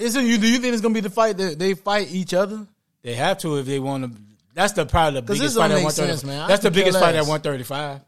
[0.00, 0.38] Is it you?
[0.38, 2.66] Do you think it's going to be the fight that they fight each other?
[3.02, 4.20] They have to if they want to.
[4.54, 6.08] That's the probably the 'Cause biggest fight at 135.
[6.08, 6.42] sense, man.
[6.42, 8.00] I That's the biggest fight at 135.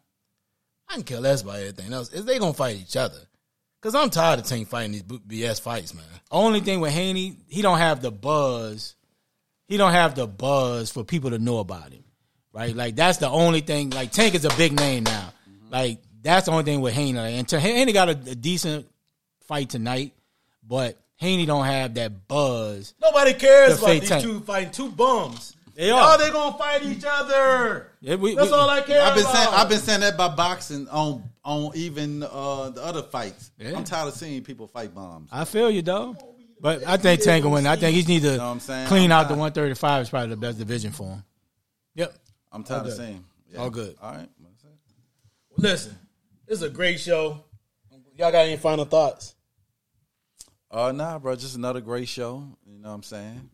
[0.89, 2.10] I can care less about everything else.
[2.12, 3.19] Is they going to fight each other?
[3.81, 6.05] Because I'm tired of Tank fighting these BS fights, man.
[6.31, 8.94] Only thing with Haney, he don't have the buzz.
[9.66, 12.05] He don't have the buzz for people to know about him,
[12.52, 12.77] right?
[12.77, 13.90] Like that's the only thing.
[13.90, 15.32] Like Tank is a big name now.
[15.70, 17.19] Like that's the only thing with Haney.
[17.19, 18.86] And Haney got a, a decent
[19.48, 20.12] fight tonight,
[20.62, 22.94] but Haney don't have that buzz.
[23.01, 24.23] Nobody cares about these Tank.
[24.24, 25.55] two fighting two bums.
[25.74, 26.19] They Oh, are.
[26.19, 27.89] they gonna fight each other.
[28.03, 29.35] Yeah, we- That's we- all I care I've been about.
[29.35, 33.51] saying I've been saying that about boxing on on even uh, the other fights.
[33.59, 33.77] Yeah.
[33.77, 35.31] I'm tired of seeing people fight bombs.
[35.32, 36.16] I feel you, though.
[36.61, 37.66] But I think Tank will win.
[37.66, 38.86] I think he needs to Know what I'm saying?
[38.89, 41.24] clean I'm out the 135 is probably the best division for him.
[41.97, 42.15] Yep.
[42.53, 42.97] I'm tired of good.
[42.99, 43.24] seeing.
[43.53, 43.59] Yeah.
[43.61, 43.97] All good.
[44.03, 44.28] All right.
[45.57, 45.97] Listen,
[46.47, 47.44] this is a great show.
[48.16, 49.35] Y'all got any final thoughts?
[50.73, 52.44] Uh, nah, bro, just another great show.
[52.66, 53.51] You know what I'm saying?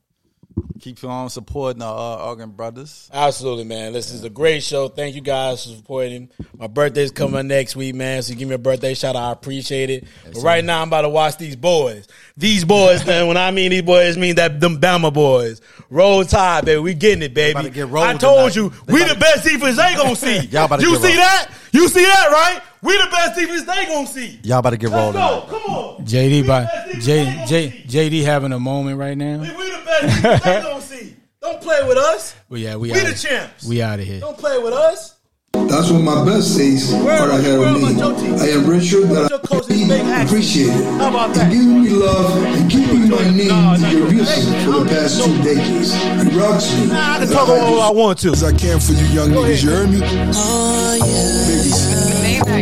[0.81, 3.11] Keep on supporting our uh, Arguing brothers.
[3.12, 3.93] Absolutely, man.
[3.93, 4.89] This is a great show.
[4.89, 6.31] Thank you guys for supporting.
[6.57, 8.23] My birthday's coming next week, man.
[8.23, 9.23] So give me a birthday shout out.
[9.28, 10.05] I appreciate it.
[10.24, 12.07] but right now, I'm about to watch these boys.
[12.36, 13.27] These boys, man.
[13.27, 15.61] When I mean these boys, mean that them Bama boys.
[15.90, 16.81] Roll Tide, baby.
[16.81, 17.53] We getting it, baby.
[17.53, 18.57] about to get rolled I told tonight.
[18.57, 20.39] you, They we the best defense they gonna see.
[20.51, 21.51] Y'all about to you see that?
[21.73, 22.62] You see that, right?
[22.83, 24.39] We the best defense they gonna see.
[24.43, 25.51] Y'all about to get Let's rolled.
[25.51, 25.59] go.
[25.59, 26.05] Come on.
[26.05, 28.11] JD We by the best defense J, J.
[28.11, 29.39] JD having a moment right now.
[29.41, 31.17] We, we the best defense they gonna see.
[31.41, 32.35] Don't play with us.
[32.49, 33.65] Well, yeah, we We out the champs.
[33.65, 34.21] We out of here.
[34.21, 35.15] Don't play with us.
[35.53, 37.99] That's what my best days Where are I- ahead where of am I, me.
[37.99, 38.27] Joe T?
[38.43, 40.85] I am Richard Where's that I coach's really appreciate it.
[41.01, 41.45] How about that?
[41.45, 45.25] And giving me love and keeping my name No, no, your music for the past
[45.25, 45.91] two decades.
[45.95, 46.87] It rocks me.
[46.87, 48.31] Nah, I can as talk all I want to.
[48.33, 50.01] as I can for you young niggas, you heard me?
[50.03, 50.99] Oh,
[51.49, 51.88] Biggie.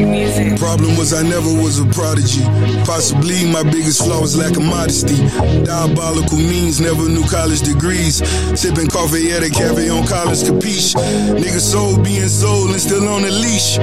[0.05, 0.59] Music.
[0.59, 2.44] Problem was I never was a prodigy.
[2.85, 5.16] Possibly my biggest flaw was lack of modesty.
[5.64, 8.20] Diabolical means, never knew college degrees.
[8.59, 10.94] Sipping coffee at a cafe on college capiche.
[11.39, 13.78] Nigga soul being sold and still on the leash.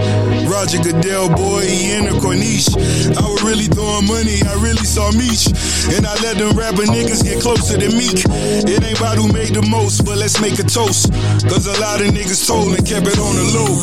[0.45, 2.69] Roger Goodell, boy, he in the corniche.
[3.17, 5.47] I was really throwing money, I really saw Meech.
[5.95, 8.23] And I let them rapper niggas get closer to Meek.
[8.69, 11.11] It ain't about who made the most, but let's make a toast.
[11.49, 13.73] Cause a lot of niggas told and kept it on the low.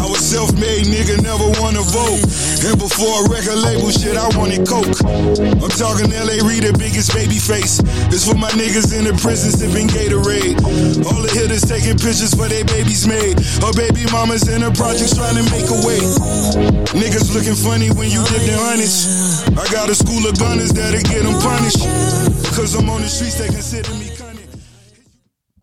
[0.00, 2.20] I was self-made nigga, never wanna vote.
[2.68, 4.92] And before a record label shit, I wanted coke.
[5.64, 6.36] I'm talking L.A.
[6.44, 7.80] Reader, biggest baby face.
[8.12, 10.60] This for my niggas in the prison sipping Gatorade.
[11.08, 13.40] All the hitters taking pictures for their babies made.
[13.64, 16.00] Her baby mamas in the projects trying to make a way.
[16.92, 19.48] Niggas looking funny when you get their hundreds.
[19.56, 21.80] I got a school of gunners that'll get them punished.
[22.52, 24.23] Cause I'm on the streets, they consider me.